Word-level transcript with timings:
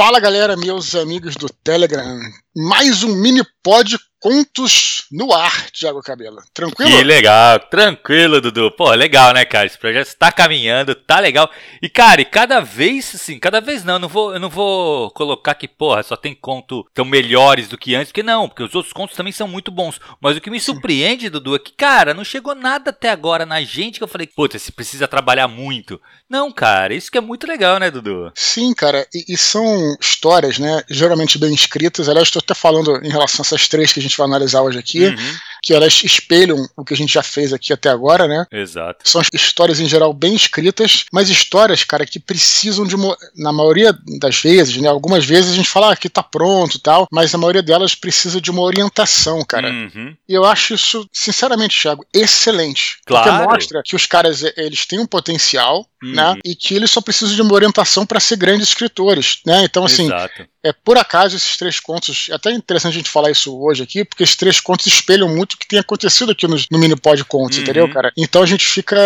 Fala 0.00 0.18
galera, 0.18 0.56
meus 0.56 0.94
amigos 0.94 1.36
do 1.36 1.46
Telegram. 1.62 2.18
Mais 2.54 3.04
um 3.04 3.14
mini 3.14 3.42
pod 3.62 3.96
Contos 4.20 5.06
no 5.10 5.32
ar, 5.32 5.70
Thiago 5.70 6.02
Cabelo. 6.02 6.42
Tranquilo? 6.52 6.90
Que 6.90 7.02
legal, 7.02 7.58
tranquilo, 7.70 8.38
Dudu. 8.38 8.70
Pô, 8.70 8.90
legal, 8.92 9.32
né, 9.32 9.46
cara? 9.46 9.64
Esse 9.64 9.78
projeto 9.78 10.08
está 10.08 10.30
caminhando, 10.30 10.94
tá 10.94 11.18
legal. 11.20 11.50
E, 11.80 11.88
cara, 11.88 12.20
e 12.20 12.26
cada 12.26 12.60
vez, 12.60 13.14
assim, 13.14 13.38
cada 13.38 13.62
vez 13.62 13.82
não, 13.82 13.94
eu 13.94 13.98
não 13.98 14.08
vou, 14.10 14.34
eu 14.34 14.38
não 14.38 14.50
vou 14.50 15.10
colocar 15.12 15.54
que, 15.54 15.66
porra, 15.66 16.02
só 16.02 16.16
tem 16.16 16.34
conto 16.34 16.86
tão 16.92 17.06
melhores 17.06 17.66
do 17.66 17.78
que 17.78 17.94
antes, 17.94 18.12
porque 18.12 18.22
não, 18.22 18.46
porque 18.46 18.62
os 18.62 18.74
outros 18.74 18.92
contos 18.92 19.16
também 19.16 19.32
são 19.32 19.48
muito 19.48 19.70
bons. 19.70 19.98
Mas 20.20 20.36
o 20.36 20.40
que 20.42 20.50
me 20.50 20.60
surpreende, 20.60 21.30
Dudu, 21.30 21.56
é 21.56 21.58
que, 21.58 21.72
cara, 21.72 22.12
não 22.12 22.22
chegou 22.22 22.54
nada 22.54 22.90
até 22.90 23.08
agora 23.08 23.46
na 23.46 23.62
gente 23.62 23.96
que 23.96 24.04
eu 24.04 24.08
falei, 24.08 24.26
puta, 24.26 24.58
você 24.58 24.70
precisa 24.70 25.08
trabalhar 25.08 25.48
muito. 25.48 25.98
Não, 26.28 26.52
cara, 26.52 26.92
isso 26.92 27.10
que 27.10 27.16
é 27.16 27.22
muito 27.22 27.46
legal, 27.46 27.78
né, 27.78 27.90
Dudu? 27.90 28.30
Sim, 28.34 28.74
cara, 28.74 29.06
e, 29.14 29.32
e 29.32 29.36
são 29.38 29.96
histórias, 29.98 30.58
né, 30.58 30.82
geralmente 30.90 31.38
bem 31.38 31.54
escritas. 31.54 32.06
Aliás, 32.06 32.30
estou 32.40 32.52
até 32.52 32.60
falando 32.60 33.00
em 33.04 33.10
relação 33.10 33.42
a 33.42 33.46
essas 33.46 33.68
três 33.68 33.92
que 33.92 34.00
a 34.00 34.02
gente 34.02 34.16
vai 34.16 34.26
analisar 34.26 34.62
hoje 34.62 34.78
aqui, 34.78 35.06
uhum. 35.06 35.16
Que 35.62 35.74
elas 35.74 36.02
espelham 36.04 36.66
o 36.76 36.84
que 36.84 36.94
a 36.94 36.96
gente 36.96 37.12
já 37.12 37.22
fez 37.22 37.52
aqui 37.52 37.72
até 37.72 37.88
agora, 37.88 38.26
né? 38.26 38.46
Exato. 38.50 39.08
São 39.08 39.22
histórias 39.32 39.80
em 39.80 39.86
geral 39.86 40.12
bem 40.12 40.34
escritas, 40.34 41.04
mas 41.12 41.28
histórias, 41.28 41.84
cara, 41.84 42.06
que 42.06 42.18
precisam 42.18 42.86
de 42.86 42.94
uma, 42.94 43.16
na 43.36 43.52
maioria 43.52 43.96
das 44.18 44.36
vezes, 44.36 44.76
né? 44.76 44.88
Algumas 44.88 45.24
vezes 45.24 45.52
a 45.52 45.56
gente 45.56 45.68
fala 45.68 45.92
ah, 45.92 45.96
que 45.96 46.08
tá 46.08 46.22
pronto 46.22 46.76
e 46.76 46.80
tal, 46.80 47.06
mas 47.10 47.34
a 47.34 47.38
maioria 47.38 47.62
delas 47.62 47.94
precisa 47.94 48.40
de 48.40 48.50
uma 48.50 48.62
orientação, 48.62 49.44
cara. 49.44 49.70
Uhum. 49.70 50.16
E 50.28 50.34
eu 50.34 50.44
acho 50.44 50.74
isso, 50.74 51.08
sinceramente, 51.12 51.80
Thiago, 51.80 52.04
excelente. 52.14 52.98
Claro. 53.06 53.30
Porque 53.30 53.46
mostra 53.46 53.82
que 53.84 53.96
os 53.96 54.06
caras, 54.06 54.42
eles 54.56 54.86
têm 54.86 54.98
um 54.98 55.06
potencial, 55.06 55.86
uhum. 56.02 56.12
né? 56.12 56.36
E 56.44 56.54
que 56.54 56.74
eles 56.74 56.90
só 56.90 57.00
precisam 57.00 57.34
de 57.34 57.42
uma 57.42 57.54
orientação 57.54 58.06
para 58.06 58.20
ser 58.20 58.36
grandes 58.36 58.68
escritores, 58.68 59.40
né? 59.46 59.62
Então, 59.64 59.84
assim, 59.84 60.06
Exato. 60.06 60.46
é 60.62 60.72
por 60.72 60.98
acaso 60.98 61.36
esses 61.36 61.56
três 61.56 61.80
contos, 61.80 62.28
é 62.30 62.34
até 62.34 62.50
interessante 62.52 62.94
a 62.94 62.98
gente 62.98 63.10
falar 63.10 63.30
isso 63.30 63.58
hoje 63.60 63.82
aqui, 63.82 64.04
porque 64.04 64.22
esses 64.22 64.36
três 64.36 64.60
contos 64.60 64.86
espelham 64.86 65.28
muito 65.28 65.49
o 65.54 65.58
que 65.58 65.68
tem 65.68 65.78
acontecido 65.78 66.32
aqui 66.32 66.46
no, 66.46 66.56
no 66.70 66.78
Minipod 66.78 67.24
Contos, 67.24 67.56
uhum. 67.56 67.62
entendeu, 67.62 67.88
cara? 67.88 68.12
Então 68.16 68.42
a 68.42 68.46
gente 68.46 68.66
fica, 68.66 68.96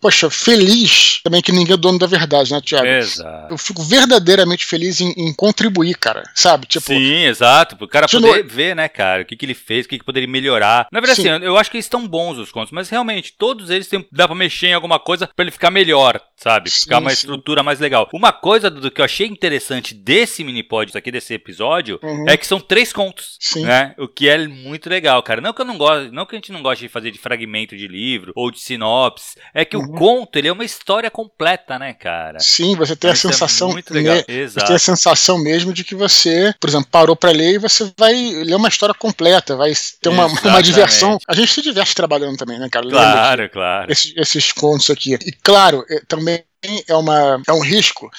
poxa, 0.00 0.30
feliz 0.30 1.20
também 1.22 1.42
que 1.42 1.52
ninguém 1.52 1.74
é 1.74 1.76
dono 1.76 1.98
da 1.98 2.06
verdade, 2.06 2.52
né, 2.52 2.60
Tiago? 2.60 2.86
Exato. 2.86 3.52
Eu 3.52 3.58
fico 3.58 3.82
verdadeiramente 3.82 4.64
feliz 4.64 5.00
em, 5.00 5.12
em, 5.16 5.32
contribuir, 5.34 5.96
cara, 5.96 6.22
sabe? 6.34 6.66
Tipo, 6.66 6.86
Sim, 6.86 7.24
exato. 7.24 7.76
O 7.80 7.88
cara 7.88 8.08
poder 8.08 8.44
no... 8.44 8.50
ver, 8.50 8.74
né, 8.74 8.88
cara, 8.88 9.22
o 9.22 9.24
que, 9.24 9.36
que 9.36 9.46
ele 9.46 9.54
fez, 9.54 9.86
o 9.86 9.88
que, 9.88 9.98
que 9.98 10.04
poderia 10.04 10.28
melhorar. 10.28 10.86
Na 10.92 11.00
verdade, 11.00 11.22
Sim. 11.22 11.28
assim, 11.28 11.44
eu 11.44 11.56
acho 11.56 11.70
que 11.70 11.76
eles 11.76 11.86
estão 11.86 12.06
bons 12.06 12.38
os 12.38 12.52
contos, 12.52 12.72
mas 12.72 12.88
realmente, 12.88 13.34
todos 13.36 13.70
eles 13.70 13.86
tem, 13.86 14.06
dá 14.12 14.26
pra 14.26 14.36
mexer 14.36 14.68
em 14.68 14.74
alguma 14.74 14.98
coisa 14.98 15.26
para 15.26 15.44
ele 15.44 15.50
ficar 15.50 15.70
melhor, 15.70 16.20
sabe? 16.36 16.70
Ficar 16.70 16.96
sim, 16.96 17.02
uma 17.02 17.10
sim. 17.10 17.16
estrutura 17.16 17.62
mais 17.62 17.78
legal. 17.80 18.08
Uma 18.12 18.32
coisa 18.32 18.70
do 18.70 18.90
que 18.90 19.00
eu 19.00 19.04
achei 19.04 19.26
interessante 19.26 19.94
desse 19.94 20.42
minipod 20.44 20.90
aqui, 20.96 21.10
desse 21.10 21.34
episódio, 21.34 21.98
uhum. 22.02 22.24
é 22.28 22.36
que 22.36 22.46
são 22.46 22.60
três 22.60 22.92
contos, 22.92 23.36
sim. 23.40 23.64
né? 23.64 23.94
O 23.98 24.08
que 24.08 24.28
é 24.28 24.46
muito 24.46 24.88
legal, 24.88 25.22
cara. 25.22 25.40
Não 25.40 25.52
que 25.52 25.60
eu 25.60 25.66
não 25.66 25.78
gosto, 25.80 26.12
não 26.12 26.26
que 26.26 26.36
a 26.36 26.38
gente 26.38 26.52
não 26.52 26.62
goste 26.62 26.84
de 26.84 26.92
fazer 26.92 27.10
de 27.10 27.18
fragmento 27.18 27.74
de 27.74 27.88
livro 27.88 28.32
ou 28.36 28.50
de 28.50 28.60
sinopse, 28.60 29.36
é 29.54 29.64
que 29.64 29.76
uhum. 29.76 29.84
o 29.84 29.92
conto, 29.94 30.36
ele 30.36 30.48
é 30.48 30.52
uma 30.52 30.64
história 30.64 31.10
completa, 31.10 31.78
né, 31.78 31.94
cara? 31.94 32.38
Sim, 32.38 32.76
você 32.76 32.94
tem 32.94 33.10
Isso 33.10 33.26
a 33.26 33.30
é 33.30 33.32
sensação, 33.32 33.70
é 33.70 33.72
muito 33.72 33.94
legal. 33.94 34.16
Me, 34.16 34.24
Exato. 34.28 34.60
Você 34.60 34.66
tem 34.66 34.76
a 34.76 34.78
sensação 34.78 35.38
mesmo 35.38 35.72
de 35.72 35.82
que 35.82 35.94
você, 35.94 36.54
por 36.60 36.68
exemplo, 36.68 36.88
parou 36.90 37.16
para 37.16 37.32
ler 37.32 37.54
e 37.54 37.58
você 37.58 37.90
vai 37.96 38.14
ler 38.14 38.54
uma 38.54 38.68
história 38.68 38.94
completa, 38.94 39.56
vai 39.56 39.72
ter 40.02 40.08
uma, 40.10 40.26
uma 40.26 40.62
diversão. 40.62 41.18
A 41.26 41.34
gente 41.34 41.52
se 41.52 41.62
diverte 41.62 41.94
trabalhando 41.94 42.36
também, 42.36 42.58
né, 42.58 42.68
cara? 42.70 42.86
Claro, 42.86 43.48
claro. 43.48 43.90
Esses, 43.90 44.12
esses 44.16 44.52
contos 44.52 44.90
aqui. 44.90 45.14
E 45.14 45.32
claro, 45.32 45.84
é, 45.88 46.00
também 46.06 46.44
é, 46.86 46.94
uma, 46.94 47.40
é 47.46 47.52
um 47.52 47.62
risco 47.62 48.10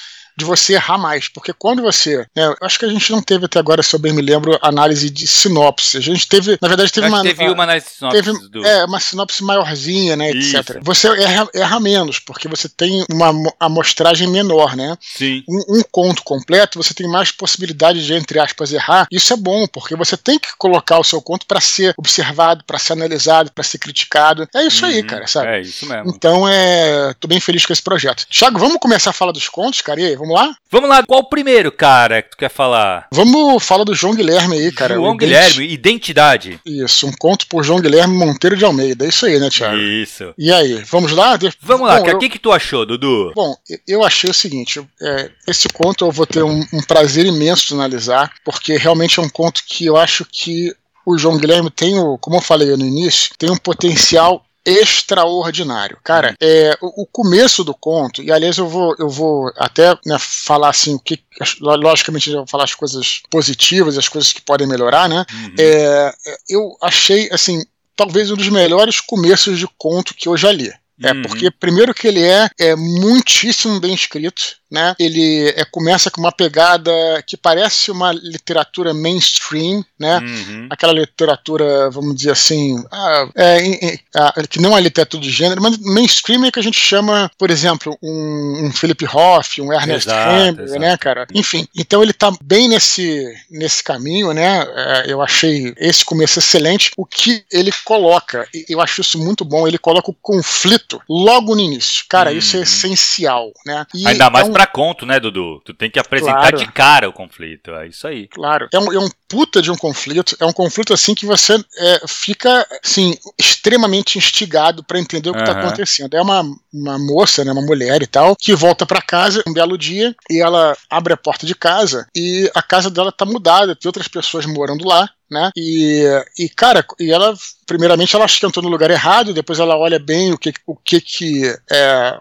de 0.41 0.45
você 0.45 0.73
errar 0.73 0.97
mais. 0.97 1.27
Porque 1.27 1.53
quando 1.53 1.81
você. 1.81 2.25
Né, 2.35 2.53
acho 2.61 2.79
que 2.79 2.85
a 2.85 2.89
gente 2.89 3.11
não 3.11 3.21
teve 3.21 3.45
até 3.45 3.59
agora, 3.59 3.83
se 3.83 3.95
eu 3.95 3.99
bem 3.99 4.13
me 4.13 4.21
lembro, 4.21 4.57
análise 4.61 5.09
de 5.09 5.27
sinopse. 5.27 5.97
A 5.97 6.01
gente 6.01 6.27
teve. 6.27 6.57
Na 6.61 6.67
verdade, 6.67 6.91
teve 6.91 7.07
uma. 7.07 7.21
Teve 7.21 7.47
uma 7.49 7.63
análise 7.63 7.85
de 7.87 7.91
sinopse. 7.93 8.21
Teve, 8.21 8.49
do... 8.49 8.65
É, 8.65 8.85
uma 8.85 8.99
sinopse 8.99 9.43
maiorzinha, 9.43 10.15
né, 10.15 10.31
Isso. 10.31 10.57
etc. 10.57 10.79
Você 10.81 11.07
erra, 11.07 11.47
erra, 11.53 11.79
menos, 11.79 12.19
porque 12.19 12.47
você 12.47 12.67
tem 12.67 13.05
uma 13.11 13.31
amostragem 13.59 14.27
menor, 14.27 14.75
né? 14.75 14.97
Sim. 14.99 15.43
Um, 15.47 15.77
um, 15.77 15.81
conto 15.91 16.23
completo, 16.23 16.81
você 16.81 16.93
tem 16.93 17.07
mais 17.07 17.31
possibilidade 17.31 18.05
de, 18.05 18.13
entre 18.13 18.39
aspas, 18.39 18.73
errar. 18.73 19.07
Isso 19.11 19.33
é 19.33 19.37
bom, 19.37 19.67
porque 19.67 19.95
você 19.95 20.17
tem 20.17 20.39
que 20.39 20.49
colocar 20.57 20.99
o 20.99 21.03
seu 21.03 21.21
conto 21.21 21.45
para 21.45 21.61
ser 21.61 21.93
observado, 21.97 22.63
para 22.65 22.79
ser 22.79 22.93
analisado, 22.93 23.51
para 23.51 23.63
ser 23.63 23.77
criticado. 23.77 24.47
É 24.53 24.63
isso 24.63 24.85
uhum. 24.85 24.91
aí, 24.91 25.03
cara, 25.03 25.27
sabe? 25.27 25.47
É 25.47 25.61
isso 25.61 25.85
mesmo. 25.85 26.11
Então, 26.15 26.47
é. 26.47 27.13
tô 27.19 27.27
bem 27.27 27.39
feliz 27.39 27.65
com 27.65 27.73
esse 27.73 27.81
projeto. 27.81 28.25
Thiago, 28.27 28.59
vamos 28.59 28.77
começar 28.79 29.11
a 29.11 29.13
falar 29.13 29.31
dos 29.31 29.47
contos, 29.47 29.81
cara? 29.81 30.01
E 30.01 30.05
aí, 30.05 30.15
vamos 30.15 30.30
lá? 30.33 30.55
Vamos 30.69 30.89
lá, 30.89 31.03
qual 31.03 31.21
o 31.21 31.29
primeiro, 31.29 31.71
cara, 31.71 32.21
que 32.21 32.31
tu 32.31 32.37
quer 32.37 32.49
falar? 32.49 33.07
Vamos 33.11 33.63
falar 33.63 33.83
do 33.83 33.93
João 33.93 34.15
Guilherme 34.15 34.57
aí, 34.57 34.71
cara. 34.71 34.95
João 34.95 35.17
Guilherme, 35.17 35.67
Identidade. 35.67 36.59
Isso, 36.65 37.07
um 37.07 37.11
conto 37.11 37.47
por 37.47 37.63
João 37.63 37.81
Guilherme 37.81 38.15
Monteiro 38.15 38.55
de 38.55 38.65
Almeida. 38.65 39.05
É 39.05 39.09
isso 39.09 39.25
aí, 39.25 39.39
né, 39.39 39.49
Thiago? 39.49 39.77
Isso. 39.77 40.33
E 40.37 40.51
aí, 40.51 40.75
vamos 40.89 41.11
lá? 41.11 41.37
Vamos 41.61 41.87
lá, 41.87 42.01
o 42.01 42.07
eu... 42.07 42.19
que, 42.19 42.29
que 42.29 42.39
tu 42.39 42.51
achou, 42.51 42.85
Dudu? 42.85 43.31
Bom, 43.35 43.55
eu 43.87 44.03
achei 44.03 44.29
o 44.29 44.33
seguinte: 44.33 44.81
é, 45.01 45.29
esse 45.47 45.67
conto 45.69 46.05
eu 46.05 46.11
vou 46.11 46.25
ter 46.25 46.43
um, 46.43 46.65
um 46.73 46.81
prazer 46.81 47.25
imenso 47.25 47.67
de 47.67 47.73
analisar, 47.73 48.31
porque 48.43 48.77
realmente 48.77 49.19
é 49.19 49.23
um 49.23 49.29
conto 49.29 49.61
que 49.67 49.85
eu 49.85 49.97
acho 49.97 50.25
que 50.25 50.73
o 51.05 51.17
João 51.17 51.37
Guilherme 51.37 51.69
tem, 51.69 51.99
o, 51.99 52.17
como 52.17 52.37
eu 52.37 52.41
falei 52.41 52.75
no 52.75 52.85
início, 52.85 53.31
tem 53.37 53.49
um 53.49 53.57
potencial 53.57 54.45
extraordinário. 54.65 55.97
Cara, 56.03 56.35
é, 56.39 56.77
o, 56.81 57.03
o, 57.03 57.05
começo 57.05 57.63
do 57.63 57.73
conto, 57.73 58.21
e 58.21 58.31
aliás 58.31 58.57
eu 58.57 58.67
vou, 58.67 58.95
eu 58.99 59.09
vou 59.09 59.51
até 59.57 59.97
né, 60.05 60.17
falar 60.19 60.69
assim, 60.69 60.95
o 60.95 60.99
que, 60.99 61.19
logicamente 61.59 62.29
eu 62.29 62.37
vou 62.37 62.47
falar 62.47 62.65
as 62.65 62.75
coisas 62.75 63.21
positivas, 63.29 63.97
as 63.97 64.07
coisas 64.07 64.31
que 64.31 64.41
podem 64.41 64.67
melhorar, 64.67 65.09
né? 65.09 65.25
Uhum. 65.33 65.55
É, 65.59 66.13
eu 66.49 66.77
achei, 66.81 67.29
assim, 67.31 67.63
talvez 67.95 68.29
um 68.31 68.35
dos 68.35 68.49
melhores 68.49 68.99
começos 68.99 69.57
de 69.57 69.67
conto 69.77 70.13
que 70.13 70.27
eu 70.27 70.37
já 70.37 70.51
li. 70.51 70.71
É, 71.03 71.13
uhum. 71.13 71.23
porque 71.23 71.49
primeiro 71.49 71.93
que 71.93 72.07
ele 72.07 72.23
é, 72.23 72.47
é 72.59 72.75
muitíssimo 72.75 73.79
bem 73.79 73.93
escrito, 73.93 74.60
né? 74.71 74.95
Ele 74.97 75.49
é, 75.55 75.65
começa 75.65 76.09
com 76.09 76.21
uma 76.21 76.31
pegada 76.31 76.91
que 77.27 77.35
parece 77.35 77.91
uma 77.91 78.11
literatura 78.13 78.93
mainstream, 78.93 79.83
né? 79.99 80.19
Uhum. 80.19 80.67
Aquela 80.69 80.93
literatura, 80.93 81.89
vamos 81.89 82.15
dizer 82.15 82.31
assim, 82.31 82.81
ah, 82.91 83.27
é, 83.35 83.95
é, 83.95 84.47
que 84.49 84.61
não 84.61 84.77
é 84.77 84.81
literatura 84.81 85.21
de 85.21 85.29
gênero, 85.29 85.61
mas 85.61 85.77
mainstream 85.77 86.45
é 86.45 86.51
que 86.51 86.59
a 86.59 86.63
gente 86.63 86.79
chama, 86.79 87.29
por 87.37 87.51
exemplo, 87.51 87.97
um, 88.01 88.65
um 88.65 88.71
Philip 88.71 89.05
Hoff, 89.05 89.61
um 89.61 89.73
Ernest 89.73 90.09
Hemingway, 90.09 90.79
né, 90.79 90.97
cara? 90.97 91.27
Enfim, 91.33 91.67
então 91.75 92.01
ele 92.01 92.13
tá 92.13 92.31
bem 92.41 92.69
nesse, 92.69 93.25
nesse 93.49 93.83
caminho, 93.83 94.33
né? 94.33 94.65
É, 94.75 95.11
eu 95.11 95.21
achei 95.21 95.73
esse 95.77 96.05
começo 96.05 96.39
excelente. 96.39 96.91
O 96.95 97.05
que 97.05 97.43
ele 97.51 97.71
coloca, 97.83 98.47
eu 98.69 98.79
acho 98.79 99.01
isso 99.01 99.19
muito 99.19 99.43
bom, 99.43 99.67
ele 99.67 99.77
coloca 99.77 100.09
o 100.09 100.15
conflito 100.21 101.01
logo 101.09 101.55
no 101.55 101.61
início. 101.61 102.05
Cara, 102.07 102.31
isso 102.31 102.55
é 102.55 102.59
uhum. 102.59 102.63
essencial, 102.63 103.51
né? 103.65 103.85
E 103.93 104.07
Ainda 104.07 104.29
mais 104.29 104.47
é 104.47 104.49
um, 104.49 104.53
pra 104.61 104.67
conto, 104.67 105.05
né, 105.05 105.19
Dudu? 105.19 105.61
Tu 105.65 105.73
tem 105.73 105.89
que 105.89 105.99
apresentar 105.99 106.49
claro. 106.49 106.57
de 106.57 106.71
cara 106.71 107.09
o 107.09 107.13
conflito. 107.13 107.71
É 107.71 107.87
isso 107.87 108.07
aí. 108.07 108.27
Claro. 108.27 108.67
É 108.71 108.79
um, 108.79 108.93
é 108.93 108.99
um 108.99 109.09
puta 109.27 109.61
de 109.61 109.71
um 109.71 109.75
conflito. 109.75 110.35
É 110.39 110.45
um 110.45 110.53
conflito 110.53 110.93
assim 110.93 111.15
que 111.15 111.25
você 111.25 111.55
é, 111.77 112.01
fica 112.07 112.65
assim, 112.83 113.17
extremamente 113.39 114.17
instigado 114.17 114.83
para 114.83 114.99
entender 114.99 115.29
o 115.29 115.33
que 115.33 115.39
uhum. 115.39 115.45
tá 115.45 115.59
acontecendo. 115.59 116.15
É 116.15 116.21
uma, 116.21 116.43
uma 116.73 116.99
moça, 116.99 117.43
né, 117.43 117.51
uma 117.51 117.61
mulher 117.61 118.01
e 118.01 118.07
tal, 118.07 118.35
que 118.35 118.53
volta 118.53 118.85
para 118.85 119.01
casa 119.01 119.43
um 119.47 119.53
belo 119.53 119.77
dia 119.77 120.15
e 120.29 120.41
ela 120.41 120.75
abre 120.89 121.13
a 121.13 121.17
porta 121.17 121.45
de 121.45 121.55
casa 121.55 122.07
e 122.15 122.49
a 122.53 122.61
casa 122.61 122.89
dela 122.89 123.11
tá 123.11 123.25
mudada, 123.25 123.75
tem 123.75 123.89
outras 123.89 124.07
pessoas 124.07 124.45
morando 124.45 124.85
lá 124.85 125.09
né? 125.29 125.49
E, 125.55 126.03
e 126.37 126.49
cara, 126.49 126.85
e 126.99 127.09
ela 127.09 127.33
primeiramente 127.65 128.13
ela 128.13 128.25
acha 128.25 128.37
que 128.37 128.45
entrou 128.45 128.61
no 128.61 128.69
lugar 128.69 128.91
errado, 128.91 129.33
depois 129.33 129.59
ela 129.59 129.77
olha 129.77 129.97
bem 129.97 130.33
o 130.33 130.37
que 130.37 130.51
o 130.67 130.75
que, 130.75 130.99
que 130.99 131.57
é 131.71 132.19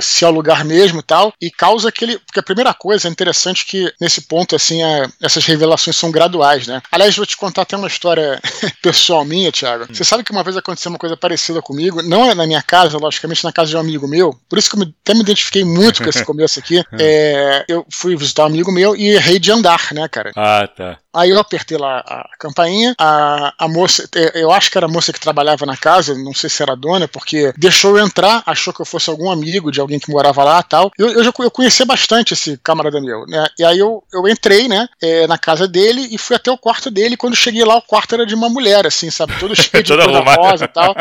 se 0.00 0.24
é 0.24 0.28
o 0.28 0.32
lugar 0.32 0.64
mesmo 0.64 1.00
e 1.00 1.02
tal, 1.02 1.32
e 1.40 1.50
causa 1.50 1.88
aquele. 1.88 2.18
Porque 2.18 2.40
a 2.40 2.42
primeira 2.42 2.74
coisa 2.74 3.08
é 3.08 3.10
interessante 3.10 3.64
que 3.64 3.92
nesse 4.00 4.22
ponto, 4.22 4.54
assim, 4.54 4.82
é, 4.82 5.06
essas 5.22 5.44
revelações 5.44 5.96
são 5.96 6.10
graduais, 6.10 6.66
né? 6.66 6.82
Aliás, 6.90 7.16
vou 7.16 7.26
te 7.26 7.36
contar 7.36 7.62
até 7.62 7.76
uma 7.76 7.86
história 7.86 8.40
pessoal 8.82 9.24
minha, 9.24 9.52
Thiago. 9.52 9.84
Hum. 9.84 9.94
Você 9.94 10.04
sabe 10.04 10.24
que 10.24 10.32
uma 10.32 10.42
vez 10.42 10.56
aconteceu 10.56 10.90
uma 10.90 10.98
coisa 10.98 11.16
parecida 11.16 11.62
comigo, 11.62 12.02
não 12.02 12.30
é 12.30 12.34
na 12.34 12.46
minha 12.46 12.62
casa, 12.62 12.98
logicamente, 12.98 13.44
na 13.44 13.52
casa 13.52 13.70
de 13.70 13.76
um 13.76 13.80
amigo 13.80 14.08
meu, 14.08 14.38
por 14.48 14.58
isso 14.58 14.68
que 14.68 14.76
eu 14.76 14.80
me, 14.80 14.94
até 15.02 15.14
me 15.14 15.20
identifiquei 15.20 15.64
muito 15.64 16.02
com 16.02 16.08
esse 16.08 16.24
começo 16.26 16.58
aqui. 16.58 16.82
É, 16.98 17.64
eu 17.68 17.86
fui 17.90 18.16
visitar 18.16 18.42
um 18.42 18.46
amigo 18.46 18.72
meu 18.72 18.96
e 18.96 19.08
errei 19.08 19.38
de 19.38 19.50
andar, 19.50 19.88
né, 19.92 20.08
cara? 20.08 20.32
Ah, 20.36 20.68
tá. 20.68 20.98
Aí 21.14 21.30
eu 21.30 21.38
apertei 21.38 21.78
lá 21.78 22.04
a 22.06 22.16
a 22.16 22.36
campainha, 22.38 22.94
a, 22.98 23.54
a 23.58 23.68
moça, 23.68 24.08
é, 24.14 24.42
eu 24.42 24.50
acho 24.50 24.70
que 24.70 24.78
era 24.78 24.86
a 24.86 24.90
moça 24.90 25.12
que 25.12 25.20
trabalhava 25.20 25.64
na 25.64 25.76
casa, 25.76 26.14
não 26.14 26.34
sei 26.34 26.50
se 26.50 26.62
era 26.62 26.72
a 26.72 26.76
dona, 26.76 27.06
porque 27.08 27.52
deixou 27.56 27.96
eu 27.96 28.04
entrar, 28.04 28.42
achou 28.46 28.72
que 28.72 28.80
eu 28.80 28.86
fosse 28.86 29.08
algum 29.08 29.30
amigo 29.30 29.55
de 29.70 29.80
alguém 29.80 29.98
que 29.98 30.10
morava 30.10 30.44
lá 30.44 30.62
tal. 30.62 30.90
Eu, 30.98 31.08
eu 31.08 31.24
já 31.24 31.32
eu 31.38 31.50
conhecia 31.50 31.84
bastante 31.84 32.34
esse 32.34 32.56
camarada 32.58 33.00
meu, 33.00 33.26
né? 33.26 33.46
E 33.58 33.64
aí 33.64 33.78
eu, 33.78 34.02
eu 34.12 34.28
entrei, 34.28 34.68
né, 34.68 34.88
é, 35.02 35.26
na 35.26 35.38
casa 35.38 35.66
dele 35.68 36.08
e 36.10 36.18
fui 36.18 36.36
até 36.36 36.50
o 36.50 36.58
quarto 36.58 36.90
dele. 36.90 37.16
Quando 37.16 37.36
cheguei 37.36 37.64
lá, 37.64 37.76
o 37.76 37.82
quarto 37.82 38.14
era 38.14 38.26
de 38.26 38.34
uma 38.34 38.48
mulher, 38.48 38.86
assim, 38.86 39.10
sabe? 39.10 39.38
Todo 39.38 39.54
cheio 39.56 39.82
de 39.82 39.92
rosa 39.92 40.64
e 40.64 40.68
tal. 40.68 40.94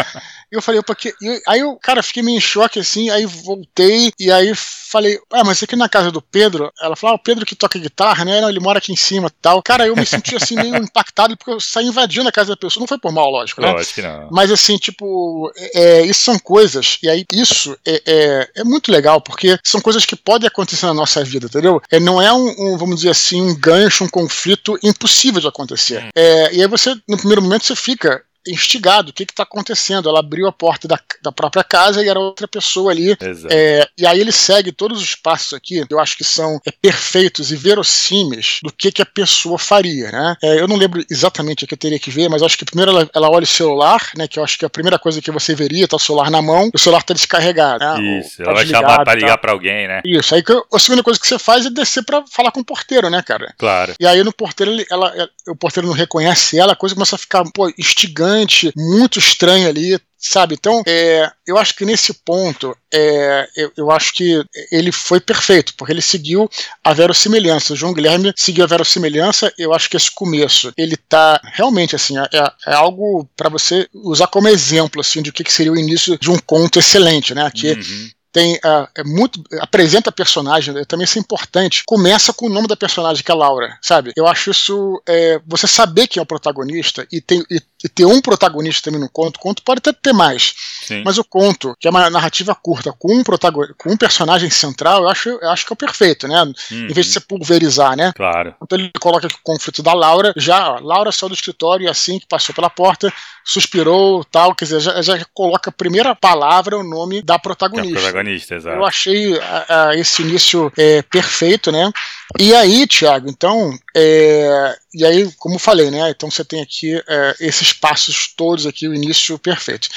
E 0.52 0.56
eu 0.56 0.62
falei, 0.62 0.82
porque. 0.82 1.14
Aí 1.48 1.60
eu, 1.60 1.76
cara, 1.82 2.04
fiquei 2.04 2.22
meio 2.24 2.38
em 2.38 2.42
choque 2.42 2.80
assim, 2.80 3.10
aí 3.10 3.26
voltei 3.26 4.12
e 4.20 4.32
aí 4.32 4.54
falei, 4.56 5.20
ah, 5.34 5.44
mas 5.44 5.62
aqui 5.62 5.76
na 5.76 5.90
casa 5.90 6.12
do 6.12 6.22
Pedro, 6.22 6.72
ela 6.82 6.96
falou, 6.96 7.16
ah, 7.16 7.20
o 7.20 7.24
Pedro 7.24 7.46
que 7.46 7.56
toca 7.56 7.80
guitarra, 7.80 8.24
né? 8.24 8.40
Não, 8.42 8.50
ele 8.50 8.60
mora 8.60 8.78
aqui 8.78 8.94
em 8.94 8.96
cima 8.96 9.28
e 9.28 9.42
tal. 9.42 9.62
Cara, 9.62 9.88
eu 9.88 9.96
me 9.96 10.06
senti 10.06 10.36
assim 10.36 10.56
meio 10.56 10.78
impactado 10.78 11.36
porque 11.36 11.52
eu 11.52 11.60
saí 11.60 11.88
invadindo 11.88 12.30
a 12.30 12.32
casa 12.32 12.52
da 12.52 12.58
pessoa. 12.58 12.82
Não 12.82 12.88
foi 12.88 13.00
por 13.00 13.12
mal, 13.12 13.30
lógico, 13.30 13.62
né? 13.62 13.72
Lógico 13.72 13.96
que 13.96 14.02
não. 14.02 14.30
Mas 14.32 14.52
assim, 14.52 14.78
tipo, 14.78 15.52
é, 15.74 16.02
isso 16.02 16.22
são 16.22 16.40
coisas, 16.40 16.98
e 17.02 17.10
aí 17.10 17.26
isso 17.32 17.78
é, 17.86 18.02
é, 18.06 18.45
é, 18.56 18.64
muito 18.64 18.92
legal, 18.92 19.22
porque 19.22 19.58
são 19.64 19.82
coisas 19.82 20.06
que 20.06 20.16
podem 20.16 20.48
acontecer 20.48 20.86
na 20.86 20.94
nossa 20.94 21.24
vida, 21.24 21.48
entendeu? 21.48 21.82
É, 21.90 22.00
não 22.00 22.22
é 22.22 22.32
um, 22.34 22.54
um 22.58 22.78
vamos 22.78 22.98
dizer 22.98 23.10
assim, 23.10 23.42
um 23.42 23.56
gancho, 23.56 24.04
um 24.04 24.10
conflito 24.10 24.78
impossível 24.84 25.42
de 25.42 25.48
acontecer. 25.48 26.04
Hum. 26.04 26.10
É, 26.16 26.54
e 26.56 26.62
aí 26.62 26.68
você, 26.68 26.96
no 27.08 27.18
primeiro 27.18 27.42
momento, 27.42 27.66
você 27.66 27.76
fica 27.76 28.24
instigado. 28.48 29.10
O 29.10 29.14
que 29.14 29.24
está 29.24 29.44
acontecendo? 29.44 30.10
Ela 30.10 30.20
abriu 30.20 30.48
a 30.48 30.52
porta 30.52 30.88
da, 30.88 31.00
da 31.22 31.32
própria 31.32 31.64
casa 31.64 32.04
e 32.04 32.10
era 32.10 32.20
outra 32.20 32.48
pessoa 32.48 32.92
ali. 32.92 33.18
É, 33.50 33.88
e 33.98 34.06
aí 34.06 34.20
ele 34.20 34.32
segue 34.32 34.72
todos 34.72 35.02
os 35.02 35.16
passos 35.16 35.54
aqui, 35.54 35.84
eu 35.90 36.00
acho 36.00 36.18
que 36.18 36.24
são 36.24 36.60
é, 36.66 36.72
perfeitos 36.72 37.52
e 37.52 37.56
verossímeis 37.56 38.60
do 38.64 38.72
que, 38.72 38.92
que 38.92 39.02
a 39.02 39.06
pessoa 39.06 39.58
faria. 39.58 40.12
Né? 40.12 40.36
É, 40.44 40.60
eu 40.60 40.68
não 40.68 40.76
lembro 40.76 41.04
exatamente 41.10 41.64
o 41.64 41.68
que 41.68 41.74
eu 41.74 41.78
teria 41.78 42.00
que 42.00 42.12
ver, 42.12 42.30
mas 42.30 42.42
acho 42.42 42.58
que 42.58 42.66
primeiro 42.66 42.92
ela, 42.92 43.10
ela, 43.14 43.30
olha 43.30 43.44
o 43.44 43.48
celular, 43.48 44.12
né? 44.16 44.28
Que 44.28 44.40
eu 44.40 44.44
acho 44.44 44.58
que 44.58 44.66
a 44.66 44.70
primeira 44.70 45.00
coisa 45.00 45.22
que 45.22 45.32
você 45.32 45.56
veria, 45.56 45.88
tá 45.88 45.96
o 45.96 46.00
celular 46.00 46.30
na 46.30 46.42
mão, 46.42 46.70
o 46.74 46.78
celular 46.78 47.04
tá 47.04 47.14
descarregado. 47.14 47.84
Né? 47.84 48.20
Isso, 48.20 48.38
tá 48.38 48.44
ela 48.44 48.54
vai 48.54 48.66
chamar 48.66 49.04
pra 49.04 49.16
ligar 49.16 49.38
pra 49.38 49.52
alguém, 49.52 49.88
né? 49.88 50.02
Isso, 50.06 50.36
aí 50.36 50.44
que, 50.44 50.54
a 50.54 50.80
segunda 50.80 51.04
coisa 51.04 51.20
que 51.20 51.28
você 51.28 51.40
faz 51.40 51.66
é 51.66 51.70
descer 51.70 52.04
pra 52.04 52.24
falar 52.32 52.52
com 52.52 52.60
o 52.60 52.66
porteiro, 52.66 53.10
né, 53.10 53.22
cara? 53.22 53.54
Claro. 53.58 53.94
E 54.00 54.06
aí 54.06 54.24
no 54.24 54.34
porteiro, 54.34 54.72
ele, 54.72 54.86
ela, 54.92 55.30
o 55.48 55.56
porteiro 55.56 55.88
não 55.88 55.96
reconhece 55.96 56.60
ela, 56.60 56.74
a 56.74 56.76
coisa 56.76 56.96
começa 56.96 57.16
a 57.16 57.20
ficar, 57.20 57.44
pô, 57.54 57.70
instigante 57.78 58.35
muito 58.76 59.20
estranho 59.20 59.68
ali, 59.68 60.00
sabe? 60.18 60.56
Então, 60.56 60.82
é, 60.88 61.30
eu 61.46 61.58
acho 61.58 61.76
que 61.76 61.86
nesse 61.86 62.14
ponto, 62.14 62.76
é, 62.92 63.48
eu, 63.56 63.72
eu, 63.78 63.92
acho 63.92 64.14
que 64.14 64.44
ele 64.72 64.92
foi 64.92 65.20
perfeito, 65.20 65.74
porque 65.78 65.94
ele 65.94 66.02
seguiu 66.02 66.50
a 66.84 66.94
verossimilhança. 66.94 67.74
O 67.74 67.76
João 67.76 67.94
Guilherme 67.94 68.34
seguiu 68.36 68.64
a 68.64 68.68
verossimilhança. 68.68 69.54
Eu 69.58 69.74
acho 69.74 69.90
que 69.90 69.98
esse 69.98 70.12
começo, 70.12 70.74
ele 70.78 70.98
tá 70.98 71.40
realmente 71.54 71.96
assim, 71.96 72.18
é, 72.18 72.28
é 72.68 72.74
algo 72.74 73.30
para 73.36 73.50
você 73.50 73.88
usar 73.94 74.28
como 74.28 74.48
exemplo 74.48 75.02
assim 75.02 75.22
de 75.22 75.30
o 75.30 75.34
que, 75.34 75.44
que 75.44 75.54
seria 75.54 75.72
o 75.72 75.78
início 75.78 76.18
de 76.18 76.32
um 76.32 76.40
conto 76.40 76.80
excelente, 76.80 77.34
né? 77.34 77.50
Que 77.54 77.72
uhum 77.72 78.10
tem 78.36 78.56
uh, 78.56 78.86
é 78.94 79.02
muito 79.06 79.42
apresenta 79.62 80.10
a 80.10 80.14
personagem, 80.14 80.74
né, 80.74 80.84
também 80.84 81.06
isso 81.06 81.18
é 81.18 81.22
importante. 81.22 81.84
Começa 81.86 82.34
com 82.34 82.48
o 82.48 82.50
nome 82.50 82.68
da 82.68 82.76
personagem 82.76 83.24
que 83.24 83.32
é 83.32 83.34
Laura, 83.34 83.78
sabe? 83.82 84.12
Eu 84.14 84.28
acho 84.28 84.52
isso 84.52 85.02
é, 85.08 85.40
você 85.48 85.66
saber 85.66 86.08
quem 86.08 86.20
é 86.20 86.24
o 86.24 86.26
protagonista 86.26 87.08
e, 87.10 87.22
tem, 87.22 87.42
e, 87.50 87.62
e 87.86 87.90
ter 87.90 88.04
um 88.04 88.20
protagonista 88.20 88.90
também 88.90 89.00
no 89.00 89.08
conto. 89.08 89.38
O 89.38 89.40
conto 89.40 89.62
pode 89.62 89.78
até 89.78 89.94
ter 89.94 90.12
mais, 90.12 90.56
Sim. 90.84 91.04
mas 91.06 91.20
o 91.20 91.24
conto 91.24 91.78
que 91.80 91.88
é 91.88 91.92
uma 91.92 92.10
narrativa 92.10 92.56
curta 92.56 92.92
com 92.92 93.14
um 93.14 93.24
protagonista, 93.24 93.76
com 93.78 93.92
um 93.92 93.98
personagem 93.98 94.50
central, 94.50 95.04
eu 95.04 95.10
acho, 95.10 95.30
eu 95.30 95.50
acho 95.52 95.64
que 95.68 95.72
é 95.72 95.76
o 95.76 95.78
perfeito, 95.78 96.28
né? 96.28 96.42
Uhum. 96.42 96.54
Em 96.72 96.94
vez 96.94 97.06
de 97.06 97.14
você 97.14 97.20
pulverizar, 97.20 97.96
né? 97.96 98.12
Claro. 98.16 98.56
Então 98.60 98.76
ele 98.76 98.92
coloca 99.00 99.28
aqui 99.28 99.36
o 99.36 99.44
conflito 99.44 99.84
da 99.84 99.94
Laura, 99.94 100.34
já 100.36 100.72
ó, 100.72 100.80
Laura 100.80 101.12
saiu 101.12 101.30
do 101.30 101.36
escritório 101.36 101.86
e 101.86 101.88
assim 101.88 102.18
que 102.18 102.26
passou 102.26 102.56
pela 102.56 102.72
porta 102.72 103.14
suspirou, 103.44 104.24
tal, 104.26 104.56
quer 104.56 104.66
dizer, 104.66 104.80
já, 104.80 105.02
já 105.04 105.24
coloca 105.32 105.70
a 105.70 105.74
primeira 105.74 106.16
palavra 106.16 106.76
o 106.76 106.84
nome 106.84 107.22
da 107.22 107.38
protagonista. 107.38 108.00
É 108.00 108.02
protagonista, 108.02 108.56
exato. 108.56 108.76
Eu 108.76 108.84
achei 108.84 109.40
a, 109.40 109.90
a, 109.90 109.96
esse 109.96 110.24
início 110.24 110.74
é, 110.76 111.04
perfeito, 111.04 111.72
né? 111.72 111.92
E 112.40 112.56
aí, 112.56 112.88
Tiago, 112.88 113.30
então, 113.30 113.78
é, 113.96 114.78
e 114.94 115.06
aí, 115.06 115.32
como 115.38 115.58
falei, 115.58 115.90
né? 115.90 116.10
Então 116.10 116.30
você 116.30 116.44
tem 116.44 116.62
aqui 116.62 117.02
é, 117.08 117.36
esses 117.40 117.72
passos 117.72 118.34
todos 118.36 118.68
aqui, 118.68 118.88
o 118.88 118.94
início 118.94 119.40
perfeito. 119.40 119.88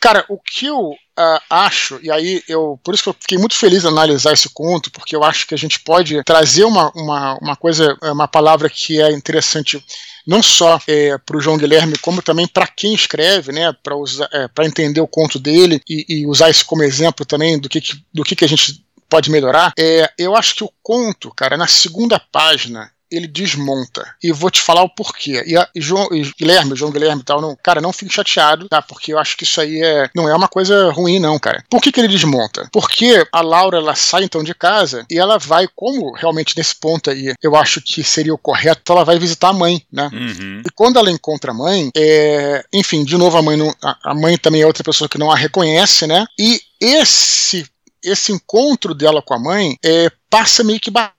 Cara, 0.00 0.24
o 0.28 0.38
que 0.38 0.66
eu 0.66 0.90
uh, 0.90 1.40
acho, 1.50 1.98
e 2.02 2.10
aí 2.10 2.42
eu. 2.46 2.78
Por 2.84 2.94
isso 2.94 3.02
que 3.02 3.08
eu 3.08 3.16
fiquei 3.18 3.38
muito 3.38 3.56
feliz 3.56 3.84
em 3.84 3.88
analisar 3.88 4.32
esse 4.32 4.48
conto, 4.50 4.90
porque 4.92 5.16
eu 5.16 5.24
acho 5.24 5.46
que 5.46 5.54
a 5.54 5.58
gente 5.58 5.80
pode 5.80 6.22
trazer 6.24 6.64
uma, 6.64 6.92
uma, 6.94 7.38
uma 7.40 7.56
coisa, 7.56 7.96
uma 8.02 8.28
palavra 8.28 8.68
que 8.68 9.00
é 9.00 9.10
interessante 9.10 9.82
não 10.26 10.42
só 10.42 10.78
é, 10.86 11.16
para 11.16 11.38
o 11.38 11.40
João 11.40 11.56
Guilherme, 11.56 11.96
como 11.98 12.20
também 12.20 12.46
para 12.46 12.66
quem 12.66 12.92
escreve, 12.92 13.50
né, 13.50 13.74
para 13.82 13.94
é, 14.34 14.66
entender 14.66 15.00
o 15.00 15.08
conto 15.08 15.38
dele 15.38 15.80
e, 15.88 16.04
e, 16.06 16.26
usar 16.26 16.50
isso 16.50 16.66
como 16.66 16.82
exemplo 16.82 17.24
também 17.24 17.58
do 17.58 17.66
que, 17.66 17.80
do 18.12 18.22
que, 18.22 18.36
que 18.36 18.44
a 18.44 18.48
gente 18.48 18.84
pode 19.08 19.30
melhorar. 19.30 19.72
É, 19.78 20.12
eu 20.18 20.36
acho 20.36 20.54
que 20.54 20.62
o 20.62 20.70
conto, 20.82 21.32
cara, 21.34 21.56
na 21.56 21.66
segunda 21.66 22.20
página, 22.20 22.92
ele 23.10 23.26
desmonta. 23.26 24.14
E 24.22 24.32
vou 24.32 24.50
te 24.50 24.60
falar 24.60 24.82
o 24.82 24.88
porquê. 24.88 25.42
E, 25.46 25.56
a, 25.56 25.68
e 25.74 25.80
João, 25.80 26.08
e 26.12 26.22
Guilherme, 26.38 26.76
João 26.76 26.92
Guilherme 26.92 27.22
e 27.22 27.24
tal, 27.24 27.40
não, 27.40 27.56
cara, 27.56 27.80
não 27.80 27.92
fique 27.92 28.12
chateado, 28.12 28.68
tá? 28.68 28.82
Porque 28.82 29.12
eu 29.12 29.18
acho 29.18 29.36
que 29.36 29.44
isso 29.44 29.60
aí 29.60 29.82
é, 29.82 30.10
não 30.14 30.28
é 30.28 30.34
uma 30.34 30.48
coisa 30.48 30.90
ruim, 30.90 31.18
não, 31.18 31.38
cara. 31.38 31.64
Por 31.70 31.80
que, 31.80 31.92
que 31.92 32.00
ele 32.00 32.08
desmonta? 32.08 32.68
Porque 32.72 33.26
a 33.32 33.40
Laura, 33.40 33.78
ela 33.78 33.94
sai 33.94 34.24
então 34.24 34.42
de 34.42 34.54
casa 34.54 35.06
e 35.10 35.18
ela 35.18 35.38
vai, 35.38 35.66
como 35.74 36.12
realmente 36.12 36.56
nesse 36.56 36.74
ponto 36.74 37.10
aí, 37.10 37.34
eu 37.42 37.56
acho 37.56 37.80
que 37.80 38.02
seria 38.02 38.34
o 38.34 38.38
correto, 38.38 38.92
ela 38.92 39.04
vai 39.04 39.18
visitar 39.18 39.48
a 39.48 39.52
mãe, 39.52 39.82
né? 39.92 40.10
Uhum. 40.12 40.62
E 40.66 40.70
quando 40.74 40.98
ela 40.98 41.10
encontra 41.10 41.52
a 41.52 41.54
mãe, 41.54 41.90
é, 41.96 42.64
enfim, 42.72 43.04
de 43.04 43.16
novo, 43.16 43.36
a 43.36 43.42
mãe, 43.42 43.56
não, 43.56 43.74
a, 43.82 44.10
a 44.10 44.14
mãe 44.14 44.36
também 44.36 44.62
é 44.62 44.66
outra 44.66 44.84
pessoa 44.84 45.08
que 45.08 45.18
não 45.18 45.30
a 45.30 45.36
reconhece, 45.36 46.06
né? 46.06 46.26
E 46.38 46.60
esse 46.80 47.66
esse 48.02 48.32
encontro 48.32 48.94
dela 48.94 49.20
com 49.20 49.34
a 49.34 49.38
mãe 49.38 49.76
é, 49.84 50.10
passa 50.30 50.62
meio 50.62 50.80
que 50.80 50.90
batido. 50.90 51.17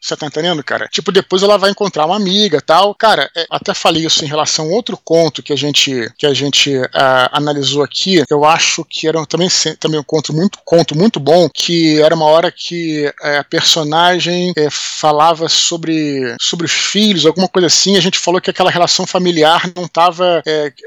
Você 0.00 0.16
tá 0.16 0.26
entendendo, 0.26 0.62
cara? 0.62 0.88
Tipo, 0.88 1.12
depois 1.12 1.42
ela 1.42 1.56
vai 1.56 1.70
encontrar 1.70 2.06
uma 2.06 2.16
amiga 2.16 2.60
tal. 2.60 2.94
Cara, 2.94 3.30
é, 3.36 3.46
até 3.50 3.74
falei 3.74 4.04
isso 4.04 4.24
em 4.24 4.28
relação 4.28 4.66
a 4.66 4.68
outro 4.68 4.98
conto 5.02 5.42
que 5.42 5.52
a 5.52 5.56
gente, 5.56 6.12
que 6.18 6.26
a 6.26 6.34
gente 6.34 6.76
uh, 6.76 6.88
analisou 7.32 7.82
aqui. 7.82 8.22
Eu 8.28 8.44
acho 8.44 8.84
que 8.84 9.06
era 9.08 9.24
também, 9.26 9.48
também 9.78 10.00
um 10.00 10.04
conto 10.04 10.32
muito, 10.32 10.58
conto 10.64 10.96
muito 10.96 11.18
bom, 11.18 11.48
que 11.48 12.00
era 12.00 12.14
uma 12.14 12.26
hora 12.26 12.52
que 12.52 13.06
uh, 13.06 13.40
a 13.40 13.44
personagem 13.44 14.50
uh, 14.50 14.70
falava 14.70 15.48
sobre, 15.48 16.34
sobre 16.40 16.66
os 16.66 16.72
filhos, 16.72 17.26
alguma 17.26 17.48
coisa 17.48 17.66
assim. 17.66 17.96
A 17.96 18.00
gente 18.00 18.18
falou 18.18 18.40
que 18.40 18.50
aquela 18.50 18.70
relação 18.70 19.06
familiar 19.06 19.70
não 19.74 19.88
tava. 19.88 20.42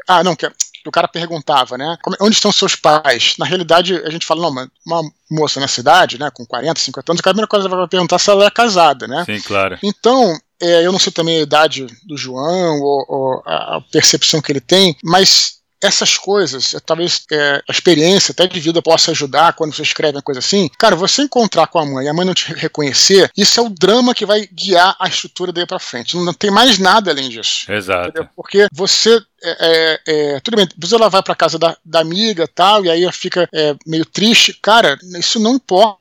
ah, 0.07 0.23
não, 0.23 0.35
que 0.35 0.49
o 0.85 0.91
cara 0.91 1.07
perguntava, 1.07 1.77
né? 1.77 1.97
Onde 2.21 2.35
estão 2.35 2.51
seus 2.51 2.75
pais? 2.75 3.35
Na 3.37 3.45
realidade, 3.45 3.95
a 3.95 4.09
gente 4.09 4.25
fala, 4.25 4.41
não, 4.41 4.67
uma 4.85 5.01
moça 5.29 5.59
na 5.59 5.67
cidade, 5.67 6.19
né, 6.19 6.29
com 6.33 6.45
40, 6.45 6.79
50 6.79 7.11
anos, 7.11 7.19
a 7.19 7.23
primeira 7.23 7.47
coisa 7.47 7.69
que 7.69 7.75
vai 7.75 7.87
perguntar 7.87 8.15
é 8.15 8.19
se 8.19 8.29
ela 8.29 8.45
é 8.45 8.49
casada, 8.49 9.07
né? 9.07 9.23
Sim, 9.25 9.39
claro. 9.41 9.77
Então, 9.83 10.37
é, 10.61 10.85
eu 10.85 10.91
não 10.91 10.99
sei 10.99 11.11
também 11.11 11.37
a 11.37 11.43
idade 11.43 11.87
do 12.03 12.17
João 12.17 12.79
ou, 12.81 13.05
ou 13.07 13.43
a 13.45 13.81
percepção 13.91 14.41
que 14.41 14.51
ele 14.51 14.61
tem, 14.61 14.95
mas 15.03 15.58
essas 15.81 16.17
coisas, 16.17 16.73
é, 16.73 16.79
talvez 16.79 17.23
é, 17.31 17.61
a 17.67 17.71
experiência 17.71 18.31
até 18.31 18.45
de 18.47 18.59
vida 18.59 18.81
possa 18.81 19.11
ajudar 19.11 19.53
quando 19.53 19.73
você 19.73 19.81
escreve 19.81 20.17
uma 20.17 20.21
coisa 20.21 20.39
assim. 20.39 20.69
Cara, 20.77 20.95
você 20.95 21.23
encontrar 21.23 21.67
com 21.67 21.79
a 21.79 21.85
mãe 21.85 22.05
e 22.05 22.09
a 22.09 22.13
mãe 22.13 22.25
não 22.25 22.33
te 22.33 22.53
reconhecer, 22.53 23.31
isso 23.35 23.59
é 23.59 23.63
o 23.63 23.69
drama 23.69 24.13
que 24.13 24.25
vai 24.25 24.47
guiar 24.47 24.95
a 24.99 25.07
estrutura 25.07 25.51
daí 25.51 25.65
pra 25.65 25.79
frente. 25.79 26.17
Não, 26.17 26.33
tem 26.33 26.51
mais 26.51 26.77
nada 26.77 27.11
além 27.11 27.29
disso. 27.29 27.71
Exato. 27.71 28.09
Entendeu? 28.09 28.29
Porque 28.35 28.67
você 28.71 29.21
é, 29.41 29.57
é, 29.59 30.01
é, 30.07 30.39
tudo 30.41 30.57
bem, 30.57 30.67
depois 30.67 30.91
ela 30.91 31.09
vai 31.09 31.23
para 31.23 31.35
casa 31.35 31.57
da, 31.57 31.77
da, 31.83 32.01
amiga 32.01 32.47
tal, 32.47 32.83
e 32.83 32.89
aí 32.89 33.03
ela 33.03 33.11
fica 33.11 33.47
é, 33.53 33.75
meio 33.85 34.05
triste. 34.05 34.53
Cara, 34.61 34.97
isso 35.17 35.39
não 35.39 35.55
importa. 35.55 35.99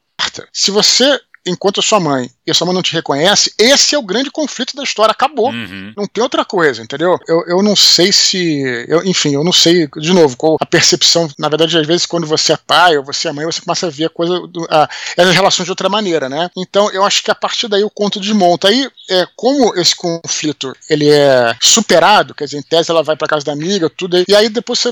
Se 0.53 0.71
você 0.71 1.21
enquanto 1.49 1.81
a 1.81 1.83
sua 1.83 1.99
mãe 1.99 2.31
e 2.47 2.51
a 2.51 2.55
sua 2.55 2.67
mãe 2.67 2.75
não 2.75 2.83
te 2.83 2.93
reconhece, 2.93 3.53
esse 3.59 3.95
é 3.95 3.99
o 3.99 4.03
grande 4.03 4.31
conflito 4.31 4.77
da 4.77 4.83
história. 4.83 5.13
Acabou. 5.13 5.51
Uhum. 5.51 5.93
Não 5.97 6.07
tem 6.07 6.23
outra 6.23 6.45
coisa, 6.45 6.83
entendeu? 6.83 7.19
Eu, 7.27 7.45
eu 7.47 7.63
não 7.63 7.77
sei 7.77 8.13
se. 8.13 8.63
Eu, 8.89 9.05
enfim, 9.05 9.35
eu 9.35 9.45
não 9.45 9.53
sei, 9.53 9.89
de 9.97 10.13
novo, 10.13 10.37
qual 10.37 10.57
a 10.61 10.67
percepção. 10.67 11.29
Na 11.39 11.49
verdade, 11.49 11.79
às 11.79 11.87
vezes, 11.87 12.07
quando 12.07 12.27
você 12.27 12.53
é 12.53 12.57
pai 12.57 12.97
ou 12.97 13.05
você 13.05 13.29
é 13.29 13.33
mãe, 13.33 13.45
você 13.45 13.61
começa 13.61 13.87
a 13.87 13.91
ver 13.91 14.07
a 14.07 14.11
coisa, 14.11 14.41
a, 14.71 14.89
essas 15.17 15.35
relações 15.35 15.65
de 15.65 15.73
outra 15.73 15.89
maneira, 15.89 16.29
né? 16.29 16.51
Então, 16.57 16.91
eu 16.91 17.05
acho 17.05 17.23
que 17.23 17.31
a 17.31 17.35
partir 17.35 17.69
daí 17.69 17.85
o 17.85 17.91
conto 17.91 18.21
desmonta. 18.21 18.69
Aí, 18.69 18.89
é, 19.11 19.27
como 19.37 19.75
esse 19.77 19.95
conflito 19.95 20.73
ele 20.89 21.09
é 21.09 21.55
superado, 21.61 22.35
quer 22.35 22.45
dizer, 22.45 22.59
em 22.59 22.63
tese 22.63 22.91
ela 22.91 23.03
vai 23.03 23.17
para 23.17 23.29
casa 23.29 23.45
da 23.45 23.53
amiga, 23.53 23.91
tudo 23.91 24.17
aí, 24.17 24.25
e 24.29 24.35
aí 24.35 24.49
depois 24.49 24.79
você 24.79 24.91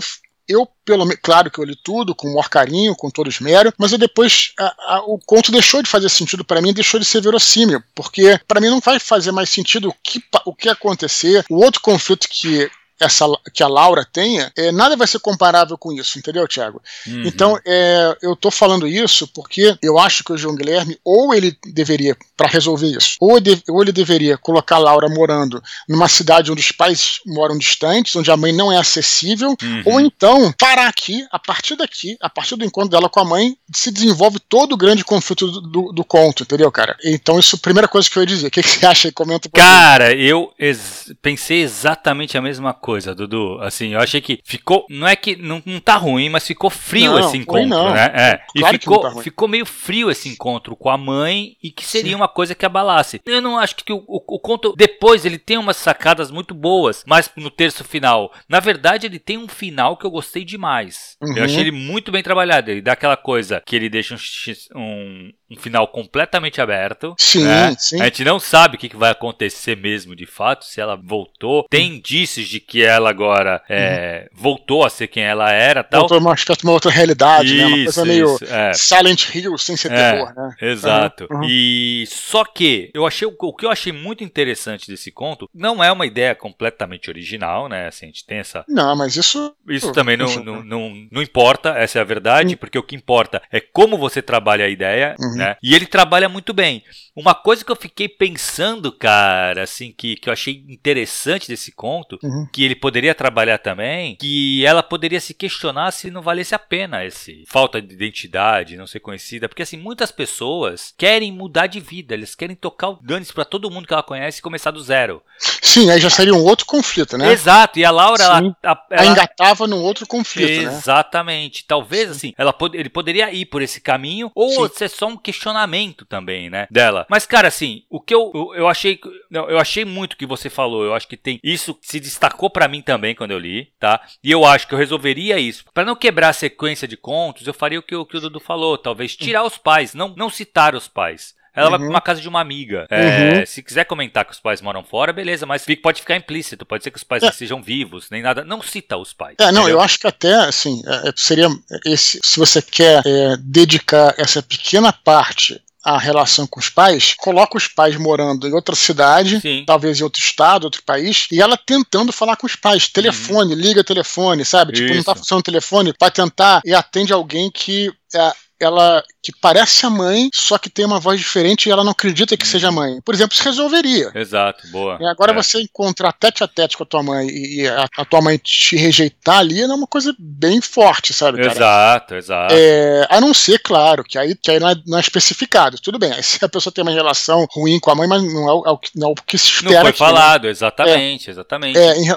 eu, 0.48 0.68
pelo 0.84 1.06
claro 1.18 1.50
que 1.50 1.58
eu 1.58 1.64
li 1.64 1.76
tudo, 1.76 2.14
com 2.14 2.28
o 2.28 2.30
maior 2.32 2.48
carinho, 2.48 2.94
com 2.94 3.10
todo 3.10 3.28
esmero, 3.28 3.72
mas 3.76 3.92
eu 3.92 3.98
depois 3.98 4.52
a, 4.58 4.94
a, 4.94 5.00
o 5.06 5.18
conto 5.18 5.52
deixou 5.52 5.82
de 5.82 5.88
fazer 5.88 6.08
sentido 6.08 6.44
para 6.44 6.60
mim, 6.62 6.72
deixou 6.72 7.00
de 7.00 7.06
ser 7.06 7.20
verossímil, 7.20 7.82
porque 7.94 8.40
para 8.46 8.60
mim 8.60 8.68
não 8.68 8.80
vai 8.80 8.98
fazer 8.98 9.32
mais 9.32 9.50
sentido 9.50 9.88
o 9.88 9.94
que, 10.02 10.22
o 10.44 10.54
que 10.54 10.68
acontecer. 10.68 11.44
O 11.50 11.56
outro 11.56 11.80
conflito 11.80 12.28
que 12.28 12.70
essa, 13.00 13.26
que 13.52 13.62
a 13.62 13.68
Laura 13.68 14.06
tenha, 14.10 14.52
é, 14.56 14.72
nada 14.72 14.96
vai 14.96 15.06
ser 15.06 15.18
comparável 15.18 15.76
com 15.76 15.92
isso, 15.92 16.18
entendeu, 16.18 16.46
Thiago? 16.48 16.82
Uhum. 17.06 17.22
Então, 17.26 17.58
é, 17.66 18.16
eu 18.22 18.34
tô 18.34 18.50
falando 18.50 18.86
isso 18.86 19.28
porque 19.28 19.76
eu 19.82 19.98
acho 19.98 20.24
que 20.24 20.32
o 20.32 20.38
João 20.38 20.56
Guilherme, 20.56 20.98
ou 21.04 21.34
ele 21.34 21.56
deveria, 21.66 22.16
para 22.36 22.48
resolver 22.48 22.86
isso, 22.86 23.16
ou, 23.20 23.40
de, 23.40 23.62
ou 23.68 23.82
ele 23.82 23.92
deveria 23.92 24.36
colocar 24.38 24.76
a 24.76 24.80
Laura 24.80 25.08
morando 25.08 25.62
numa 25.88 26.08
cidade 26.08 26.50
onde 26.50 26.60
os 26.60 26.72
pais 26.72 27.20
moram 27.26 27.58
distantes, 27.58 28.14
onde 28.16 28.30
a 28.30 28.36
mãe 28.36 28.52
não 28.52 28.72
é 28.72 28.78
acessível, 28.78 29.56
uhum. 29.62 29.82
ou 29.84 30.00
então 30.00 30.52
parar 30.58 30.88
aqui, 30.88 31.26
a 31.30 31.38
partir 31.38 31.76
daqui, 31.76 32.16
a 32.20 32.30
partir 32.30 32.56
do 32.56 32.64
encontro 32.64 32.90
dela 32.90 33.08
com 33.08 33.20
a 33.20 33.24
mãe, 33.24 33.56
se 33.72 33.90
desenvolve 33.90 34.38
todo 34.38 34.72
o 34.72 34.76
grande 34.76 35.04
conflito 35.04 35.46
do, 35.46 35.60
do, 35.60 35.92
do 35.92 36.04
conto, 36.04 36.42
entendeu, 36.42 36.70
cara? 36.70 36.96
Então, 37.04 37.38
isso 37.38 37.56
é 37.56 37.58
a 37.58 37.60
primeira 37.60 37.88
coisa 37.88 38.08
que 38.08 38.16
eu 38.16 38.22
ia 38.22 38.26
dizer. 38.26 38.46
O 38.46 38.50
que, 38.50 38.62
que 38.62 38.68
você 38.68 38.86
acha 38.86 39.08
aí? 39.08 39.12
Comenta 39.12 39.48
um 39.48 39.50
Cara, 39.50 40.14
eu 40.14 40.52
ex 40.58 41.12
pensei 41.22 41.62
exatamente 41.62 42.36
a 42.36 42.42
mesma 42.42 42.72
coisa, 42.72 42.85
Dudu. 43.14 43.58
Assim, 43.60 43.94
eu 43.94 44.00
achei 44.00 44.20
que 44.20 44.40
ficou. 44.44 44.86
Não 44.88 45.06
é 45.06 45.16
que 45.16 45.36
não, 45.36 45.62
não 45.64 45.80
tá 45.80 45.96
ruim, 45.96 46.28
mas 46.28 46.46
ficou 46.46 46.70
frio 46.70 47.12
não, 47.12 47.20
esse 47.20 47.36
encontro, 47.36 47.66
não. 47.66 47.92
né? 47.92 48.12
É. 48.14 48.40
Claro 48.58 48.76
e 48.76 48.78
ficou, 48.78 49.00
tá 49.00 49.22
ficou 49.22 49.48
meio 49.48 49.66
frio 49.66 50.10
esse 50.10 50.28
encontro 50.28 50.76
com 50.76 50.88
a 50.88 50.96
mãe 50.96 51.56
e 51.62 51.70
que 51.70 51.84
seria 51.84 52.12
Sim. 52.12 52.16
uma 52.16 52.28
coisa 52.28 52.54
que 52.54 52.64
abalasse. 52.64 53.20
Eu 53.26 53.40
não 53.40 53.58
acho 53.58 53.76
que 53.76 53.92
o, 53.92 54.04
o, 54.06 54.16
o, 54.16 54.40
conto. 54.40 54.74
Depois 54.76 55.24
ele 55.24 55.38
tem 55.38 55.58
umas 55.58 55.76
sacadas 55.76 56.30
muito 56.30 56.54
boas, 56.54 57.04
mas 57.06 57.30
no 57.36 57.50
terço 57.50 57.84
final. 57.84 58.32
Na 58.48 58.60
verdade, 58.60 59.06
ele 59.06 59.18
tem 59.18 59.38
um 59.38 59.48
final 59.48 59.96
que 59.96 60.06
eu 60.06 60.10
gostei 60.10 60.44
demais. 60.44 61.16
Uhum. 61.20 61.36
Eu 61.36 61.44
achei 61.44 61.60
ele 61.60 61.72
muito 61.72 62.12
bem 62.12 62.22
trabalhado. 62.22 62.70
Ele 62.70 62.82
dá 62.82 62.92
aquela 62.92 63.16
coisa 63.16 63.62
que 63.64 63.76
ele 63.76 63.88
deixa 63.88 64.14
um, 64.14 64.80
um 64.80 65.32
um 65.50 65.56
final 65.56 65.86
completamente 65.88 66.60
aberto. 66.60 67.14
Sim, 67.18 67.44
né? 67.44 67.74
sim. 67.78 68.00
A 68.00 68.04
gente 68.06 68.24
não 68.24 68.40
sabe 68.40 68.76
o 68.76 68.78
que 68.78 68.96
vai 68.96 69.12
acontecer 69.12 69.76
mesmo 69.76 70.16
de 70.16 70.26
fato, 70.26 70.64
se 70.64 70.80
ela 70.80 70.96
voltou. 70.96 71.66
Tem 71.70 71.94
indícios 71.94 72.48
de 72.48 72.58
que 72.58 72.75
ela 72.82 73.10
agora 73.10 73.62
é, 73.68 74.28
uhum. 74.32 74.40
voltou 74.40 74.84
a 74.84 74.90
ser 74.90 75.06
quem 75.08 75.22
ela 75.22 75.50
era. 75.52 75.82
Tal. 75.82 76.00
Voltou 76.00 76.18
uma, 76.18 76.34
uma 76.64 76.72
outra 76.72 76.90
realidade, 76.90 77.56
isso, 77.56 77.56
né? 77.56 77.66
Uma 77.66 77.84
coisa 77.84 78.04
meio 78.04 78.38
é. 78.42 78.72
Silent 78.74 79.34
Hill 79.34 79.58
sem 79.58 79.76
ser 79.76 79.92
é, 79.92 80.12
terror, 80.12 80.34
né? 80.34 80.54
Exato. 80.60 81.26
Uhum. 81.30 81.44
E 81.44 82.04
só 82.08 82.44
que 82.44 82.90
eu 82.94 83.06
achei 83.06 83.26
o 83.26 83.52
que 83.52 83.66
eu 83.66 83.70
achei 83.70 83.92
muito 83.92 84.24
interessante 84.24 84.88
desse 84.88 85.10
conto 85.10 85.48
não 85.54 85.82
é 85.82 85.90
uma 85.90 86.06
ideia 86.06 86.34
completamente 86.34 87.10
original, 87.10 87.68
né? 87.68 87.88
Assim, 87.88 88.06
a 88.06 88.08
gente 88.08 88.26
tem 88.26 88.38
essa. 88.38 88.64
Não, 88.68 88.94
mas 88.96 89.16
isso. 89.16 89.54
Isso 89.68 89.92
também 89.92 90.16
não, 90.16 90.34
não, 90.36 90.64
não, 90.64 91.08
não 91.10 91.22
importa, 91.22 91.70
essa 91.70 91.98
é 91.98 92.02
a 92.02 92.04
verdade, 92.04 92.54
uhum. 92.54 92.56
porque 92.58 92.78
o 92.78 92.82
que 92.82 92.96
importa 92.96 93.42
é 93.50 93.60
como 93.60 93.96
você 93.96 94.20
trabalha 94.22 94.64
a 94.64 94.68
ideia. 94.68 95.16
Uhum. 95.18 95.36
Né? 95.36 95.56
E 95.62 95.74
ele 95.74 95.86
trabalha 95.86 96.28
muito 96.28 96.52
bem. 96.52 96.82
Uma 97.14 97.34
coisa 97.34 97.64
que 97.64 97.72
eu 97.72 97.76
fiquei 97.76 98.08
pensando, 98.08 98.92
cara, 98.92 99.62
assim, 99.62 99.92
que, 99.96 100.16
que 100.16 100.28
eu 100.28 100.32
achei 100.32 100.64
interessante 100.68 101.48
desse 101.48 101.72
conto, 101.72 102.18
uhum. 102.22 102.46
que 102.52 102.62
ele 102.66 102.76
poderia 102.76 103.14
trabalhar 103.14 103.58
também, 103.58 104.16
que 104.16 104.64
ela 104.64 104.82
poderia 104.82 105.20
se 105.20 105.32
questionar 105.32 105.90
se 105.90 106.10
não 106.10 106.22
valesse 106.22 106.54
a 106.54 106.58
pena 106.58 107.04
esse 107.04 107.44
falta 107.46 107.80
de 107.80 107.94
identidade, 107.94 108.76
não 108.76 108.86
ser 108.86 109.00
conhecida, 109.00 109.48
porque 109.48 109.62
assim, 109.62 109.76
muitas 109.76 110.10
pessoas 110.10 110.94
querem 110.96 111.32
mudar 111.32 111.66
de 111.66 111.80
vida, 111.80 112.14
eles 112.14 112.34
querem 112.34 112.56
tocar 112.56 112.90
o 112.90 112.98
dane 113.02 113.26
para 113.26 113.44
todo 113.44 113.70
mundo 113.70 113.86
que 113.86 113.92
ela 113.92 114.02
conhece 114.02 114.38
e 114.38 114.42
começar 114.42 114.70
do 114.70 114.82
zero. 114.82 115.22
Sim, 115.66 115.90
aí 115.90 116.00
já 116.00 116.08
seria 116.08 116.32
um 116.32 116.44
outro 116.44 116.64
conflito, 116.64 117.18
né? 117.18 117.32
Exato, 117.32 117.78
e 117.78 117.84
a 117.84 117.90
Laura, 117.90 118.22
ela, 118.22 118.56
ela, 118.62 118.86
ela, 118.88 119.06
engatava 119.06 119.66
num 119.66 119.82
outro 119.82 120.06
conflito, 120.06 120.62
né? 120.62 120.72
Exatamente. 120.72 121.62
Né? 121.62 121.64
Talvez, 121.66 122.04
Sim. 122.04 122.10
assim, 122.12 122.34
ela 122.38 122.52
pod 122.52 122.76
ele 122.78 122.88
poderia 122.88 123.32
ir 123.32 123.46
por 123.46 123.60
esse 123.60 123.80
caminho, 123.80 124.30
ou 124.34 124.68
Sim. 124.68 124.74
ser 124.74 124.88
só 124.88 125.08
um 125.08 125.16
questionamento 125.16 126.04
também, 126.04 126.48
né, 126.48 126.68
dela. 126.70 127.04
Mas, 127.10 127.26
cara, 127.26 127.48
assim, 127.48 127.82
o 127.90 128.00
que 128.00 128.14
eu, 128.14 128.30
eu, 128.32 128.54
eu 128.54 128.68
achei. 128.68 129.00
Não, 129.28 129.50
eu 129.50 129.58
achei 129.58 129.84
muito 129.84 130.16
que 130.16 130.24
você 130.24 130.48
falou. 130.48 130.84
Eu 130.84 130.94
acho 130.94 131.08
que 131.08 131.16
tem. 131.16 131.40
Isso 131.42 131.76
se 131.82 131.98
destacou 131.98 132.48
para 132.48 132.68
mim 132.68 132.80
também 132.80 133.14
quando 133.14 133.32
eu 133.32 133.38
li, 133.38 133.72
tá? 133.80 134.00
E 134.22 134.30
eu 134.30 134.44
acho 134.44 134.68
que 134.68 134.74
eu 134.74 134.78
resolveria 134.78 135.38
isso. 135.38 135.64
para 135.74 135.84
não 135.84 135.96
quebrar 135.96 136.28
a 136.28 136.32
sequência 136.32 136.86
de 136.86 136.96
contos, 136.96 137.46
eu 137.46 137.54
faria 137.54 137.78
o 137.78 137.82
que, 137.82 137.94
o 137.94 138.06
que 138.06 138.16
o 138.16 138.20
Dudu 138.20 138.38
falou. 138.38 138.78
Talvez 138.78 139.16
tirar 139.16 139.42
os 139.42 139.58
pais, 139.58 139.94
não, 139.94 140.14
não 140.16 140.30
citar 140.30 140.76
os 140.76 140.86
pais. 140.86 141.34
Ela 141.56 141.66
uhum. 141.66 141.70
vai 141.70 141.78
pra 141.80 141.88
uma 141.88 142.00
casa 142.00 142.20
de 142.20 142.28
uma 142.28 142.40
amiga. 142.40 142.86
É, 142.90 143.38
uhum. 143.38 143.46
Se 143.46 143.62
quiser 143.62 143.84
comentar 143.84 144.24
que 144.26 144.32
os 144.32 144.38
pais 144.38 144.60
moram 144.60 144.84
fora, 144.84 145.12
beleza, 145.12 145.46
mas 145.46 145.64
pode 145.82 146.00
ficar 146.00 146.14
implícito. 146.14 146.66
Pode 146.66 146.84
ser 146.84 146.90
que 146.90 146.98
os 146.98 147.04
pais 147.04 147.22
é. 147.22 147.32
sejam 147.32 147.62
vivos, 147.62 148.10
nem 148.10 148.22
nada. 148.22 148.44
Não 148.44 148.62
cita 148.62 148.96
os 148.96 149.14
pais. 149.14 149.36
É, 149.40 149.46
não, 149.46 149.62
entendeu? 149.62 149.68
eu 149.70 149.80
acho 149.80 149.98
que 149.98 150.06
até, 150.06 150.34
assim, 150.34 150.82
é, 150.86 151.12
seria. 151.16 151.48
Esse, 151.84 152.20
se 152.22 152.38
você 152.38 152.60
quer 152.60 153.02
é, 153.06 153.36
dedicar 153.38 154.14
essa 154.18 154.42
pequena 154.42 154.92
parte 154.92 155.60
a 155.86 155.98
relação 155.98 156.48
com 156.48 156.58
os 156.58 156.68
pais, 156.68 157.14
coloca 157.16 157.56
os 157.56 157.68
pais 157.68 157.96
morando 157.96 158.48
em 158.48 158.52
outra 158.52 158.74
cidade, 158.74 159.40
Sim. 159.40 159.62
talvez 159.64 160.00
em 160.00 160.02
outro 160.02 160.20
estado, 160.20 160.64
outro 160.64 160.82
país, 160.82 161.28
e 161.30 161.40
ela 161.40 161.56
tentando 161.56 162.12
falar 162.12 162.34
com 162.34 162.44
os 162.44 162.56
pais. 162.56 162.88
Telefone, 162.88 163.54
uhum. 163.54 163.60
liga 163.60 163.84
telefone, 163.84 164.44
sabe? 164.44 164.72
Isso. 164.72 164.82
Tipo, 164.82 164.96
não 164.96 165.04
tá 165.04 165.14
funcionando 165.14 165.42
o 165.42 165.44
telefone, 165.44 165.92
para 165.92 166.10
tentar 166.10 166.60
e 166.64 166.74
atende 166.74 167.12
alguém 167.12 167.48
que 167.52 167.92
é, 168.12 168.32
ela 168.60 169.02
que 169.22 169.32
parece 169.40 169.84
a 169.84 169.90
mãe, 169.90 170.30
só 170.32 170.56
que 170.56 170.70
tem 170.70 170.84
uma 170.84 171.00
voz 171.00 171.18
diferente 171.18 171.66
e 171.66 171.72
ela 171.72 171.84
não 171.84 171.92
acredita 171.92 172.36
que 172.36 172.46
seja 172.46 172.68
a 172.68 172.72
mãe. 172.72 173.00
Por 173.04 173.14
exemplo, 173.14 173.36
se 173.36 173.42
resolveria. 173.42 174.10
Exato, 174.14 174.66
boa. 174.68 174.98
E 175.00 175.06
agora 175.06 175.32
é. 175.32 175.34
você 175.34 175.60
encontrar 175.60 176.12
tete 176.12 176.44
a 176.44 176.48
tete 176.48 176.76
com 176.76 176.84
a 176.84 176.86
tua 176.86 177.02
mãe 177.02 177.28
e 177.28 177.66
a, 177.66 177.86
a, 177.98 178.04
tua 178.04 178.20
mãe 178.20 178.38
te 178.38 178.76
rejeitar 178.76 179.38
ali 179.38 179.60
é 179.60 179.66
uma 179.66 179.86
coisa 179.86 180.14
bem 180.18 180.60
forte, 180.60 181.12
sabe? 181.12 181.38
Cara? 181.38 181.52
Exato, 181.52 182.14
exato. 182.14 182.54
É, 182.56 183.06
a 183.10 183.20
não 183.20 183.34
ser, 183.34 183.58
claro, 183.58 184.04
que 184.04 184.18
aí, 184.18 184.34
que 184.34 184.50
aí 184.50 184.60
não, 184.60 184.68
é, 184.70 184.74
não 184.86 184.98
é 184.98 185.00
especificado. 185.00 185.78
Tudo 185.80 185.98
bem, 185.98 186.12
se 186.22 186.44
a 186.44 186.48
pessoa 186.48 186.72
tem 186.72 186.82
uma 186.82 186.92
relação 186.92 187.46
ruim 187.50 187.80
com 187.80 187.90
a 187.90 187.94
mãe, 187.94 188.08
mas 188.08 188.22
não 188.22 188.48
é 188.48 188.52
o, 188.52 188.74
é 188.74 188.78
não 188.94 189.08
é 189.08 189.10
o 189.10 189.14
que 189.14 189.36
se 189.36 189.46
espera. 189.46 189.74
Não 189.74 189.80
foi 189.80 189.90
aqui, 189.90 189.98
falado, 189.98 190.44
né? 190.44 190.50
exatamente, 190.50 191.30
exatamente. 191.30 191.78
É, 191.78 191.96
em, 191.98 192.16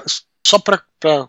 só 0.50 0.58
para 0.58 0.82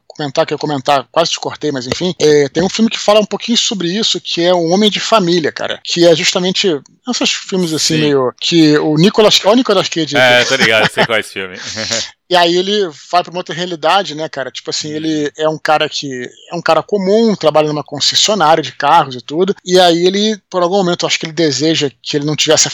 comentar, 0.07 0.45
que 0.45 0.53
eu 0.53 0.57
comentar, 0.57 1.07
quase 1.11 1.31
te 1.31 1.39
cortei, 1.39 1.71
mas 1.71 1.85
enfim, 1.85 2.13
é, 2.19 2.49
tem 2.49 2.63
um 2.63 2.69
filme 2.69 2.89
que 2.89 2.97
fala 2.97 3.19
um 3.19 3.25
pouquinho 3.25 3.57
sobre 3.57 3.87
isso, 3.87 4.19
que 4.19 4.41
é 4.41 4.53
Um 4.53 4.71
Homem 4.71 4.89
de 4.89 4.99
Família, 4.99 5.51
cara, 5.51 5.79
que 5.83 6.07
é 6.07 6.15
justamente 6.15 6.67
esses 7.09 7.31
filmes 7.31 7.71
assim, 7.71 7.95
Sim. 7.95 8.01
meio, 8.01 8.33
que 8.39 8.77
o 8.79 8.95
Nicolas, 8.95 9.39
olha 9.43 9.53
o 9.53 9.55
Nicolas 9.57 9.89
Cage. 9.89 10.17
É, 10.17 10.43
tô 10.43 10.55
ligado, 10.55 10.91
sei 10.91 11.05
qual 11.05 11.17
é 11.17 11.19
esse 11.19 11.33
filme. 11.33 11.55
E 12.31 12.35
aí 12.37 12.55
ele 12.55 12.87
vai 13.11 13.21
para 13.21 13.29
uma 13.29 13.39
outra 13.41 13.53
realidade, 13.53 14.15
né, 14.15 14.29
cara? 14.29 14.49
Tipo 14.49 14.69
assim, 14.69 14.89
ele 14.89 15.29
é 15.37 15.49
um 15.49 15.57
cara 15.57 15.89
que 15.89 16.07
é 16.49 16.55
um 16.55 16.61
cara 16.61 16.81
comum, 16.81 17.35
trabalha 17.35 17.67
numa 17.67 17.83
concessionária 17.83 18.63
de 18.63 18.71
carros 18.71 19.15
e 19.15 19.21
tudo. 19.21 19.53
E 19.65 19.77
aí 19.77 20.07
ele, 20.07 20.41
por 20.49 20.63
algum 20.63 20.77
momento, 20.77 21.05
acho 21.05 21.19
que 21.19 21.25
ele 21.25 21.33
deseja 21.33 21.91
que 22.01 22.15
ele 22.15 22.25
não 22.25 22.33
tivesse 22.33 22.69
a 22.69 22.71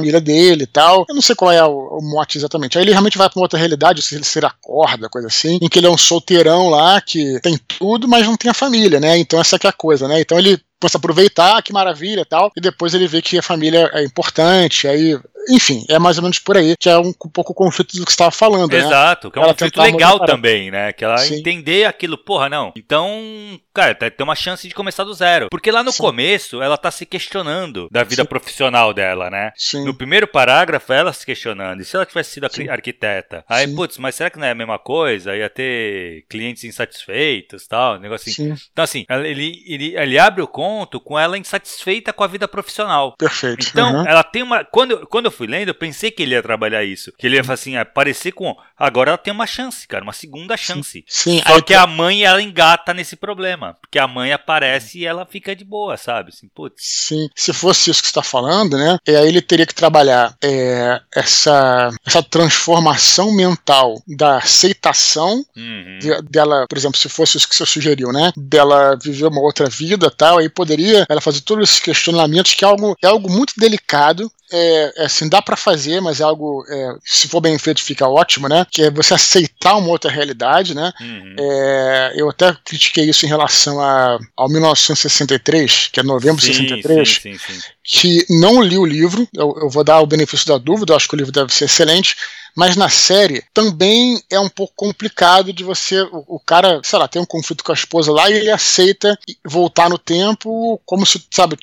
família 0.00 0.20
dele 0.20 0.64
e 0.64 0.66
tal. 0.66 1.04
Eu 1.08 1.14
não 1.14 1.22
sei 1.22 1.34
qual 1.34 1.52
é 1.52 1.64
o, 1.64 1.98
o 1.98 2.02
mote 2.02 2.38
exatamente. 2.38 2.78
Aí 2.78 2.84
ele 2.84 2.92
realmente 2.92 3.18
vai 3.18 3.28
pra 3.28 3.38
uma 3.38 3.44
outra 3.44 3.58
realidade, 3.58 4.02
se 4.02 4.14
ele 4.14 4.24
ser 4.24 4.44
acorda, 4.44 5.08
coisa 5.08 5.28
assim, 5.28 5.58
em 5.60 5.68
que 5.68 5.78
ele 5.78 5.86
é 5.86 5.90
um 5.90 5.98
solteirão 5.98 6.68
lá 6.68 7.00
que 7.00 7.38
tem 7.40 7.58
tudo, 7.78 8.08
mas 8.08 8.26
não 8.26 8.36
tem 8.36 8.50
a 8.50 8.54
família, 8.54 8.98
né? 8.98 9.18
Então 9.18 9.40
essa 9.40 9.58
que 9.58 9.66
é 9.66 9.70
a 9.70 9.72
coisa, 9.72 10.08
né? 10.08 10.20
Então 10.20 10.38
ele 10.38 10.60
começa 10.80 10.96
a 10.96 10.98
aproveitar, 10.98 11.62
que 11.62 11.72
maravilha 11.72 12.24
tal, 12.24 12.50
e 12.56 12.60
depois 12.60 12.94
ele 12.94 13.06
vê 13.06 13.20
que 13.20 13.38
a 13.38 13.42
família 13.42 13.90
é 13.92 14.02
importante, 14.02 14.88
aí 14.88 15.18
enfim, 15.48 15.84
é 15.88 15.98
mais 15.98 16.18
ou 16.18 16.22
menos 16.22 16.38
por 16.38 16.56
aí, 16.56 16.76
que 16.78 16.88
é 16.88 16.98
um, 16.98 17.08
um 17.08 17.30
pouco 17.30 17.52
o 17.52 17.54
conflito 17.54 17.96
do 17.96 18.04
que 18.04 18.10
você 18.10 18.14
estava 18.14 18.30
falando, 18.30 18.72
né? 18.72 18.78
Exato, 18.78 19.28
né? 19.28 19.32
que 19.32 19.38
é 19.38 19.42
um 19.42 19.44
ela 19.44 19.54
conflito 19.54 19.80
legal 19.80 20.20
também, 20.20 20.70
né? 20.70 20.92
Que 20.92 21.04
ela 21.04 21.18
Sim. 21.18 21.36
entender 21.36 21.84
aquilo, 21.84 22.18
porra, 22.18 22.48
não. 22.48 22.72
Então, 22.76 23.58
cara, 23.72 23.94
tem 23.94 24.12
uma 24.20 24.34
chance 24.34 24.66
de 24.66 24.74
começar 24.74 25.04
do 25.04 25.14
zero. 25.14 25.48
Porque 25.50 25.70
lá 25.70 25.82
no 25.82 25.92
Sim. 25.92 25.98
começo, 25.98 26.62
ela 26.62 26.76
tá 26.76 26.90
se 26.90 27.06
questionando 27.06 27.88
da 27.90 28.02
vida 28.04 28.22
Sim. 28.22 28.28
profissional 28.28 28.92
dela, 28.92 29.30
né? 29.30 29.52
Sim. 29.56 29.84
No 29.84 29.94
primeiro 29.94 30.26
parágrafo, 30.26 30.92
ela 30.92 31.12
se 31.12 31.24
questionando. 31.24 31.80
E 31.80 31.84
se 31.84 31.96
ela 31.96 32.06
tivesse 32.06 32.32
sido 32.32 32.46
arquiteta? 32.70 33.44
Aí, 33.48 33.66
putz, 33.74 33.98
mas 33.98 34.14
será 34.14 34.30
que 34.30 34.38
não 34.38 34.46
é 34.46 34.50
a 34.50 34.54
mesma 34.54 34.78
coisa? 34.78 35.36
Ia 35.36 35.48
ter 35.48 36.24
clientes 36.28 36.64
insatisfeitos 36.64 37.66
tal, 37.66 37.98
negócio 37.98 38.30
assim. 38.30 38.54
Então, 38.72 38.82
assim, 38.82 39.04
ele, 39.08 39.62
ele, 39.66 39.96
ele 39.96 40.18
abre 40.18 40.42
o 40.42 40.48
conto 40.48 41.00
com 41.00 41.18
ela 41.18 41.38
insatisfeita 41.38 42.12
com 42.12 42.24
a 42.24 42.26
vida 42.26 42.46
profissional. 42.46 43.14
Perfeito. 43.16 43.68
Então, 43.70 43.94
uhum. 43.94 44.06
ela 44.06 44.22
tem 44.22 44.42
uma. 44.42 44.64
Quando, 44.64 45.06
quando 45.06 45.29
eu 45.30 45.36
fui 45.36 45.46
lendo, 45.46 45.68
eu 45.68 45.74
pensei 45.74 46.10
que 46.10 46.22
ele 46.22 46.34
ia 46.34 46.42
trabalhar 46.42 46.84
isso. 46.84 47.12
Que 47.18 47.26
ele 47.26 47.36
ia 47.36 47.42
assim, 47.48 47.76
aparecer 47.76 48.32
com. 48.32 48.54
Agora 48.76 49.10
ela 49.10 49.18
tem 49.18 49.32
uma 49.32 49.46
chance, 49.46 49.86
cara, 49.86 50.02
uma 50.02 50.12
segunda 50.12 50.56
chance. 50.56 51.04
Sim. 51.06 51.40
Só 51.46 51.60
que 51.60 51.74
a 51.74 51.86
mãe, 51.86 52.24
ela 52.24 52.42
engata 52.42 52.92
nesse 52.92 53.16
problema. 53.16 53.76
Porque 53.80 53.98
a 53.98 54.08
mãe 54.08 54.32
aparece 54.32 54.98
e 54.98 55.06
ela 55.06 55.24
fica 55.24 55.54
de 55.54 55.64
boa, 55.64 55.96
sabe? 55.96 56.30
Assim, 56.30 56.48
putz. 56.54 56.82
Sim. 56.82 57.28
Se 57.34 57.52
fosse 57.52 57.90
isso 57.90 58.00
que 58.00 58.08
você 58.08 58.10
está 58.10 58.22
falando, 58.22 58.76
né? 58.76 58.98
E 59.06 59.14
aí 59.14 59.28
ele 59.28 59.40
teria 59.40 59.66
que 59.66 59.74
trabalhar 59.74 60.34
é, 60.42 61.00
essa, 61.14 61.90
essa 62.06 62.22
transformação 62.22 63.32
mental 63.32 64.02
da 64.06 64.38
aceitação 64.38 65.44
uhum. 65.56 65.98
de, 66.00 66.22
dela, 66.22 66.66
por 66.68 66.76
exemplo, 66.76 66.98
se 66.98 67.08
fosse 67.08 67.36
isso 67.36 67.48
que 67.48 67.54
você 67.54 67.66
sugeriu, 67.66 68.12
né? 68.12 68.32
Dela 68.36 68.96
viver 69.00 69.26
uma 69.26 69.40
outra 69.40 69.68
vida 69.68 70.10
tal, 70.10 70.38
aí 70.38 70.48
poderia 70.48 71.06
ela 71.08 71.20
fazer 71.20 71.40
todos 71.42 71.68
esses 71.68 71.80
questionamentos, 71.80 72.54
que 72.54 72.64
é 72.64 72.68
algo, 72.68 72.96
é 73.02 73.06
algo 73.06 73.30
muito 73.30 73.54
delicado 73.56 74.30
é, 74.52 75.04
é, 75.04 75.08
assim, 75.20 75.28
dá 75.28 75.42
para 75.42 75.56
fazer, 75.56 76.00
mas 76.00 76.20
é 76.20 76.24
algo, 76.24 76.64
é, 76.68 76.94
se 77.04 77.28
for 77.28 77.40
bem 77.40 77.58
feito, 77.58 77.82
fica 77.82 78.08
ótimo, 78.08 78.48
né? 78.48 78.66
Que 78.70 78.84
é 78.84 78.90
você 78.90 79.14
aceitar 79.14 79.76
uma 79.76 79.88
outra 79.88 80.10
realidade, 80.10 80.74
né? 80.74 80.92
Uhum. 81.00 81.36
É, 81.38 82.12
eu 82.16 82.28
até 82.30 82.56
critiquei 82.64 83.08
isso 83.08 83.26
em 83.26 83.28
relação 83.28 83.80
a, 83.80 84.18
ao 84.36 84.48
1963, 84.48 85.90
que 85.92 86.00
é 86.00 86.02
novembro 86.02 86.40
de 86.40 86.46
63, 86.46 87.08
sim, 87.08 87.38
sim, 87.38 87.38
sim. 87.38 87.60
Que 87.92 88.24
não 88.30 88.62
li 88.62 88.78
o 88.78 88.86
livro, 88.86 89.28
eu, 89.34 89.52
eu, 89.62 89.68
vou 89.68 89.82
dar 89.82 89.98
o 89.98 90.06
benefício 90.06 90.46
da 90.46 90.56
dúvida, 90.58 90.92
eu 90.92 90.96
acho 90.96 91.08
que 91.08 91.14
o 91.14 91.18
livro 91.18 91.32
deve 91.32 91.52
ser 91.52 91.64
excelente, 91.64 92.14
Mas 92.56 92.76
na 92.76 92.88
série 92.88 93.42
também 93.52 94.20
é 94.30 94.38
um 94.38 94.48
pouco 94.48 94.72
complicado 94.76 95.52
de 95.52 95.62
você. 95.64 96.02
O, 96.02 96.36
o, 96.36 96.40
cara, 96.40 96.80
sei 96.82 96.98
lá, 96.98 97.08
tem 97.08 97.20
um 97.20 97.26
conflito 97.26 97.64
com 97.64 97.72
a 97.72 97.74
esposa 97.74 98.12
lá 98.12 98.30
e 98.30 98.34
ele 98.34 98.50
aceita 98.50 99.18
voltar 99.44 99.88
no 99.88 99.98
tempo 99.98 100.80
como 100.84 101.06
se, 101.06 101.24
sabe, 101.30 101.56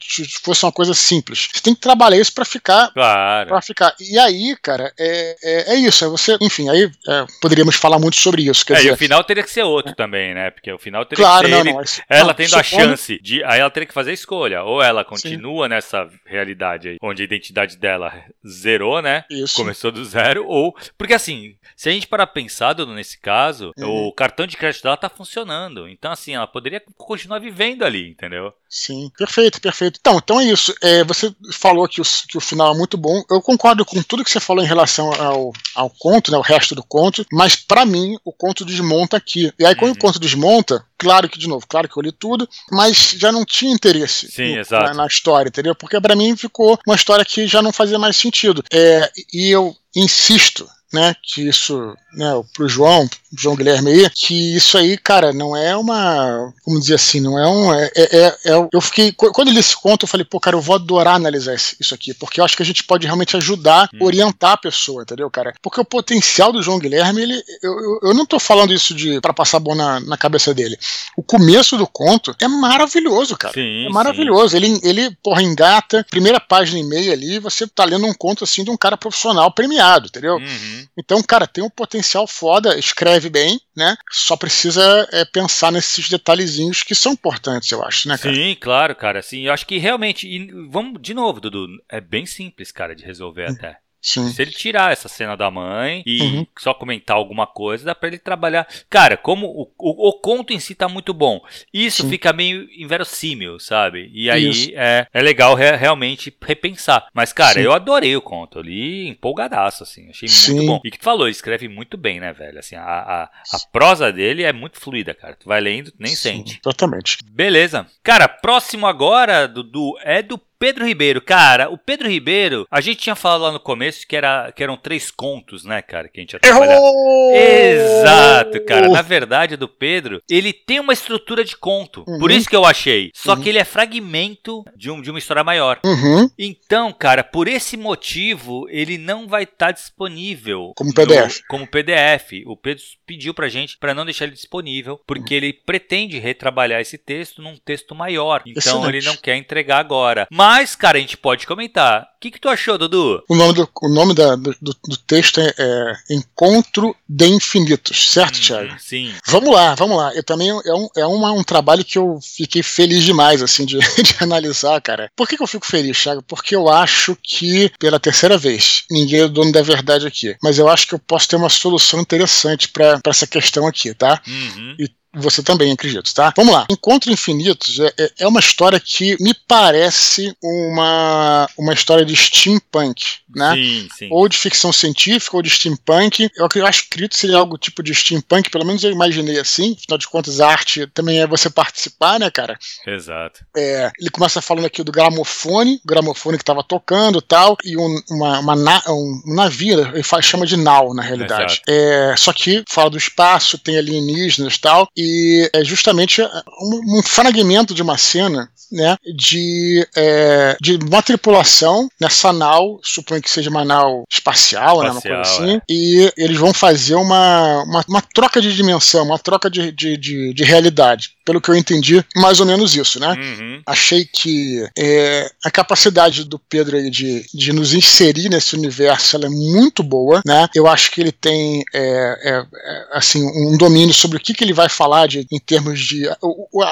fosse 0.44 0.66
uma 0.66 0.72
coisa 0.72 0.94
simples. 0.94 1.50
Você 1.54 1.62
tem 1.62 1.76
que 1.76 1.82
trabalhar 1.82 2.18
isso 2.18 2.34
para 2.34 2.46
ficar. 2.46 2.92
Claro. 2.94 3.50
Pra 3.50 3.62
ficar. 3.62 3.96
E 4.00 4.18
aí, 4.18 4.56
cara, 4.62 4.92
é, 4.98 5.36
é, 5.44 5.74
é 5.74 5.76
isso. 5.76 6.06
É 6.06 6.08
você, 6.08 6.38
enfim, 6.42 6.70
aí 6.70 6.90
é, 7.08 7.26
poderíamos 7.42 7.76
falar 7.76 8.00
muito 8.00 8.18
sobre 8.18 8.44
isso. 8.44 8.66
Quer 8.66 8.74
é, 8.74 8.78
dizer, 8.78 8.90
e 8.90 8.94
o 8.94 8.98
final 8.98 9.24
teria 9.24 9.44
que 9.44 9.52
ser 9.52 9.64
outro 9.64 9.94
também, 9.96 10.34
né? 10.34 10.52
Porque 10.52 10.72
o 10.72 10.80
final 10.80 11.06
teria 11.06 11.26
claro, 11.26 11.46
que 11.46 11.50
ser. 11.50 11.56
Não, 11.56 11.62
ele, 11.62 11.74
não, 11.74 11.84
ela 12.10 12.28
não, 12.28 12.34
tendo 12.34 12.56
a 12.56 12.64
chance 12.64 13.20
de. 13.22 13.44
Aí 13.44 13.60
ela 13.60 13.70
teria 13.70 13.88
que 13.88 13.94
fazer 13.94 14.12
a 14.12 14.14
escolha. 14.14 14.64
Ou 14.64 14.82
ela 14.82 15.04
continua 15.04 15.66
Sim. 15.66 15.70
nessa 15.70 16.10
realidade 16.26 16.90
aí, 16.90 16.98
onde 17.02 17.22
a 17.22 17.26
identidade 17.26 17.78
dela 17.78 18.14
zerou, 18.48 19.02
né? 19.02 19.26
Isso. 19.30 19.56
Começou 19.56 19.92
do 19.92 20.04
zero. 20.04 20.46
Ou. 20.46 20.76
Porque 20.98 21.14
assim, 21.14 21.56
se 21.76 21.90
a 21.90 21.92
gente 21.92 22.08
parar 22.08 22.28
pensado 22.28 22.86
nesse 22.88 23.20
caso, 23.20 23.72
uhum. 23.78 24.08
o 24.08 24.14
cartão 24.14 24.48
de 24.48 24.58
crédito 24.58 24.84
dela 24.84 24.98
tá 24.98 25.10
funcionando. 25.10 25.88
Então, 25.88 26.12
assim, 26.12 26.36
ela 26.36 26.48
poderia 26.48 26.82
continuar 26.98 27.40
vivendo 27.40 27.84
ali, 27.84 28.10
entendeu? 28.10 28.54
Sim, 28.70 29.12
perfeito, 29.18 29.62
perfeito. 29.62 29.98
Então, 30.00 30.18
então 30.18 30.40
é 30.40 30.46
isso. 30.46 30.74
É, 30.82 31.04
você 31.04 31.34
falou 31.54 31.88
que 31.88 32.02
o, 32.02 32.04
que 32.28 32.38
o 32.38 32.42
final 32.42 32.74
é 32.74 32.78
muito 32.78 32.98
bom. 32.98 33.24
Eu 33.30 33.42
concordo 33.42 33.86
com 33.86 34.02
tudo 34.02 34.24
que 34.24 34.32
você 34.32 34.40
falou 34.40 34.64
em 34.64 34.68
relação 34.68 35.12
ao, 35.14 35.54
ao 35.76 35.90
conto, 35.90 36.32
né, 36.32 36.38
o 36.38 36.42
resto 36.42 36.76
do 36.76 36.84
conto, 36.84 37.26
mas 37.32 37.56
para 37.56 37.86
mim 37.86 38.18
o 38.24 38.32
conto 38.32 38.66
desmonta 38.66 39.18
aqui. 39.18 39.52
E 39.60 39.66
aí, 39.66 39.76
quando 39.76 39.92
uhum. 39.92 39.98
o 39.98 40.00
conto 40.00 40.20
desmonta, 40.20 40.86
claro 40.98 41.30
que, 41.30 41.38
de 41.38 41.48
novo, 41.48 41.66
claro 41.68 41.88
que 41.88 41.98
eu 41.98 42.04
li 42.04 42.12
tudo, 42.12 42.48
mas 42.72 43.16
já 43.18 43.32
não 43.32 43.46
tinha 43.46 43.74
interesse 43.74 44.32
Sim, 44.32 44.58
no, 44.58 44.64
na, 44.70 44.94
na, 44.94 45.08
história, 45.08 45.50
entendeu? 45.50 45.76
Porque 45.76 45.96
para 46.02 46.16
mim 46.16 46.36
ficou 46.36 46.80
uma 46.86 46.96
história 46.96 47.26
que 47.26 47.48
já 47.48 47.62
não 47.62 47.72
fazia 47.72 48.00
mais 48.00 48.18
sentido. 48.18 48.64
É, 48.72 49.10
e 49.34 49.50
eu 49.50 49.76
insisto 49.96 50.68
né, 50.92 51.14
que 51.22 51.48
isso, 51.48 51.96
né, 52.14 52.32
pro 52.54 52.70
João, 52.70 53.10
João 53.38 53.56
Guilherme 53.56 53.92
aí, 53.92 54.10
que 54.10 54.56
isso 54.56 54.78
aí, 54.78 54.98
cara, 54.98 55.34
não 55.34 55.56
é 55.56 55.76
uma, 55.76 56.54
como 56.64 56.80
dizer 56.80 56.96
assim, 56.96 57.20
não 57.20 57.38
é 57.38 57.48
um, 57.48 57.74
é, 57.74 57.92
é, 57.96 58.18
é, 58.18 58.26
é 58.46 58.68
eu 58.72 58.82
fiquei, 58.82 59.12
quando 59.12 59.50
ele 59.50 59.62
se 59.62 59.76
conta, 59.76 60.06
eu 60.06 60.08
falei, 60.10 60.26
pô, 60.26 60.40
cara, 60.40 60.56
eu 60.56 60.62
vou 60.62 60.76
adorar 60.76 61.16
analisar 61.16 61.56
isso 61.56 61.94
aqui, 61.94 62.14
porque 62.14 62.40
eu 62.40 62.46
acho 62.46 62.56
que 62.56 62.64
a 62.64 62.66
gente 62.66 62.84
pode 62.84 63.06
realmente 63.06 63.36
ajudar, 63.36 63.90
hum. 63.94 64.00
orientar 64.02 64.54
a 64.54 64.58
pessoa, 64.58 65.04
entendeu, 65.04 65.30
cara? 65.30 65.54
Porque 65.62 65.82
o 65.82 65.86
potencial 65.86 66.52
do 66.52 66.62
João 66.62 66.80
Guilherme, 66.80 67.22
ele, 67.22 67.44
eu, 67.62 67.74
eu, 67.74 68.00
eu 68.04 68.14
não 68.14 68.26
tô 68.26 68.40
falando 68.40 68.74
isso 68.74 68.94
de 68.94 69.20
para 69.20 69.34
passar 69.34 69.60
bom 69.60 69.76
na, 69.76 70.00
na 70.00 70.18
cabeça 70.18 70.54
dele. 70.54 70.78
O 71.16 71.24
começo 71.24 71.78
do 71.78 71.88
conto 71.88 72.36
é 72.40 72.48
maravilhoso, 72.48 73.36
cara. 73.36 73.54
Sim, 73.54 73.86
é 73.86 73.90
maravilhoso. 73.90 74.50
Sim. 74.50 74.58
Ele, 74.58 74.80
ele, 74.84 75.18
porra, 75.22 75.42
engata, 75.42 76.06
primeira 76.10 76.40
página 76.40 76.80
e 76.80 76.84
meia 76.84 77.14
ali, 77.14 77.40
você 77.40 77.68
tá 77.68 77.84
lendo 77.84 78.06
um 78.06 78.14
conto 78.14 78.44
assim 78.44 78.64
de 78.64 78.70
um 78.70 78.78
cara 78.78 78.96
profissional 78.98 79.52
premiado, 79.52 80.08
entendeu? 80.08 80.36
Uhum. 80.36 80.77
Então, 80.98 81.22
cara, 81.22 81.48
tem 81.48 81.64
um 81.64 81.70
potencial 81.70 82.28
foda, 82.28 82.78
escreve 82.78 83.30
bem, 83.30 83.60
né? 83.76 83.96
Só 84.12 84.36
precisa 84.36 85.08
é, 85.12 85.26
pensar 85.26 85.72
nesses 85.72 86.10
detalhezinhos 86.10 86.84
que 86.84 86.96
são 86.96 87.14
importantes, 87.14 87.72
eu 87.72 87.84
acho, 87.84 88.08
né, 88.08 88.18
cara? 88.18 88.36
Sim, 88.36 88.56
claro, 88.60 88.96
cara. 88.96 89.22
Sim, 89.22 89.48
eu 89.48 89.54
acho 89.54 89.66
que 89.66 89.78
realmente. 89.78 90.28
E 90.28 90.52
vamos, 90.70 91.02
de 91.02 91.14
novo, 91.14 91.40
Dudu, 91.40 91.68
é 91.90 92.02
bem 92.02 92.26
simples, 92.26 92.72
cara, 92.72 92.96
de 92.96 93.04
resolver 93.04 93.50
hum. 93.50 93.54
até. 93.54 93.78
Sim. 94.08 94.30
Se 94.30 94.42
ele 94.42 94.52
tirar 94.52 94.94
essa 94.94 95.10
cena 95.10 95.36
da 95.36 95.52
mãe 95.52 96.02
e 96.06 96.22
uhum. 96.22 96.48
só 96.58 96.74
comentar 96.74 97.18
alguma 97.18 97.46
coisa, 97.46 97.84
dá 97.84 97.94
pra 97.94 98.08
ele 98.08 98.18
trabalhar. 98.18 98.66
Cara, 98.90 99.18
como 99.18 99.48
o, 99.48 99.70
o, 99.78 100.10
o 100.10 100.14
conto 100.14 100.54
em 100.54 100.60
si 100.60 100.74
tá 100.74 100.88
muito 100.88 101.14
bom, 101.14 101.42
isso 101.74 102.04
Sim. 102.04 102.10
fica 102.10 102.32
meio 102.32 102.70
inverossímil, 102.78 103.60
sabe? 103.60 104.10
E 104.14 104.32
aí 104.32 104.74
é, 104.76 105.06
é 105.14 105.22
legal 105.22 105.56
re, 105.56 105.76
realmente 105.76 106.34
repensar. 106.42 107.08
Mas, 107.14 107.34
cara, 107.34 107.56
Sim. 107.56 107.66
eu 107.66 107.74
adorei 107.74 108.16
o 108.16 108.22
conto. 108.22 108.60
Eu 108.60 108.64
li 108.64 109.10
empolgadaço, 109.10 109.84
assim. 109.84 110.10
Achei 110.10 110.30
Sim. 110.30 110.54
muito 110.54 110.68
bom. 110.68 110.82
E 110.86 110.92
que 110.92 111.00
tu 111.00 111.04
falou, 111.04 111.28
escreve 111.28 111.68
muito 111.68 111.98
bem, 111.98 112.22
né, 112.22 112.32
velho? 112.32 112.60
Assim, 112.60 112.78
a, 112.78 112.84
a, 112.84 113.24
a 113.24 113.60
prosa 113.74 114.14
dele 114.14 114.44
é 114.44 114.54
muito 114.54 114.80
fluida, 114.80 115.14
cara. 115.14 115.36
Tu 115.36 115.50
vai 115.50 115.60
lendo, 115.60 115.92
nem 116.00 116.16
sente. 116.16 116.62
Totalmente. 116.62 117.18
Beleza. 117.26 117.86
Cara, 118.02 118.30
próximo 118.30 118.88
agora, 118.88 119.50
Dudu, 119.50 119.98
é 120.02 120.22
do 120.22 120.38
Pedro 120.60 120.86
Ribeiro, 120.86 121.22
cara, 121.22 121.70
o 121.70 121.78
Pedro 121.78 122.10
Ribeiro, 122.10 122.68
a 122.72 122.82
gente 122.82 123.00
tinha 123.00 123.16
falado 123.16 123.42
lá 123.42 123.52
no 123.52 123.60
começo 123.60 124.08
que, 124.08 124.16
era, 124.16 124.52
que 124.52 124.64
eram 124.64 124.76
três 124.76 125.12
contos, 125.12 125.64
né, 125.64 125.82
cara, 125.82 126.10
que 126.10 126.20
a 126.20 126.22
gente 126.22 126.34
ia 126.34 126.40
trabalhar. 126.40 126.74
Errou! 126.74 127.36
Exato, 127.36 128.66
cara. 128.66 128.90
Na 128.90 129.02
verdade, 129.02 129.56
do 129.56 129.68
Pedro, 129.68 130.22
ele 130.30 130.52
tem 130.52 130.80
uma 130.80 130.94
estrutura 130.94 131.44
de 131.44 131.56
conto. 131.56 132.04
Uhum. 132.08 132.20
Por 132.20 132.32
isso 132.32 132.50
que 132.50 132.56
eu 132.56 132.66
achei. 132.66 133.12
Só 133.14 133.34
uhum. 133.34 133.42
que 133.42 133.50
ele 133.50 133.60
é 133.60 133.64
fragmento 133.64 134.64
de, 134.76 134.90
um, 134.90 135.02
de 135.02 135.12
uma 135.12 135.20
história 135.20 135.44
maior. 135.44 135.80
Uhum. 135.86 136.28
Então, 136.38 136.92
cara, 136.92 137.24
por 137.24 137.48
esse 137.48 137.78
motivo, 137.78 138.68
ele 138.70 138.98
não 138.98 139.28
vai 139.28 139.44
estar 139.44 139.68
tá 139.68 139.72
disponível. 139.72 140.74
Como 140.76 140.94
PDF. 140.94 141.40
No, 141.40 141.48
como 141.50 141.68
PDF. 141.68 142.44
O 142.46 142.58
Pedro 142.58 142.84
pediu 143.06 143.34
pra 143.34 143.48
gente 143.48 143.78
para 143.78 143.94
não 143.94 144.06
deixar 144.06 144.26
ele 144.26 144.34
disponível, 144.34 145.00
porque 145.06 145.36
ele 145.36 145.54
pretende 145.54 146.18
retrabalhar 146.18 146.82
esse 146.82 146.98
texto 146.98 147.42
num 147.42 147.58
texto 147.58 147.94
maior. 147.94 148.42
Então, 148.46 148.80
Excelente. 148.80 148.96
ele 148.96 149.06
não 149.06 149.16
quer 149.16 149.36
entregar 149.36 149.78
agora. 149.78 150.28
Mas 150.32 150.47
mas, 150.48 150.78
cara, 150.78 150.98
a 150.98 151.02
gente 151.02 151.18
pode 151.18 151.46
comentar. 151.46 152.04
O 152.04 152.20
que, 152.22 152.32
que 152.32 152.40
tu 152.40 152.48
achou, 152.48 152.78
Dudu? 152.78 153.22
O 153.30 153.36
nome 153.36 153.54
do, 153.54 153.70
o 153.82 153.90
nome 153.90 154.14
da, 154.16 154.38
do, 154.38 154.56
do 154.62 154.98
texto 155.06 155.42
é, 155.42 155.54
é, 155.58 155.94
Encontro 156.10 156.96
de 157.08 157.28
Infinitos, 157.28 158.10
certo, 158.12 158.38
hum, 158.38 158.42
Thiago? 158.42 158.76
Sim. 158.80 159.14
Vamos 159.28 159.54
lá, 159.54 159.76
vamos 159.76 159.98
lá. 159.98 160.16
Eu 160.16 160.24
também 160.24 160.50
é 160.50 160.74
um, 160.74 160.88
é 160.96 161.06
uma, 161.06 161.34
um 161.34 161.44
trabalho 161.44 161.84
que 161.84 161.98
eu 161.98 162.18
fiquei 162.22 162.64
feliz 162.64 163.04
demais, 163.04 163.44
assim, 163.44 163.66
de, 163.66 163.78
de 164.02 164.16
analisar, 164.22 164.82
cara. 164.82 165.12
Por 165.18 165.28
que, 165.28 165.36
que 165.36 165.44
eu 165.44 165.48
fico 165.48 165.66
feliz, 165.66 166.02
Thiago? 166.02 166.24
Porque 166.24 166.56
eu 166.56 166.70
acho 166.70 167.16
que, 167.22 167.70
pela 167.78 168.00
terceira 168.00 168.38
vez, 168.38 168.86
ninguém 168.90 169.20
é 169.20 169.26
o 169.26 169.30
dono 169.30 169.52
da 169.52 169.62
verdade 169.62 170.08
aqui. 170.08 170.38
Mas 170.42 170.58
eu 170.58 170.70
acho 170.70 170.88
que 170.88 170.96
eu 170.96 171.00
posso 171.00 171.28
ter 171.28 171.36
uma 171.36 171.50
solução 171.50 172.00
interessante 172.00 172.70
para 172.70 173.02
essa 173.06 173.28
questão 173.28 173.68
aqui, 173.68 173.94
tá? 173.94 174.22
Uhum. 174.26 174.76
E 174.80 174.90
você 175.18 175.44
também, 175.44 175.72
acredito, 175.72 176.14
tá? 176.14 176.34
Vamos 176.36 176.54
lá. 176.54 176.66
Encontro 176.70 177.12
Infinitos 177.12 177.80
é, 177.80 177.94
é, 177.98 178.12
é 178.20 178.28
uma 178.28 178.40
história 178.40 178.80
que 178.80 179.16
me 179.22 179.34
parece 179.48 180.36
uma, 180.42 181.50
uma 181.58 181.74
história 181.74 182.06
de 182.06 182.16
steampunk, 182.16 183.04
né? 183.34 183.54
Sim, 183.54 183.88
sim. 183.98 184.10
Ou 184.12 184.28
de 184.28 184.38
ficção 184.38 184.72
científica, 184.72 185.36
ou 185.36 185.42
de 185.42 185.50
steampunk. 185.50 186.30
Eu, 186.36 186.48
eu 186.56 186.66
acho 186.66 186.90
que 186.90 187.08
seria 187.12 187.38
algo 187.38 187.58
tipo 187.58 187.84
de 187.84 187.94
steampunk, 187.94 188.50
pelo 188.50 188.66
menos 188.66 188.84
eu 188.84 188.92
imaginei 188.92 189.40
assim. 189.40 189.76
Afinal 189.78 189.98
de 189.98 190.08
contas, 190.08 190.40
a 190.40 190.48
arte 190.48 190.88
também 190.88 191.20
é 191.20 191.28
você 191.28 191.50
participar, 191.50 192.20
né, 192.20 192.30
cara? 192.30 192.58
Exato. 192.86 193.46
É, 193.56 193.92
ele 194.00 194.10
começa 194.10 194.42
falando 194.42 194.66
aqui 194.66 194.84
do 194.84 194.92
gramofone, 194.92 195.76
o 195.84 195.88
gramofone 195.88 196.38
que 196.38 196.44
estava 196.44 196.64
tocando 196.64 197.22
tal, 197.22 197.58
e 197.64 197.78
um, 197.78 198.02
uma, 198.10 198.40
uma 198.40 198.56
na, 198.56 198.84
um, 198.90 199.22
um 199.26 199.36
navio, 199.36 199.80
ele 199.94 200.04
faz, 200.04 200.26
chama 200.26 200.46
de 200.46 200.58
nau, 200.58 200.94
na 200.94 201.02
realidade. 201.02 201.62
É, 201.68 202.16
só 202.18 202.34
que 202.34 202.64
fala 202.68 202.90
do 202.90 202.98
espaço, 202.98 203.58
tem 203.58 203.78
alienígenas 203.78 204.56
e 204.56 204.60
tal, 204.60 204.88
e 204.96 205.07
é 205.54 205.64
justamente 205.64 206.22
um, 206.22 207.00
um 207.00 207.04
fragmento 207.04 207.74
de 207.74 207.82
uma 207.82 207.98
cena 207.98 208.50
né, 208.72 208.98
de, 209.16 209.88
é, 209.96 210.58
de 210.60 210.76
uma 210.76 211.02
tripulação 211.02 211.90
nessa 212.00 212.34
nau, 212.34 212.80
suponho 212.84 213.22
que 213.22 213.30
seja 213.30 213.50
uma 213.50 213.64
nau 213.64 214.04
espacial, 214.10 214.82
espacial 214.82 214.84
né, 214.84 214.92
uma 214.92 215.02
coisa 215.02 215.22
assim, 215.22 215.56
é. 215.56 215.62
e 215.70 216.14
eles 216.18 216.38
vão 216.38 216.54
fazer 216.54 216.96
uma, 216.96 217.64
uma, 217.64 217.86
uma, 217.88 218.02
troca 218.02 218.42
de 218.42 218.56
dimensão, 218.56 219.06
uma 219.06 219.20
troca 219.20 219.50
de, 219.50 219.72
de, 219.72 219.98
de, 219.98 220.34
de 220.34 220.44
realidade 220.44 221.12
pelo 221.28 221.42
que 221.42 221.50
eu 221.50 221.58
entendi, 221.58 222.02
mais 222.16 222.40
ou 222.40 222.46
menos 222.46 222.74
isso, 222.74 223.02
né? 223.02 223.10
Uhum. 223.10 223.62
Achei 223.66 224.06
que 224.06 224.66
é, 224.78 225.30
a 225.44 225.52
capacidade 225.52 226.24
do 226.24 226.40
Pedro 226.40 226.78
aí 226.78 226.90
de, 226.90 227.26
de 227.34 227.52
nos 227.52 227.74
inserir 227.74 228.30
nesse 228.30 228.56
universo 228.56 229.18
é 229.18 229.28
muito 229.28 229.84
boa, 229.84 230.22
né? 230.26 230.48
Eu 230.56 230.68
acho 230.68 230.90
que 230.90 231.02
ele 231.02 231.12
tem 231.12 231.66
é, 231.74 231.82
é, 232.24 232.32
é 232.40 232.86
assim 232.94 233.22
um 233.26 233.58
domínio 233.58 233.94
sobre 233.94 234.16
o 234.16 234.20
que, 234.22 234.34
que 234.34 234.42
ele 234.42 234.54
vai 234.54 234.70
falar 234.70 234.87
de, 235.08 235.26
em 235.32 235.40
termos 235.40 235.80
de 235.80 236.08
a, 236.08 236.18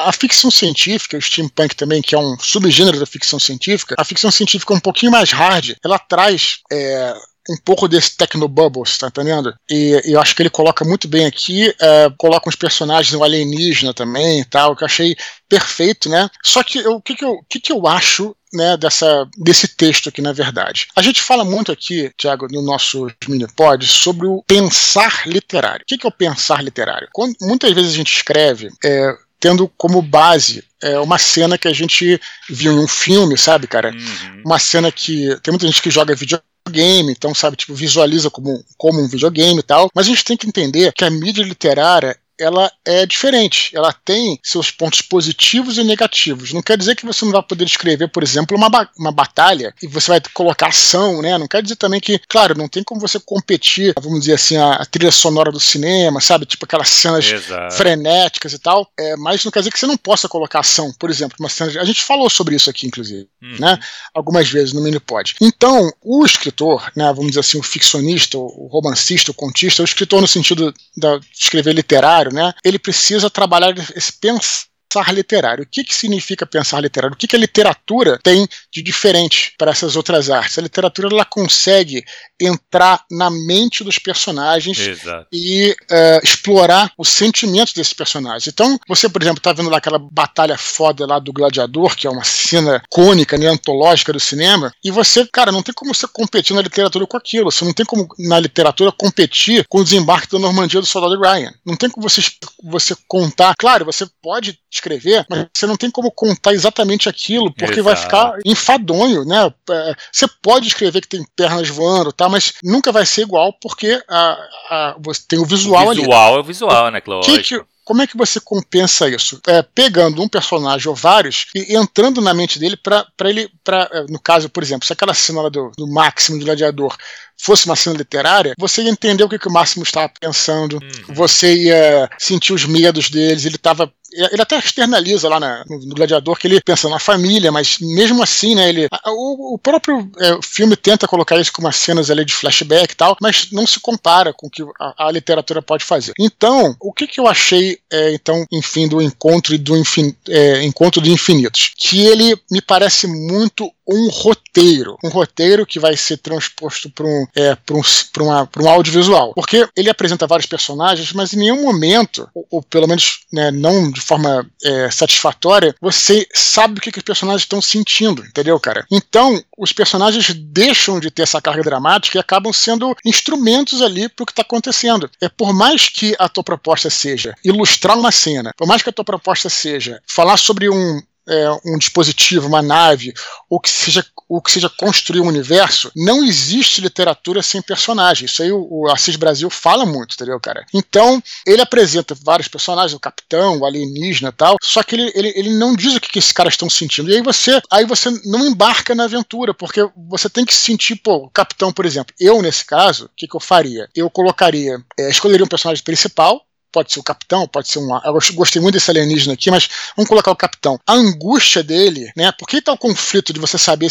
a, 0.10 0.12
ficção 0.12 0.50
científica, 0.50 1.18
o 1.18 1.22
steampunk 1.22 1.76
também, 1.76 2.02
que 2.02 2.16
é 2.16 2.20
um 2.20 2.38
subgênero 2.40 3.00
da 3.00 3.06
ficção 3.06 3.40
científica. 3.40 3.96
A 3.98 4.06
ficção 4.06 4.32
científica 4.32 4.74
é 4.74 4.78
um 4.78 4.82
pouquinho 4.82 5.12
mais 5.12 5.32
hard. 5.32 5.76
Ela 5.84 6.00
traz 6.00 6.60
é, 6.72 7.14
um 7.50 7.58
pouco 7.64 7.88
desse 7.88 8.18
Technobubbles, 8.18 8.98
tá 8.98 9.08
entendendo? 9.08 9.54
E, 9.70 10.02
e, 10.06 10.14
eu 10.14 10.22
acho 10.22 10.36
que 10.36 10.42
ele 10.42 10.50
coloca 10.50 10.84
muito 10.84 11.08
bem 11.08 11.26
aqui, 11.26 11.74
é, 11.80 12.12
coloca 12.18 12.50
uns 12.50 12.56
personagens 12.56 13.14
um 13.14 13.24
alienígena 13.24 13.94
também 13.94 14.42
e 14.42 14.46
tal, 14.46 14.76
que 14.76 14.84
eu 14.84 14.88
achei 14.88 15.16
perfeito, 15.48 16.10
né? 16.10 16.30
Só 16.44 16.64
que 16.64 16.80
o 16.88 17.02
que, 17.02 17.16
que, 17.16 17.24
eu, 17.24 17.40
que, 17.50 17.60
que 17.60 17.72
eu 17.72 17.88
acho 17.88 18.36
né, 18.54 18.78
dessa, 18.78 19.28
desse 19.38 19.68
texto 19.68 20.08
aqui, 20.10 20.22
na 20.22 20.32
verdade. 20.32 20.88
A 20.96 21.02
gente 21.02 21.22
fala 21.22 21.44
muito 21.44 21.72
aqui, 21.72 22.10
Tiago, 22.18 22.48
no 22.50 22.62
nosso 22.62 23.08
mini-pod, 23.28 23.86
sobre 23.86 24.26
o 24.26 24.44
pensar 24.48 25.28
literário. 25.28 25.84
O 25.84 25.86
que, 25.86 25.98
que 25.98 26.08
é 26.08 26.10
o 26.10 26.12
pensar 26.12 26.64
literário? 26.64 27.10
Quando, 27.12 27.36
muitas 27.42 27.72
vezes 27.74 27.94
a 27.94 27.98
gente 27.98 28.16
escreve 28.16 28.70
é, 28.84 29.14
tendo 29.40 29.70
como 29.78 30.02
base 30.02 30.64
é, 30.82 30.98
uma 31.00 31.18
cena 31.20 31.58
que 31.58 31.68
a 31.68 31.74
gente 31.74 32.20
viu 32.50 32.74
em 32.74 32.80
um 32.80 32.88
filme, 32.88 33.38
sabe, 33.38 33.68
cara? 33.68 33.92
Uhum. 33.92 34.42
Uma 34.46 34.58
cena 34.58 34.92
que. 34.92 35.36
Tem 35.42 35.52
muita 35.52 35.68
gente 35.68 35.82
que 35.82 35.92
joga 35.92 36.16
videogame 36.16 36.55
videogame, 36.68 37.12
então, 37.12 37.34
sabe, 37.34 37.56
tipo, 37.56 37.74
visualiza 37.74 38.30
como, 38.30 38.64
como 38.78 39.02
um 39.02 39.08
videogame 39.08 39.60
e 39.60 39.64
tal. 39.64 39.90
Mas 39.94 40.08
a 40.08 40.10
gente 40.10 40.26
tem 40.26 40.38
que 40.38 40.48
entender 40.48 40.92
que 40.94 41.06
a 41.06 41.10
mídia 41.10 41.44
literária 41.44 42.18
ela 42.40 42.72
é 42.86 43.06
diferente. 43.06 43.76
Ela 43.76 43.94
tem 43.94 44.40
seus 44.44 44.72
pontos 44.72 45.02
positivos 45.02 45.78
e 45.78 45.84
negativos. 45.84 46.54
Não 46.54 46.62
quer 46.62 46.78
dizer 46.78 46.96
que 46.96 47.06
você 47.06 47.26
não 47.26 47.32
vai 47.32 47.44
poder 47.44 47.66
escrever, 47.66 48.10
por 48.10 48.24
exemplo, 48.24 48.58
uma, 48.58 48.70
ba 48.70 48.90
uma 48.98 49.12
batalha 49.12 49.74
e 49.82 49.88
você 49.88 50.12
vai 50.12 50.22
colocar 50.34 50.68
ação, 50.68 51.22
né? 51.22 51.38
Não 51.38 51.48
quer 51.48 51.62
dizer 51.62 51.76
também 51.76 52.00
que, 52.00 52.20
claro, 52.28 52.58
não 52.58 52.68
tem 52.68 52.84
como 52.84 53.00
você 53.00 53.20
competir, 53.20 53.94
vamos 54.02 54.22
dizer 54.22 54.34
assim, 54.34 54.58
a, 54.58 54.74
a 54.74 54.86
trilha 54.86 55.12
sonora 55.12 55.52
do 55.52 55.60
cinema, 55.60 56.22
sabe? 56.22 56.46
Tipo 56.46 56.66
aquelas 56.66 56.90
cenas 56.90 57.26
Exato. 57.26 57.76
frenéticas 57.76 58.54
e 58.54 58.60
tal. 58.60 58.90
É, 58.98 59.16
mas 59.16 59.44
não 59.44 59.52
quer 59.52 59.60
dizer 59.60 59.72
que 59.72 59.80
você 59.80 59.88
não 59.88 59.98
possa 59.98 60.28
colocar 60.28 60.60
ação, 60.60 60.92
por 61.00 61.10
exemplo, 61.10 61.38
uma 61.40 61.50
cena. 61.50 61.72
De... 61.72 61.80
A 61.80 61.86
gente 61.86 62.04
falou 62.04 62.30
sobre 62.30 62.56
isso 62.56 62.70
aqui, 62.70 62.88
inclusive, 62.88 63.28
uhum. 63.42 63.58
né? 63.60 63.80
Algumas 64.14 64.50
vezes 64.50 64.74
no 64.74 64.82
Minipod. 64.82 65.36
Então, 65.42 65.92
o 66.02 66.26
escritor, 66.26 66.92
né? 66.96 67.06
Vamos 67.14 67.28
dizer 67.28 67.42
assim, 67.42 67.60
o 67.60 67.64
ficcionista, 67.64 68.38
o 68.38 68.68
romancista, 68.72 69.32
o 69.32 69.34
contista, 69.34 69.82
o 69.82 69.86
escritor 69.86 70.22
no 70.22 70.28
sentido 70.28 70.74
de 70.96 71.20
escrever 71.34 71.74
literário, 71.74 72.25
né? 72.32 72.54
Ele 72.64 72.80
precisa 72.80 73.30
trabalhar 73.30 73.74
esse 73.96 74.14
pensamento 74.14 74.75
pensar 74.96 75.14
literário. 75.14 75.64
O 75.64 75.68
que, 75.68 75.84
que 75.84 75.94
significa 75.94 76.46
pensar 76.46 76.80
literário? 76.80 77.16
O 77.16 77.18
que, 77.18 77.28
que 77.28 77.36
a 77.36 77.40
literatura 77.40 78.20
tem 78.24 78.48
de 78.72 78.82
diferente 78.82 79.54
para 79.58 79.72
essas 79.72 79.96
outras 79.96 80.30
artes? 80.30 80.58
A 80.58 80.62
literatura 80.62 81.10
ela 81.12 81.26
consegue 81.26 82.04
entrar 82.40 83.04
na 83.12 83.30
mente 83.30 83.84
dos 83.84 84.00
personagens 84.00 84.80
Exato. 84.80 85.28
e 85.32 85.76
uh, 85.92 86.20
explorar 86.24 86.92
os 86.98 87.10
sentimentos 87.10 87.74
desses 87.74 87.94
personagens. 87.94 88.48
Então, 88.48 88.80
você, 88.88 89.10
por 89.10 89.22
exemplo, 89.22 89.40
está 89.40 89.54
vendo 89.54 89.70
lá 89.70 89.78
aquela 89.78 90.00
batalha 90.00 90.58
foda 90.58 91.06
lá 91.06 91.20
do 91.20 91.34
Gladiador, 91.34 91.96
que 91.96 92.08
é 92.08 92.10
uma 92.10 92.24
cena 92.24 92.82
cônica, 92.90 93.38
né, 93.38 93.48
antológica 93.48 94.14
do 94.14 94.20
cinema, 94.20 94.72
e 94.84 94.92
você, 94.92 95.26
cara, 95.26 95.52
não 95.52 95.64
tem 95.64 95.74
como 95.74 95.94
você 95.94 96.08
competir 96.08 96.56
na 96.56 96.62
literatura 96.62 97.08
com 97.08 97.18
aquilo. 97.18 97.52
Você 97.52 97.66
não 97.66 97.74
tem 97.74 97.86
como 97.86 98.08
na 98.20 98.40
literatura 98.40 98.92
competir 98.92 99.66
com 99.68 99.80
o 99.80 99.84
desembarque 99.84 100.32
da 100.32 100.40
Normandia 100.40 100.80
do 100.80 100.86
Soldado 100.86 101.20
Ryan. 101.20 101.54
Não 101.66 101.76
tem 101.76 101.90
como 101.90 102.08
você, 102.08 102.22
você 102.64 102.96
contar. 103.08 103.56
Claro, 103.58 103.86
você 103.86 104.06
pode 104.22 104.60
escrever, 104.86 105.26
mas 105.30 105.48
você 105.54 105.66
não 105.66 105.76
tem 105.76 105.90
como 105.90 106.12
contar 106.12 106.54
exatamente 106.54 107.10
aquilo, 107.10 107.52
porque 107.54 107.80
Exato. 107.80 107.84
vai 107.84 107.96
ficar 107.96 108.40
enfadonho, 108.46 109.26
né? 109.26 109.52
É, 109.70 109.96
você 110.12 110.28
pode 110.42 110.68
escrever 110.68 111.02
que 111.02 111.08
tem 111.08 111.26
pernas 111.36 111.68
voando, 111.68 112.12
tá? 112.12 112.30
Mas 112.30 112.54
nunca 112.64 112.92
vai 112.92 113.06
ser 113.06 113.22
igual 113.22 113.54
porque 113.60 114.02
a, 114.08 114.38
a, 114.70 114.96
você 115.00 115.22
tem 115.28 115.40
o 115.40 115.46
visual, 115.46 115.88
o 115.88 115.90
ali. 115.90 116.02
Visual 116.02 116.36
é 116.36 116.40
o 116.40 116.44
visual, 116.44 116.92
né, 116.92 117.02
Cláudio? 117.02 117.34
Que, 117.34 117.44
que, 117.44 117.66
como 117.84 118.02
é 118.02 118.08
que 118.08 118.18
você 118.18 118.40
compensa 118.40 119.08
isso? 119.10 119.40
É, 119.48 119.62
pegando 119.62 120.22
um 120.22 120.28
personagem 120.28 120.88
ou 120.90 120.96
vários 120.96 121.48
e 121.54 121.76
entrando 121.76 122.20
na 122.20 122.34
mente 122.34 122.58
dele 122.58 122.76
para 122.76 123.06
ele, 123.26 123.50
pra, 123.64 123.90
é, 123.92 124.06
no 124.10 124.20
caso, 124.20 124.50
por 124.50 124.64
exemplo, 124.64 124.86
se 124.86 124.94
aquela 124.94 125.14
cena 125.14 125.50
do, 125.50 125.72
do 125.78 125.88
Máximo 125.88 126.40
do 126.40 126.46
Gladiador 126.46 126.96
fosse 127.38 127.66
uma 127.66 127.76
cena 127.76 127.98
literária, 127.98 128.54
você 128.58 128.82
ia 128.82 128.90
entender 128.90 129.24
o 129.24 129.30
que, 129.30 129.40
que 129.40 129.48
o 129.48 129.52
Máximo 129.52 129.84
estava 129.84 130.12
pensando, 130.20 130.74
uhum. 130.76 131.14
você 131.14 131.54
ia 131.56 132.10
sentir 132.18 132.54
os 132.54 132.66
medos 132.66 133.10
deles, 133.10 133.46
ele 133.46 133.56
estava 133.56 133.92
ele 134.16 134.42
até 134.42 134.58
externaliza 134.58 135.28
lá 135.28 135.40
na, 135.40 135.64
no, 135.68 135.80
Gladiador 135.94 136.38
que 136.38 136.48
ele 136.48 136.62
pensa 136.62 136.88
na 136.90 137.00
família, 137.00 137.52
mas 137.52 137.78
mesmo 137.80 138.24
assim, 138.24 138.56
né, 138.56 138.70
ele, 138.70 138.88
a, 138.90 139.12
o, 139.12 139.56
o, 139.56 139.58
próprio 139.58 140.10
é, 140.20 140.40
filme 140.42 140.76
tenta 140.76 141.08
colocar 141.08 141.40
isso 141.40 141.52
com 141.52 141.62
umas 141.62 141.76
cenas 141.76 142.10
ali 142.10 142.24
de 142.24 142.34
flashback 142.34 142.94
e 142.94 142.96
tal, 142.96 143.18
mas 143.22 143.52
não 143.52 143.68
se 143.68 143.80
compara 143.80 144.34
com 144.34 144.48
o 144.48 144.50
que 144.50 144.64
a, 144.80 145.08
a 145.08 145.12
literatura 145.12 145.62
pode 145.62 145.84
fazer. 145.84 146.14
Então, 146.20 146.76
o 146.80 146.94
que, 146.94 147.08
que 147.08 147.20
eu 147.20 147.28
achei, 147.28 147.78
é, 147.92 148.14
então, 148.14 148.46
enfim, 148.52 148.88
do 148.88 149.02
encontro 149.02 149.58
do 149.58 149.76
infin, 149.76 150.16
é, 150.30 150.64
encontro 150.64 151.02
de 151.02 151.12
infinitos? 151.12 151.74
Que 151.78 152.06
ele 152.06 152.38
me 152.50 152.62
parece 152.62 153.08
muito 153.08 153.72
um 153.88 154.10
roteiro, 154.10 154.98
um 155.04 155.10
roteiro 155.10 155.66
que 155.66 155.80
vai 155.80 155.96
ser 155.96 156.18
transposto 156.18 156.90
para 156.90 157.06
um, 157.06 157.26
é, 157.36 157.58
um, 157.72 158.64
um 158.64 158.70
audiovisual. 158.70 159.34
Porque 159.34 159.68
ele 159.76 159.90
apresenta 159.90 160.28
vários 160.28 160.48
personagens, 160.48 161.14
mas 161.14 161.34
em 161.34 161.38
nenhum 161.38 161.62
momento, 161.62 162.30
ou, 162.34 162.48
ou 162.50 162.64
pelo 162.64 162.88
menos 162.88 163.22
né, 163.32 163.52
não 163.52 163.92
de 163.92 164.02
forma 164.02 164.46
é, 164.64 164.90
satisfatória, 164.90 165.76
você 165.80 166.28
sabe 166.34 166.80
o 166.80 166.82
que, 166.82 166.92
que 166.92 167.00
os 167.00 167.04
personagens 167.04 167.44
estão 167.44 167.62
sentindo, 167.62 168.26
entendeu, 168.26 168.60
cara? 168.60 168.86
Então, 168.92 169.42
os 169.58 169.72
personagens 169.72 170.34
deixam 170.34 171.00
de 171.00 171.12
ter 171.12 171.24
essa 171.24 171.42
carga 171.42 171.64
dramática 171.64 172.18
e 172.18 172.22
acabam 172.22 172.52
sendo 172.52 172.96
instrumentos 173.06 173.82
ali 173.82 174.10
para 174.10 174.24
o 174.24 174.26
que 174.26 174.32
está 174.32 174.42
acontecendo. 174.42 175.10
É 175.22 175.30
por 175.30 175.54
mais 175.54 175.90
que 175.90 176.16
a 176.18 176.28
tua 176.28 176.44
proposta 176.44 176.90
seja 176.90 177.36
ilustrar 177.44 177.98
uma 177.98 178.12
cena, 178.12 178.52
por 178.58 178.68
mais 178.68 178.82
que 178.82 178.90
a 178.90 178.94
tua 178.94 179.06
proposta 179.06 179.50
seja 179.50 180.02
falar 180.08 180.38
sobre 180.38 180.70
um, 180.70 181.02
é, 181.28 181.50
um 181.66 181.78
dispositivo, 181.78 182.48
uma 182.48 182.62
nave, 182.62 183.14
ou 183.50 183.60
que 183.60 183.70
seja 183.70 184.06
o 184.28 184.42
que 184.42 184.52
seja 184.52 184.70
construir 184.70 185.22
um 185.22 185.28
universo, 185.28 185.92
não 185.96 186.24
existe 186.24 186.82
literatura 186.82 187.44
sem 187.44 187.62
personagens. 187.62 188.32
Isso 188.32 188.42
aí 188.42 188.52
o, 188.52 188.68
o 188.70 188.92
Assis 188.92 189.16
Brasil 189.16 189.50
fala 189.50 189.86
muito, 189.86 190.16
entendeu, 190.16 190.40
cara? 190.40 190.66
Então, 190.74 191.22
ele 191.46 191.62
apresenta 191.62 192.16
vários 192.16 192.48
personagens, 192.48 192.94
o 192.94 193.00
capitão, 193.00 193.60
o 193.60 193.66
alienígena 193.66 194.30
e 194.30 194.32
tal, 194.32 194.58
só 194.62 194.82
que 194.82 194.96
ele, 194.96 195.12
ele, 195.14 195.34
ele 195.36 195.54
não 195.58 195.76
diz 195.76 195.96
o 195.96 196.00
que, 196.00 196.10
que 196.10 196.20
esses 196.20 196.32
caras 196.32 196.54
estão 196.54 196.70
sentindo. 196.70 197.10
E 197.10 197.16
aí 197.16 197.22
você, 197.22 197.62
aí 197.72 197.86
você 197.86 198.10
não 198.26 198.48
embarca 198.48 198.96
na 198.96 199.04
aventura, 199.04 199.54
porque 199.54 199.88
você 200.10 200.28
tem 200.28 200.46
que 200.46 200.56
sentir, 200.56 200.96
pô, 200.96 201.18
o 201.18 201.30
capitão, 201.30 201.72
por 201.72 201.86
exemplo. 201.86 202.14
Eu, 202.20 202.42
nesse 202.42 202.66
caso, 202.66 203.06
o 203.06 203.10
que, 203.16 203.28
que 203.28 203.36
eu 203.36 203.40
faria? 203.40 203.88
Eu 203.96 204.10
colocaria, 204.10 204.78
é, 204.98 205.10
escolheria 205.10 205.46
um 205.46 205.50
personagem 205.50 205.84
principal, 205.84 206.42
pode 206.76 206.92
ser 206.92 207.00
o 207.00 207.04
capitão, 207.04 207.48
pode 207.48 207.70
ser 207.70 207.80
um. 207.80 207.88
Eu 208.04 208.20
gostei 208.34 208.62
muito 208.62 208.74
desse 208.74 208.92
alienígena 208.92 209.34
aqui, 209.34 209.50
mas 209.50 209.70
vamos 209.96 210.10
colocar 210.10 210.30
o 210.30 210.36
capitão. 210.36 210.78
A 210.86 210.92
angústia 210.92 211.64
dele, 211.64 212.12
né? 212.18 212.34
Por 212.34 212.46
que 212.46 212.62
tá 212.62 212.74
o 212.74 212.78
conflito 212.78 213.32
de 213.32 213.40
você 213.40 213.58
saber 213.58 213.90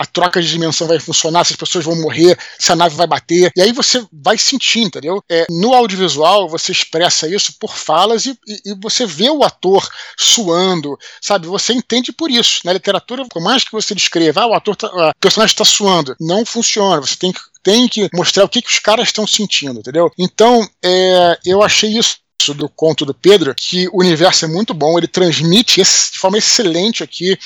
a 0.00 0.06
troca 0.06 0.40
de 0.40 0.48
dimensão 0.48 0.86
vai 0.86 0.98
funcionar, 0.98 1.44
se 1.44 1.52
as 1.52 1.58
pessoas 1.58 1.84
vão 1.84 2.00
morrer, 2.00 2.38
se 2.58 2.72
a 2.72 2.76
nave 2.76 2.96
vai 2.96 3.06
bater. 3.06 3.52
E 3.56 3.60
aí 3.60 3.72
você 3.72 4.04
vai 4.12 4.36
sentir, 4.38 4.80
entendeu? 4.80 5.22
É, 5.30 5.46
no 5.50 5.74
audiovisual, 5.74 6.48
você 6.48 6.72
expressa 6.72 7.28
isso 7.28 7.54
por 7.58 7.76
falas 7.76 8.26
e, 8.26 8.38
e, 8.46 8.70
e, 8.70 8.74
você 8.80 9.06
vê 9.06 9.30
o 9.30 9.44
ator 9.44 9.88
suando, 10.16 10.98
sabe? 11.20 11.46
Você 11.46 11.72
entende 11.72 12.12
por 12.12 12.30
isso. 12.30 12.60
Na 12.64 12.72
literatura, 12.72 13.24
por 13.26 13.42
mais 13.42 13.64
que 13.64 13.72
você 13.72 13.94
descreva, 13.94 14.42
ah, 14.42 14.46
o 14.46 14.54
ator 14.54 14.76
tá, 14.76 14.88
o 14.88 15.12
personagem 15.20 15.52
está 15.52 15.64
suando, 15.64 16.16
não 16.20 16.44
funciona. 16.44 17.00
Você 17.00 17.16
tem 17.16 17.32
que, 17.32 17.40
tem 17.62 17.88
que 17.88 18.08
mostrar 18.12 18.44
o 18.44 18.48
que, 18.48 18.62
que 18.62 18.70
os 18.70 18.78
caras 18.78 19.08
estão 19.08 19.26
sentindo, 19.26 19.80
entendeu? 19.80 20.10
Então, 20.18 20.68
é, 20.82 21.38
eu 21.44 21.62
achei 21.62 21.90
isso 21.96 22.18
do 22.48 22.68
conto 22.68 23.04
do 23.04 23.12
Pedro, 23.12 23.54
que 23.54 23.86
o 23.88 24.00
universo 24.00 24.46
é 24.46 24.48
muito 24.48 24.72
bom, 24.72 24.96
ele 24.96 25.06
transmite 25.06 25.82
de 25.82 26.18
forma 26.18 26.38
excelente 26.38 27.02
aqui 27.04 27.38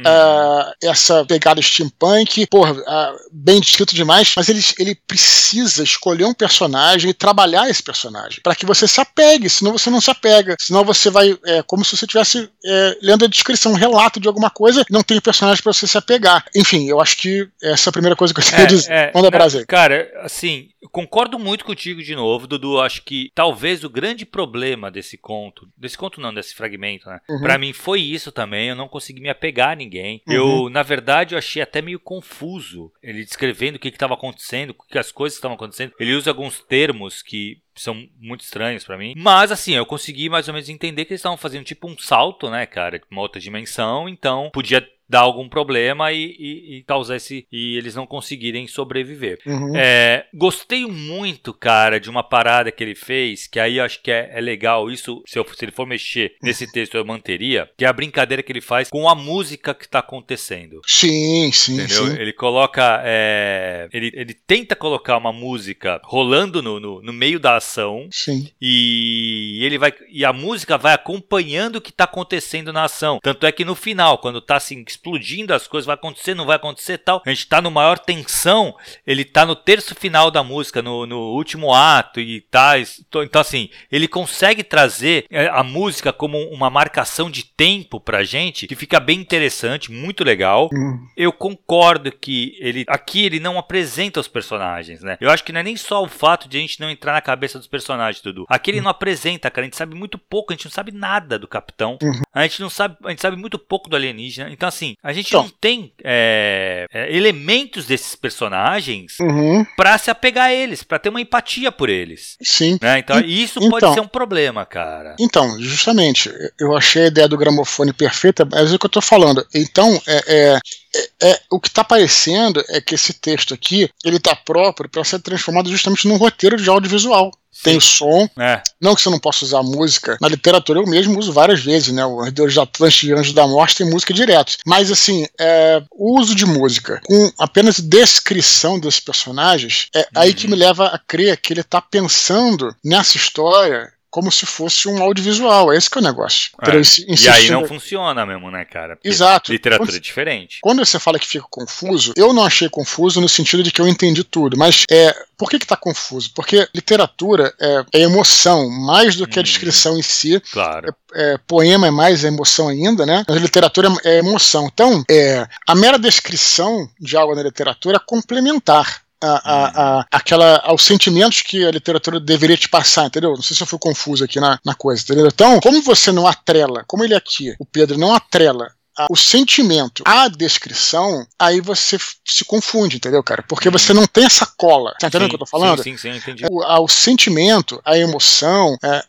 uh, 0.00 0.72
essa 0.82 1.24
pegada 1.24 1.60
steampunk, 1.60 2.46
porra, 2.46 2.72
uh, 2.72 3.16
bem 3.32 3.60
descrito 3.60 3.94
demais, 3.94 4.32
mas 4.36 4.48
ele, 4.48 4.62
ele 4.78 4.94
precisa 4.94 5.82
escolher 5.82 6.24
um 6.24 6.34
personagem 6.34 7.10
e 7.10 7.14
trabalhar 7.14 7.68
esse 7.68 7.82
personagem, 7.82 8.40
para 8.42 8.54
que 8.54 8.66
você 8.66 8.86
se 8.88 9.00
apegue, 9.00 9.48
senão 9.48 9.72
você 9.72 9.90
não 9.90 10.00
se 10.00 10.10
apega, 10.10 10.56
senão 10.60 10.84
você 10.84 11.10
vai, 11.10 11.36
é 11.44 11.62
como 11.62 11.84
se 11.84 11.96
você 11.96 12.04
estivesse 12.04 12.48
é, 12.64 12.98
lendo 13.02 13.24
a 13.24 13.28
descrição, 13.28 13.72
um 13.72 13.76
relato 13.76 14.20
de 14.20 14.28
alguma 14.28 14.50
coisa, 14.50 14.84
não 14.90 15.02
tem 15.02 15.20
personagem 15.20 15.62
para 15.62 15.72
você 15.72 15.86
se 15.86 15.98
apegar. 15.98 16.44
Enfim, 16.54 16.88
eu 16.88 17.00
acho 17.00 17.16
que 17.16 17.48
essa 17.62 17.88
é 17.88 17.90
a 17.90 17.92
primeira 17.92 18.16
coisa 18.16 18.32
que 18.32 18.40
eu 18.40 18.44
queria 18.44 18.64
é, 18.64 18.66
dizer. 18.66 18.92
É, 18.92 19.12
Manda 19.14 19.30
prazer. 19.30 19.62
É, 19.62 19.66
cara, 19.66 20.10
assim, 20.22 20.68
concordo 20.90 21.38
muito 21.38 21.64
contigo 21.64 22.02
de 22.02 22.14
novo, 22.14 22.46
Dudu. 22.46 22.80
Acho 22.80 23.02
que 23.02 23.30
talvez 23.34 23.84
o 23.84 23.90
grande 23.90 24.24
problema 24.24 24.90
desse 24.90 25.16
conto, 25.16 25.68
desse 25.76 25.96
conto 25.96 26.20
não, 26.20 26.32
desse 26.32 26.54
fragmento, 26.54 27.08
né? 27.08 27.20
Uhum. 27.28 27.40
Pra 27.40 27.58
mim 27.58 27.72
foi 27.72 28.00
isso 28.00 28.32
também. 28.32 28.68
Eu 28.68 28.76
não 28.76 28.88
consegui 28.88 29.20
me 29.20 29.28
apegar 29.28 29.70
a 29.70 29.76
ninguém. 29.86 30.22
Uhum. 30.26 30.34
Eu, 30.34 30.70
na 30.70 30.82
verdade, 30.82 31.34
eu 31.34 31.38
achei 31.38 31.62
até 31.62 31.80
meio 31.80 32.00
confuso 32.00 32.92
ele 33.02 33.24
descrevendo 33.24 33.76
o 33.76 33.78
que 33.78 33.88
estava 33.88 34.14
acontecendo, 34.14 34.70
o 34.70 34.74
que 34.74 34.98
as 34.98 35.12
coisas 35.12 35.36
estavam 35.36 35.54
acontecendo. 35.54 35.92
Ele 35.98 36.14
usa 36.14 36.30
alguns 36.30 36.60
termos 36.60 37.22
que 37.22 37.58
são 37.74 38.06
muito 38.18 38.40
estranhos 38.40 38.84
para 38.84 38.96
mim. 38.98 39.14
Mas 39.16 39.52
assim, 39.52 39.74
eu 39.74 39.86
consegui 39.86 40.28
mais 40.28 40.48
ou 40.48 40.54
menos 40.54 40.68
entender 40.68 41.04
que 41.04 41.12
eles 41.12 41.20
estavam 41.20 41.36
fazendo 41.36 41.64
tipo 41.64 41.88
um 41.88 41.96
salto, 41.98 42.50
né, 42.50 42.66
cara, 42.66 43.00
uma 43.10 43.20
outra 43.20 43.40
dimensão, 43.40 44.08
então 44.08 44.50
podia 44.52 44.86
dar 45.08 45.20
algum 45.20 45.48
problema 45.48 46.12
e, 46.12 46.36
e, 46.38 46.76
e, 46.76 46.82
causar 46.82 47.16
esse. 47.16 47.46
e 47.50 47.76
eles 47.76 47.94
não 47.94 48.06
conseguirem 48.06 48.66
sobreviver. 48.66 49.38
Uhum. 49.46 49.76
É, 49.76 50.26
gostei 50.34 50.84
muito, 50.86 51.54
cara, 51.54 52.00
de 52.00 52.10
uma 52.10 52.22
parada 52.22 52.72
que 52.72 52.82
ele 52.82 52.94
fez, 52.94 53.46
que 53.46 53.60
aí 53.60 53.78
eu 53.78 53.84
acho 53.84 54.02
que 54.02 54.10
é, 54.10 54.30
é 54.32 54.40
legal. 54.40 54.90
Isso, 54.90 55.22
se, 55.26 55.38
eu, 55.38 55.46
se, 55.46 55.64
ele 55.64 55.72
for 55.72 55.86
mexer 55.86 56.34
nesse 56.42 56.70
texto, 56.70 56.96
eu 56.96 57.04
manteria, 57.04 57.70
que 57.76 57.84
é 57.84 57.88
a 57.88 57.92
brincadeira 57.92 58.42
que 58.42 58.52
ele 58.52 58.60
faz 58.60 58.88
com 58.88 59.08
a 59.08 59.14
música 59.14 59.74
que 59.74 59.88
tá 59.88 60.00
acontecendo. 60.00 60.80
Sim, 60.86 61.50
sim. 61.52 61.74
Entendeu? 61.74 62.06
Sim. 62.06 62.20
Ele 62.20 62.32
coloca. 62.32 63.02
É, 63.04 63.88
ele, 63.92 64.10
ele 64.14 64.34
tenta 64.34 64.74
colocar 64.74 65.16
uma 65.16 65.32
música 65.32 66.00
rolando 66.04 66.62
no, 66.62 66.80
no, 66.80 67.02
no 67.02 67.12
meio 67.12 67.38
da 67.38 67.56
ação. 67.56 68.08
Sim. 68.10 68.48
E 68.60 69.60
ele 69.62 69.78
vai. 69.78 69.92
E 70.10 70.24
a 70.24 70.32
música 70.32 70.76
vai 70.76 70.94
acompanhando 70.94 71.76
o 71.76 71.80
que 71.80 71.92
tá 71.92 72.04
acontecendo 72.04 72.72
na 72.72 72.84
ação. 72.84 73.18
Tanto 73.22 73.46
é 73.46 73.52
que 73.52 73.64
no 73.64 73.74
final, 73.74 74.18
quando 74.18 74.40
tá 74.40 74.56
assim 74.56 74.84
explodindo 74.96 75.54
as 75.54 75.66
coisas, 75.66 75.86
vai 75.86 75.94
acontecer, 75.94 76.34
não 76.34 76.46
vai 76.46 76.56
acontecer 76.56 76.98
tal. 76.98 77.22
A 77.24 77.30
gente 77.30 77.46
tá 77.46 77.60
no 77.60 77.70
maior 77.70 77.98
tensão, 77.98 78.74
ele 79.06 79.24
tá 79.24 79.44
no 79.44 79.54
terço 79.54 79.94
final 79.94 80.30
da 80.30 80.42
música, 80.42 80.82
no, 80.82 81.06
no 81.06 81.34
último 81.34 81.72
ato 81.72 82.20
e 82.20 82.40
tá. 82.40 82.74
Então, 82.78 83.40
assim, 83.40 83.68
ele 83.90 84.08
consegue 84.08 84.64
trazer 84.64 85.26
é, 85.30 85.46
a 85.48 85.62
música 85.62 86.12
como 86.12 86.38
uma 86.50 86.70
marcação 86.70 87.30
de 87.30 87.44
tempo 87.44 88.00
pra 88.00 88.24
gente, 88.24 88.66
que 88.66 88.74
fica 88.74 88.98
bem 88.98 89.20
interessante, 89.20 89.92
muito 89.92 90.24
legal. 90.24 90.68
Uhum. 90.72 91.06
Eu 91.16 91.32
concordo 91.32 92.10
que 92.10 92.56
ele 92.60 92.84
aqui 92.88 93.24
ele 93.24 93.40
não 93.40 93.58
apresenta 93.58 94.20
os 94.20 94.28
personagens, 94.28 95.02
né? 95.02 95.16
Eu 95.20 95.30
acho 95.30 95.44
que 95.44 95.52
não 95.52 95.60
é 95.60 95.64
nem 95.64 95.76
só 95.76 96.02
o 96.02 96.08
fato 96.08 96.48
de 96.48 96.58
a 96.58 96.60
gente 96.60 96.80
não 96.80 96.90
entrar 96.90 97.12
na 97.12 97.20
cabeça 97.20 97.58
dos 97.58 97.68
personagens, 97.68 98.22
Dudu. 98.22 98.46
Aqui 98.48 98.70
ele 98.70 98.78
uhum. 98.78 98.84
não 98.84 98.90
apresenta, 98.90 99.50
cara. 99.50 99.64
A 99.64 99.68
gente 99.68 99.76
sabe 99.76 99.94
muito 99.94 100.18
pouco, 100.18 100.52
a 100.52 100.56
gente 100.56 100.66
não 100.66 100.72
sabe 100.72 100.92
nada 100.92 101.38
do 101.38 101.48
capitão. 101.48 101.98
Uhum. 102.02 102.22
A 102.32 102.42
gente 102.42 102.60
não 102.60 102.70
sabe, 102.70 102.96
a 103.04 103.10
gente 103.10 103.22
sabe 103.22 103.36
muito 103.36 103.58
pouco 103.58 103.88
do 103.88 103.96
alienígena. 103.96 104.50
Então, 104.50 104.68
assim, 104.68 104.85
a 105.02 105.12
gente 105.12 105.28
então. 105.28 105.42
não 105.42 105.48
tem 105.48 105.92
é, 106.04 106.86
elementos 107.10 107.86
desses 107.86 108.14
personagens 108.14 109.18
uhum. 109.20 109.64
para 109.76 109.96
se 109.98 110.10
apegar 110.10 110.46
a 110.46 110.52
eles, 110.52 110.82
para 110.82 110.98
ter 110.98 111.08
uma 111.08 111.20
empatia 111.20 111.72
por 111.72 111.88
eles. 111.88 112.36
Sim. 112.42 112.78
Né? 112.80 112.98
Então, 112.98 113.20
e, 113.20 113.42
isso 113.42 113.58
então, 113.58 113.70
pode 113.70 113.94
ser 113.94 114.00
um 114.00 114.08
problema, 114.08 114.64
cara. 114.64 115.16
Então, 115.18 115.60
justamente, 115.60 116.30
eu 116.60 116.76
achei 116.76 117.04
a 117.04 117.08
ideia 117.08 117.28
do 117.28 117.38
gramofone 117.38 117.92
perfeita, 117.92 118.46
mas 118.50 118.72
é 118.72 118.76
o 118.76 118.78
que 118.78 118.86
eu 118.86 118.90
tô 118.90 119.00
falando. 119.00 119.46
Então, 119.54 120.00
é, 120.06 120.22
é 120.26 120.58
é, 120.96 121.30
é, 121.30 121.40
o 121.50 121.60
que 121.60 121.68
está 121.68 121.82
aparecendo 121.82 122.62
é 122.68 122.80
que 122.80 122.94
esse 122.94 123.12
texto 123.12 123.54
aqui 123.54 123.90
ele 124.04 124.16
está 124.16 124.34
próprio 124.34 124.88
para 124.88 125.04
ser 125.04 125.20
transformado 125.20 125.70
justamente 125.70 126.08
num 126.08 126.16
roteiro 126.16 126.56
de 126.56 126.68
audiovisual. 126.68 127.30
Sim. 127.56 127.62
Tem 127.62 127.80
som, 127.80 128.28
é. 128.38 128.62
não 128.78 128.94
que 128.94 129.00
você 129.00 129.08
não 129.08 129.18
possa 129.18 129.42
usar 129.42 129.62
música. 129.62 130.18
Na 130.20 130.28
literatura 130.28 130.78
eu 130.78 130.86
mesmo 130.86 131.18
uso 131.18 131.32
várias 131.32 131.60
vezes, 131.60 131.88
né? 131.88 132.04
O 132.04 132.30
Deus 132.30 132.52
de 132.52 132.60
Atlântico 132.60 133.06
e 133.06 133.12
Anjos 133.14 133.32
da 133.32 133.46
Morte 133.46 133.76
tem 133.76 133.88
música 133.88 134.12
direto. 134.12 134.58
Mas 134.66 134.90
assim, 134.92 135.26
é, 135.40 135.82
o 135.90 136.20
uso 136.20 136.34
de 136.34 136.44
música 136.44 137.00
com 137.06 137.32
apenas 137.38 137.80
descrição 137.80 138.78
desses 138.78 139.00
personagens 139.00 139.88
é 139.94 140.00
uhum. 140.00 140.04
aí 140.16 140.34
que 140.34 140.46
me 140.46 140.54
leva 140.54 140.88
a 140.88 140.98
crer 140.98 141.38
que 141.38 141.54
ele 141.54 141.62
está 141.62 141.80
pensando 141.80 142.76
nessa 142.84 143.16
história 143.16 143.90
como 144.16 144.32
se 144.32 144.46
fosse 144.46 144.88
um 144.88 145.02
audiovisual. 145.02 145.70
Esse 145.74 145.90
que 145.90 145.98
é 145.98 146.00
o 146.00 146.04
negócio. 146.04 146.50
É. 146.62 147.22
E 147.22 147.28
aí 147.28 147.50
não 147.50 147.66
funciona 147.66 148.24
mesmo, 148.24 148.50
né, 148.50 148.64
cara? 148.64 148.96
Porque 148.96 149.06
Exato. 149.06 149.52
Literatura 149.52 149.90
quando, 149.90 149.96
é 149.96 150.00
diferente. 150.00 150.58
Quando 150.62 150.78
você 150.78 150.98
fala 150.98 151.18
que 151.18 151.26
fica 151.26 151.44
confuso, 151.50 152.14
eu 152.16 152.32
não 152.32 152.42
achei 152.42 152.66
confuso 152.70 153.20
no 153.20 153.28
sentido 153.28 153.62
de 153.62 153.70
que 153.70 153.78
eu 153.78 153.86
entendi 153.86 154.24
tudo, 154.24 154.56
mas 154.56 154.84
é 154.90 155.14
por 155.36 155.50
que 155.50 155.56
está 155.56 155.76
confuso? 155.76 156.30
Porque 156.34 156.66
literatura 156.74 157.52
é, 157.60 157.84
é, 157.92 158.00
emoção, 158.00 158.70
mais 158.70 159.16
do 159.16 159.26
que 159.26 159.38
a 159.38 159.40
hum. 159.40 159.44
descrição 159.44 159.98
em 159.98 160.02
si. 160.02 160.40
Claro. 160.50 160.96
É, 161.14 161.34
é, 161.34 161.38
poema 161.46 161.86
é 161.86 161.90
mais 161.90 162.24
emoção 162.24 162.68
ainda, 162.68 163.04
né? 163.04 163.22
Mas 163.28 163.36
a 163.36 163.40
literatura 163.40 163.90
é 164.02 164.16
emoção. 164.16 164.66
Então, 164.72 165.04
é, 165.10 165.46
a 165.66 165.74
mera 165.74 165.98
descrição 165.98 166.88
de 166.98 167.18
algo 167.18 167.34
na 167.34 167.42
literatura 167.42 167.98
é 167.98 168.06
complementar 168.06 169.02
a, 169.22 169.28
a, 169.28 169.98
a, 170.00 170.06
aquela, 170.10 170.58
aos 170.64 170.82
sentimentos 170.82 171.42
que 171.42 171.64
a 171.64 171.70
literatura 171.70 172.20
deveria 172.20 172.56
te 172.56 172.68
passar, 172.68 173.06
entendeu? 173.06 173.30
Não 173.32 173.42
sei 173.42 173.56
se 173.56 173.62
eu 173.62 173.66
fui 173.66 173.78
confuso 173.78 174.24
aqui 174.24 174.38
na, 174.38 174.58
na 174.64 174.74
coisa, 174.74 175.02
entendeu? 175.02 175.26
Então, 175.26 175.60
como 175.60 175.82
você 175.82 176.12
não 176.12 176.26
atrela, 176.26 176.84
como 176.86 177.04
ele 177.04 177.14
aqui, 177.14 177.54
o 177.58 177.64
Pedro, 177.64 177.98
não 177.98 178.14
atrela 178.14 178.70
o 179.10 179.16
sentimento 179.16 180.02
à 180.06 180.26
descrição, 180.28 181.26
aí 181.38 181.60
você 181.60 181.98
se 182.24 182.44
confunde, 182.44 182.96
entendeu, 182.96 183.22
cara? 183.22 183.44
Porque 183.46 183.68
você 183.68 183.92
não 183.92 184.06
tem 184.06 184.24
essa 184.24 184.46
cola. 184.56 184.94
Tá 184.98 185.08
entendendo 185.08 185.26
o 185.26 185.30
que 185.30 185.34
eu 185.34 185.40
tô 185.40 185.46
falando? 185.46 185.82
Sim, 185.82 185.96
sim, 185.96 186.12
sim 186.12 186.18
entendi. 186.18 186.46
O, 186.50 186.82
o 186.82 186.88
sentimento, 186.88 187.80
a 187.84 187.98
emoção, 187.98 188.76
é, 188.82 189.04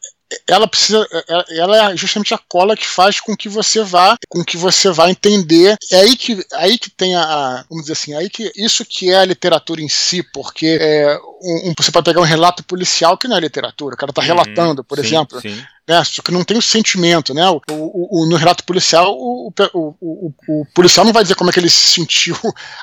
ela 0.47 0.67
precisa 0.67 1.07
ela 1.49 1.91
é 1.91 1.97
justamente 1.97 2.33
a 2.33 2.37
cola 2.37 2.75
que 2.75 2.85
faz 2.85 3.19
com 3.19 3.35
que 3.35 3.47
você 3.47 3.81
vá 3.83 4.17
com 4.29 4.43
que 4.43 4.57
você 4.57 4.91
vá 4.91 5.09
entender 5.09 5.77
é 5.91 5.99
aí 5.99 6.15
que 6.15 6.45
aí 6.53 6.77
que 6.77 6.89
tem 6.89 7.15
a 7.15 7.65
vamos 7.69 7.85
dizer 7.85 7.93
assim 7.93 8.13
aí 8.13 8.29
que 8.29 8.51
isso 8.55 8.85
que 8.85 9.09
é 9.09 9.17
a 9.17 9.25
literatura 9.25 9.81
em 9.81 9.89
si 9.89 10.21
porque 10.33 10.77
é, 10.81 11.17
um, 11.41 11.73
você 11.77 11.91
pode 11.91 12.05
pegar 12.05 12.21
um 12.21 12.25
relato 12.25 12.63
policial 12.63 13.17
que 13.17 13.27
não 13.27 13.37
é 13.37 13.39
literatura 13.39 13.95
o 13.95 13.97
cara 13.97 14.11
está 14.11 14.21
uhum, 14.21 14.27
relatando 14.27 14.83
por 14.83 14.97
sim, 14.97 15.05
exemplo 15.05 15.41
sim. 15.41 15.63
Né, 15.87 16.03
só 16.03 16.21
que 16.21 16.31
não 16.31 16.43
tem 16.43 16.57
o 16.57 16.61
sentimento, 16.61 17.33
né? 17.33 17.49
O, 17.49 17.61
o, 17.71 18.23
o 18.23 18.29
no 18.29 18.35
relato 18.35 18.63
policial, 18.65 19.15
o, 19.17 19.53
o, 19.73 20.65
policial 20.73 21.05
não 21.05 21.13
vai 21.13 21.23
dizer 21.23 21.35
como 21.35 21.49
é 21.49 21.53
que 21.53 21.59
ele 21.59 21.69
se 21.69 21.93
sentiu 21.93 22.37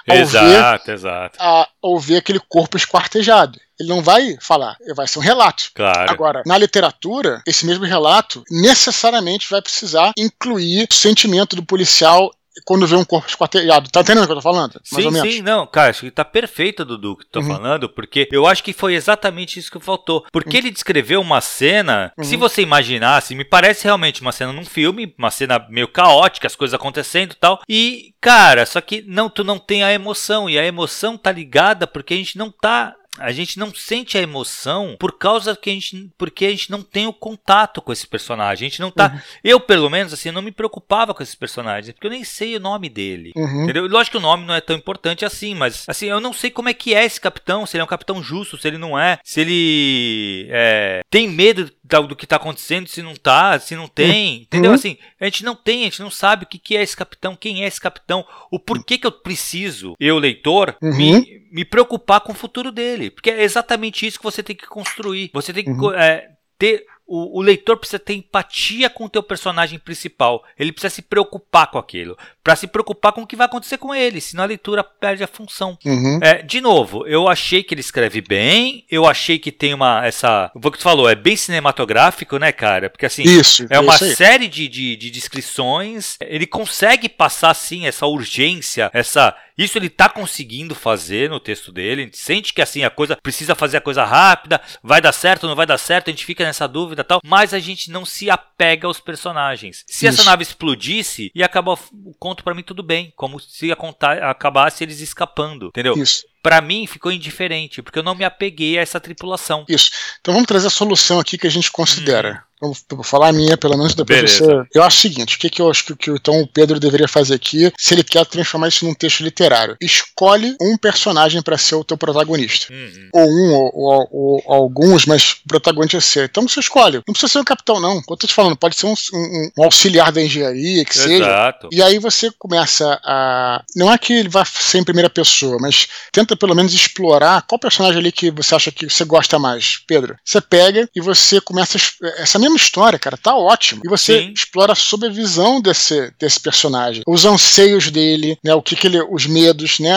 ao 0.08 0.16
exato, 0.16 0.86
ver, 0.86 0.92
exato. 0.92 1.38
A, 1.38 1.68
ao 1.82 1.98
ver 1.98 2.16
aquele 2.16 2.40
corpo 2.40 2.76
esquartejado. 2.78 3.58
Ele 3.78 3.88
não 3.88 4.02
vai 4.02 4.36
falar, 4.40 4.76
vai 4.94 5.06
ser 5.06 5.18
um 5.18 5.22
relato. 5.22 5.70
Claro. 5.74 6.10
Agora, 6.10 6.42
na 6.46 6.56
literatura, 6.56 7.42
esse 7.46 7.66
mesmo 7.66 7.84
relato 7.84 8.42
necessariamente 8.50 9.50
vai 9.50 9.60
precisar 9.60 10.12
incluir 10.16 10.86
o 10.90 10.94
sentimento 10.94 11.56
do 11.56 11.64
policial 11.64 12.30
quando 12.64 12.86
vê 12.86 12.96
um 12.96 13.04
corpo 13.04 13.28
esquartejado. 13.28 13.90
Tá 13.90 14.00
entendendo 14.00 14.24
o 14.24 14.26
que 14.26 14.32
eu 14.32 14.36
tô 14.36 14.42
falando? 14.42 14.80
Mais 14.92 15.02
sim, 15.02 15.06
ou 15.06 15.12
menos. 15.12 15.34
sim, 15.34 15.42
não, 15.42 15.66
cara, 15.66 15.90
acho 15.90 16.02
que 16.02 16.10
tá 16.10 16.24
perfeito, 16.24 16.84
Dudu, 16.84 17.16
que 17.16 17.26
tu 17.26 17.30
tá 17.30 17.40
uhum. 17.40 17.46
falando, 17.46 17.88
porque 17.88 18.28
eu 18.30 18.46
acho 18.46 18.62
que 18.62 18.72
foi 18.72 18.94
exatamente 18.94 19.58
isso 19.58 19.70
que 19.70 19.80
faltou. 19.80 20.24
Porque 20.32 20.56
uhum. 20.56 20.62
ele 20.62 20.70
descreveu 20.70 21.20
uma 21.20 21.40
cena, 21.40 22.12
uhum. 22.16 22.24
se 22.24 22.36
você 22.36 22.62
imaginasse, 22.62 23.34
me 23.34 23.44
parece 23.44 23.84
realmente 23.84 24.22
uma 24.22 24.32
cena 24.32 24.52
num 24.52 24.64
filme, 24.64 25.14
uma 25.18 25.30
cena 25.30 25.64
meio 25.68 25.88
caótica, 25.88 26.46
as 26.46 26.56
coisas 26.56 26.74
acontecendo 26.74 27.32
e 27.32 27.36
tal. 27.36 27.60
E, 27.68 28.14
cara, 28.20 28.66
só 28.66 28.80
que 28.80 29.02
não, 29.06 29.28
tu 29.28 29.42
não 29.42 29.58
tem 29.58 29.82
a 29.82 29.92
emoção, 29.92 30.48
e 30.48 30.58
a 30.58 30.64
emoção 30.64 31.16
tá 31.16 31.32
ligada 31.32 31.86
porque 31.86 32.14
a 32.14 32.16
gente 32.16 32.38
não 32.38 32.50
tá 32.50 32.94
a 33.18 33.32
gente 33.32 33.58
não 33.58 33.72
sente 33.74 34.18
a 34.18 34.22
emoção 34.22 34.96
por 34.98 35.18
causa 35.18 35.56
que 35.56 35.70
a 35.70 35.72
gente 35.72 36.10
porque 36.18 36.46
a 36.46 36.50
gente 36.50 36.70
não 36.70 36.82
tem 36.82 37.06
o 37.06 37.12
contato 37.12 37.80
com 37.80 37.92
esse 37.92 38.06
personagem. 38.06 38.66
A 38.66 38.70
gente 38.70 38.80
não 38.80 38.90
tá, 38.90 39.12
uhum. 39.12 39.20
eu 39.42 39.60
pelo 39.60 39.88
menos 39.88 40.12
assim, 40.12 40.30
não 40.30 40.42
me 40.42 40.50
preocupava 40.50 41.14
com 41.14 41.22
esses 41.22 41.34
personagens, 41.34 41.92
porque 41.92 42.06
eu 42.06 42.10
nem 42.10 42.24
sei 42.24 42.56
o 42.56 42.60
nome 42.60 42.88
dele. 42.88 43.32
Uhum. 43.36 43.64
Entendeu? 43.64 43.86
Lógico 43.86 44.12
que 44.12 44.18
o 44.18 44.28
nome 44.28 44.46
não 44.46 44.54
é 44.54 44.60
tão 44.60 44.76
importante 44.76 45.24
assim, 45.24 45.54
mas 45.54 45.84
assim, 45.88 46.06
eu 46.06 46.20
não 46.20 46.32
sei 46.32 46.50
como 46.50 46.68
é 46.68 46.74
que 46.74 46.94
é 46.94 47.04
esse 47.04 47.20
capitão, 47.20 47.66
se 47.66 47.76
ele 47.76 47.82
é 47.82 47.84
um 47.84 47.88
capitão 47.88 48.22
justo, 48.22 48.56
se 48.56 48.66
ele 48.66 48.78
não 48.78 48.98
é, 48.98 49.18
se 49.22 49.40
ele 49.40 50.48
é, 50.50 51.02
tem 51.10 51.28
medo 51.28 51.70
do 52.08 52.16
que 52.16 52.26
tá 52.26 52.36
acontecendo, 52.36 52.88
se 52.88 53.02
não 53.02 53.14
tá, 53.14 53.58
se 53.58 53.76
não 53.76 53.86
tem, 53.86 54.36
uhum. 54.36 54.42
entendeu? 54.42 54.72
Assim, 54.72 54.96
a 55.20 55.24
gente 55.24 55.44
não 55.44 55.54
tem, 55.54 55.82
a 55.82 55.84
gente 55.84 56.02
não 56.02 56.10
sabe 56.10 56.44
o 56.44 56.46
que, 56.46 56.58
que 56.58 56.76
é 56.76 56.82
esse 56.82 56.96
capitão, 56.96 57.36
quem 57.36 57.62
é 57.62 57.66
esse 57.66 57.80
capitão, 57.80 58.24
o 58.50 58.58
porquê 58.58 58.98
que 58.98 59.06
eu 59.06 59.12
preciso, 59.12 59.94
eu 60.00 60.18
leitor, 60.18 60.76
uhum. 60.82 60.96
me, 60.96 61.43
me 61.54 61.64
preocupar 61.64 62.20
com 62.20 62.32
o 62.32 62.34
futuro 62.34 62.72
dele, 62.72 63.12
porque 63.12 63.30
é 63.30 63.44
exatamente 63.44 64.04
isso 64.04 64.18
que 64.18 64.24
você 64.24 64.42
tem 64.42 64.56
que 64.56 64.66
construir. 64.66 65.30
Você 65.32 65.52
tem 65.52 65.62
que 65.62 65.70
uhum. 65.70 65.94
é, 65.94 66.30
ter 66.58 66.84
o, 67.06 67.38
o, 67.38 67.42
leitor 67.42 67.76
precisa 67.76 67.98
ter 67.98 68.14
empatia 68.14 68.88
com 68.88 69.04
o 69.04 69.08
teu 69.10 69.22
personagem 69.22 69.78
principal. 69.78 70.42
Ele 70.58 70.72
precisa 70.72 70.94
se 70.94 71.02
preocupar 71.02 71.70
com 71.70 71.78
aquilo. 71.78 72.16
para 72.42 72.56
se 72.56 72.66
preocupar 72.66 73.12
com 73.12 73.22
o 73.22 73.26
que 73.26 73.36
vai 73.36 73.46
acontecer 73.46 73.76
com 73.76 73.94
ele. 73.94 74.20
Senão 74.20 74.44
a 74.44 74.46
leitura 74.46 74.82
perde 74.82 75.22
a 75.22 75.26
função. 75.26 75.78
Uhum. 75.84 76.18
É, 76.22 76.42
de 76.42 76.62
novo, 76.62 77.06
eu 77.06 77.28
achei 77.28 77.62
que 77.62 77.74
ele 77.74 77.82
escreve 77.82 78.22
bem. 78.22 78.86
Eu 78.90 79.06
achei 79.06 79.38
que 79.38 79.52
tem 79.52 79.74
uma. 79.74 80.04
essa 80.04 80.50
O 80.54 80.70
que 80.70 80.78
tu 80.78 80.82
falou, 80.82 81.08
é 81.08 81.14
bem 81.14 81.36
cinematográfico, 81.36 82.38
né, 82.38 82.50
cara? 82.52 82.88
Porque 82.88 83.06
assim. 83.06 83.22
Isso, 83.22 83.66
é 83.68 83.78
uma 83.78 83.98
série 83.98 84.48
de, 84.48 84.66
de, 84.66 84.96
de 84.96 85.10
descrições. 85.10 86.16
Ele 86.20 86.46
consegue 86.46 87.08
passar, 87.08 87.50
assim, 87.50 87.86
essa 87.86 88.06
urgência, 88.06 88.90
essa 88.94 89.36
isso 89.56 89.78
ele 89.78 89.88
tá 89.88 90.08
conseguindo 90.08 90.74
fazer 90.74 91.30
no 91.30 91.38
texto 91.40 91.70
dele. 91.70 92.02
A 92.02 92.04
gente 92.04 92.18
sente 92.18 92.52
que 92.52 92.62
assim 92.62 92.84
a 92.84 92.90
coisa 92.90 93.16
precisa 93.16 93.54
fazer 93.54 93.76
a 93.76 93.80
coisa 93.80 94.04
rápida, 94.04 94.60
vai 94.82 95.00
dar 95.00 95.12
certo, 95.12 95.46
não 95.46 95.54
vai 95.54 95.66
dar 95.66 95.78
certo, 95.78 96.08
a 96.08 96.10
gente 96.10 96.24
fica 96.24 96.44
nessa 96.44 96.66
dúvida 96.66 97.04
tal, 97.04 97.20
mas 97.24 97.54
a 97.54 97.58
gente 97.58 97.90
não 97.90 98.04
se 98.04 98.30
apega 98.30 98.53
aos 98.82 99.00
personagens. 99.00 99.84
Se 99.86 100.06
Isso. 100.06 100.20
essa 100.20 100.30
nave 100.30 100.42
explodisse 100.42 101.30
e 101.34 101.42
acabar 101.42 101.72
o 101.72 102.14
conto 102.18 102.44
para 102.44 102.54
mim 102.54 102.62
tudo 102.62 102.82
bem, 102.82 103.12
como 103.16 103.40
se 103.40 103.70
acabasse 103.72 104.84
eles 104.84 105.00
escapando, 105.00 105.66
entendeu? 105.66 105.94
Isso 105.96 106.24
para 106.44 106.60
mim 106.60 106.86
ficou 106.86 107.10
indiferente, 107.10 107.80
porque 107.80 107.98
eu 107.98 108.02
não 108.02 108.14
me 108.14 108.22
apeguei 108.22 108.78
a 108.78 108.82
essa 108.82 109.00
tripulação. 109.00 109.64
Isso. 109.66 109.90
Então 110.20 110.34
vamos 110.34 110.46
trazer 110.46 110.66
a 110.66 110.70
solução 110.70 111.18
aqui 111.18 111.38
que 111.38 111.46
a 111.46 111.50
gente 111.50 111.72
considera. 111.72 112.44
Hum. 112.62 112.72
Vou 112.90 113.04
falar 113.04 113.28
a 113.28 113.32
minha, 113.32 113.58
pelo 113.58 113.76
menos 113.76 113.94
depois 113.94 114.20
Beleza. 114.20 114.44
você. 114.44 114.68
Eu 114.78 114.82
acho 114.82 114.98
o 114.98 115.00
seguinte: 115.00 115.36
o 115.36 115.38
que, 115.38 115.50
que 115.50 115.60
eu 115.60 115.70
acho 115.70 115.84
que, 115.84 115.96
que 115.96 116.10
então 116.10 116.40
o 116.40 116.46
Pedro 116.46 116.80
deveria 116.80 117.08
fazer 117.08 117.34
aqui, 117.34 117.70
se 117.76 117.94
ele 117.94 118.04
quer 118.04 118.24
transformar 118.24 118.68
isso 118.68 118.86
num 118.86 118.94
texto 118.94 119.22
literário? 119.22 119.76
Escolhe 119.80 120.56
um 120.60 120.76
personagem 120.76 121.42
para 121.42 121.58
ser 121.58 121.74
o 121.74 121.84
teu 121.84 121.98
protagonista. 121.98 122.72
Uhum. 122.72 123.08
Ou 123.12 123.28
um, 123.28 123.52
ou, 123.52 123.70
ou, 123.74 124.08
ou, 124.12 124.54
alguns, 124.54 125.04
mas 125.04 125.32
o 125.32 125.48
protagonista 125.48 125.98
é 125.98 126.00
ser. 126.00 126.24
Então 126.30 126.48
você 126.48 126.60
escolhe. 126.60 127.02
Não 127.06 127.12
precisa 127.12 127.32
ser 127.32 127.38
o 127.40 127.44
capitão, 127.44 127.80
não. 127.80 128.00
Como 128.02 128.14
eu 128.14 128.16
te 128.16 128.32
falando, 128.44 128.56
pode 128.56 128.76
ser 128.76 128.86
um, 128.86 128.94
um, 129.12 129.50
um 129.58 129.64
auxiliar 129.64 130.12
da 130.12 130.22
engenharia, 130.22 130.84
que 130.84 130.98
Exato. 130.98 131.68
seja. 131.68 131.68
E 131.72 131.82
aí 131.82 131.98
você 131.98 132.30
começa 132.38 133.00
a. 133.02 133.62
Não 133.74 133.92
é 133.92 133.96
que 133.96 134.12
ele 134.12 134.28
vai 134.28 134.44
ser 134.46 134.78
em 134.78 134.84
primeira 134.84 135.08
pessoa, 135.08 135.56
mas 135.60 135.88
tenta 136.12 136.36
pelo 136.36 136.54
menos 136.54 136.74
explorar 136.74 137.42
qual 137.42 137.58
personagem 137.58 137.98
ali 137.98 138.12
que 138.12 138.30
você 138.30 138.54
acha 138.54 138.70
que 138.70 138.88
você 138.88 139.04
gosta 139.04 139.38
mais, 139.38 139.78
Pedro. 139.86 140.16
Você 140.24 140.40
pega 140.40 140.88
e 140.94 141.00
você 141.00 141.40
começa. 141.40 141.78
Essa 142.18 142.38
mesma 142.38 142.56
história, 142.56 142.98
cara, 142.98 143.16
tá 143.16 143.34
ótimo. 143.34 143.82
E 143.84 143.88
você 143.88 144.20
Sim. 144.20 144.32
explora 144.32 144.74
sob 144.74 145.06
a 145.06 145.10
visão 145.10 145.60
desse, 145.60 146.12
desse 146.18 146.40
personagem. 146.40 147.02
Os 147.06 147.24
anseios 147.24 147.90
dele, 147.90 148.38
né? 148.44 148.54
O 148.54 148.62
que, 148.62 148.76
que 148.76 148.86
ele. 148.86 149.00
Os 149.02 149.26
medos, 149.26 149.78
né? 149.78 149.92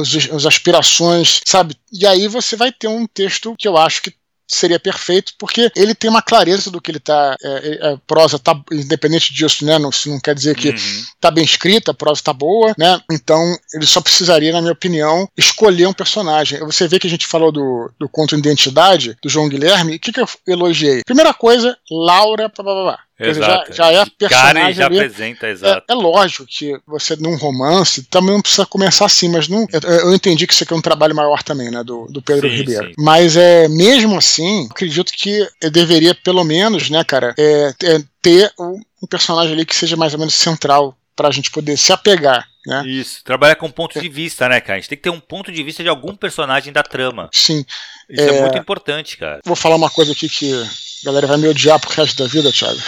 As, 0.00 0.32
as 0.32 0.46
aspirações, 0.46 1.40
sabe? 1.44 1.74
E 1.92 2.06
aí 2.06 2.28
você 2.28 2.56
vai 2.56 2.72
ter 2.72 2.88
um 2.88 3.06
texto 3.06 3.54
que 3.58 3.66
eu 3.68 3.76
acho 3.76 4.02
que 4.02 4.12
seria 4.48 4.80
perfeito, 4.80 5.34
porque 5.38 5.70
ele 5.76 5.94
tem 5.94 6.08
uma 6.08 6.22
clareza 6.22 6.70
do 6.70 6.80
que 6.80 6.90
ele 6.90 6.98
tá. 6.98 7.36
É, 7.42 7.48
é, 7.68 7.92
a 7.92 7.98
prosa 8.06 8.38
tá, 8.38 8.58
independente 8.72 9.32
disso, 9.32 9.64
né? 9.64 9.78
Não, 9.78 9.90
não 10.06 10.20
quer 10.20 10.34
dizer 10.34 10.56
que 10.56 10.70
uhum. 10.70 11.04
tá 11.20 11.30
bem 11.30 11.44
escrita, 11.44 11.90
a 11.90 11.94
prosa 11.94 12.22
tá 12.22 12.32
boa, 12.32 12.74
né? 12.78 13.00
Então, 13.10 13.40
ele 13.74 13.86
só 13.86 14.00
precisaria, 14.00 14.52
na 14.52 14.60
minha 14.60 14.72
opinião, 14.72 15.28
escolher 15.36 15.86
um 15.86 15.92
personagem. 15.92 16.58
Você 16.60 16.88
vê 16.88 16.98
que 16.98 17.06
a 17.06 17.10
gente 17.10 17.26
falou 17.26 17.52
do, 17.52 17.90
do 17.98 18.08
conto 18.08 18.38
Identidade, 18.38 19.16
do 19.22 19.28
João 19.28 19.48
Guilherme, 19.48 19.96
o 19.96 20.00
que, 20.00 20.12
que 20.12 20.20
eu 20.20 20.28
elogiei? 20.46 21.02
Primeira 21.04 21.34
coisa, 21.34 21.76
Laura, 21.90 22.48
blá, 22.48 22.64
blá, 22.64 22.82
blá. 22.82 23.07
Dizer, 23.20 23.42
já, 23.42 23.64
já 23.70 23.90
é 23.90 24.00
a 24.00 24.06
personagem. 24.06 24.74
já 24.74 24.86
ali. 24.86 24.98
apresenta, 24.98 25.48
exato. 25.48 25.84
É, 25.88 25.92
é, 25.92 25.96
lógico 25.96 26.46
que 26.46 26.78
você, 26.86 27.16
num 27.16 27.36
romance, 27.36 28.04
também 28.04 28.32
não 28.32 28.40
precisa 28.40 28.64
começar 28.64 29.06
assim, 29.06 29.28
mas 29.28 29.48
não, 29.48 29.66
eu, 29.72 29.80
eu, 29.80 30.14
entendi 30.14 30.46
que 30.46 30.52
isso 30.52 30.62
aqui 30.62 30.72
é 30.72 30.76
um 30.76 30.80
trabalho 30.80 31.16
maior 31.16 31.42
também, 31.42 31.68
né, 31.68 31.82
do, 31.82 32.06
do 32.06 32.22
Pedro 32.22 32.48
sim, 32.48 32.54
Ribeiro. 32.54 32.86
Sim. 32.88 32.94
Mas 32.96 33.36
é 33.36 33.66
mesmo 33.66 34.16
assim, 34.16 34.68
acredito 34.70 35.12
que 35.12 35.46
eu 35.60 35.70
deveria, 35.70 36.14
pelo 36.14 36.44
menos, 36.44 36.88
né, 36.90 37.02
cara, 37.02 37.34
é, 37.36 37.74
é 37.82 38.02
ter 38.22 38.52
um, 38.56 38.80
um 39.02 39.06
personagem 39.08 39.52
ali 39.52 39.66
que 39.66 39.74
seja 39.74 39.96
mais 39.96 40.12
ou 40.12 40.20
menos 40.20 40.34
central 40.34 40.96
para 41.16 41.26
a 41.26 41.32
gente 41.32 41.50
poder 41.50 41.76
se 41.76 41.92
apegar. 41.92 42.46
Né? 42.68 42.86
Isso, 42.86 43.24
trabalhar 43.24 43.56
com 43.56 43.70
ponto 43.70 43.98
de 43.98 44.10
vista, 44.10 44.46
né, 44.46 44.60
cara? 44.60 44.74
A 44.74 44.76
gente 44.80 44.90
tem 44.90 44.98
que 44.98 45.04
ter 45.04 45.08
um 45.08 45.20
ponto 45.20 45.50
de 45.50 45.62
vista 45.62 45.82
de 45.82 45.88
algum 45.88 46.14
personagem 46.14 46.70
da 46.70 46.82
trama. 46.82 47.30
Sim. 47.32 47.64
Isso 48.10 48.22
é, 48.22 48.36
é 48.36 48.40
muito 48.42 48.58
importante, 48.58 49.16
cara. 49.16 49.40
Vou 49.42 49.56
falar 49.56 49.76
uma 49.76 49.88
coisa 49.88 50.12
aqui 50.12 50.28
que 50.28 50.52
a 50.52 51.06
galera 51.06 51.26
vai 51.26 51.38
me 51.38 51.48
odiar 51.48 51.80
pro 51.80 51.94
resto 51.94 52.22
da 52.22 52.28
vida, 52.28 52.52
Thiago. 52.52 52.78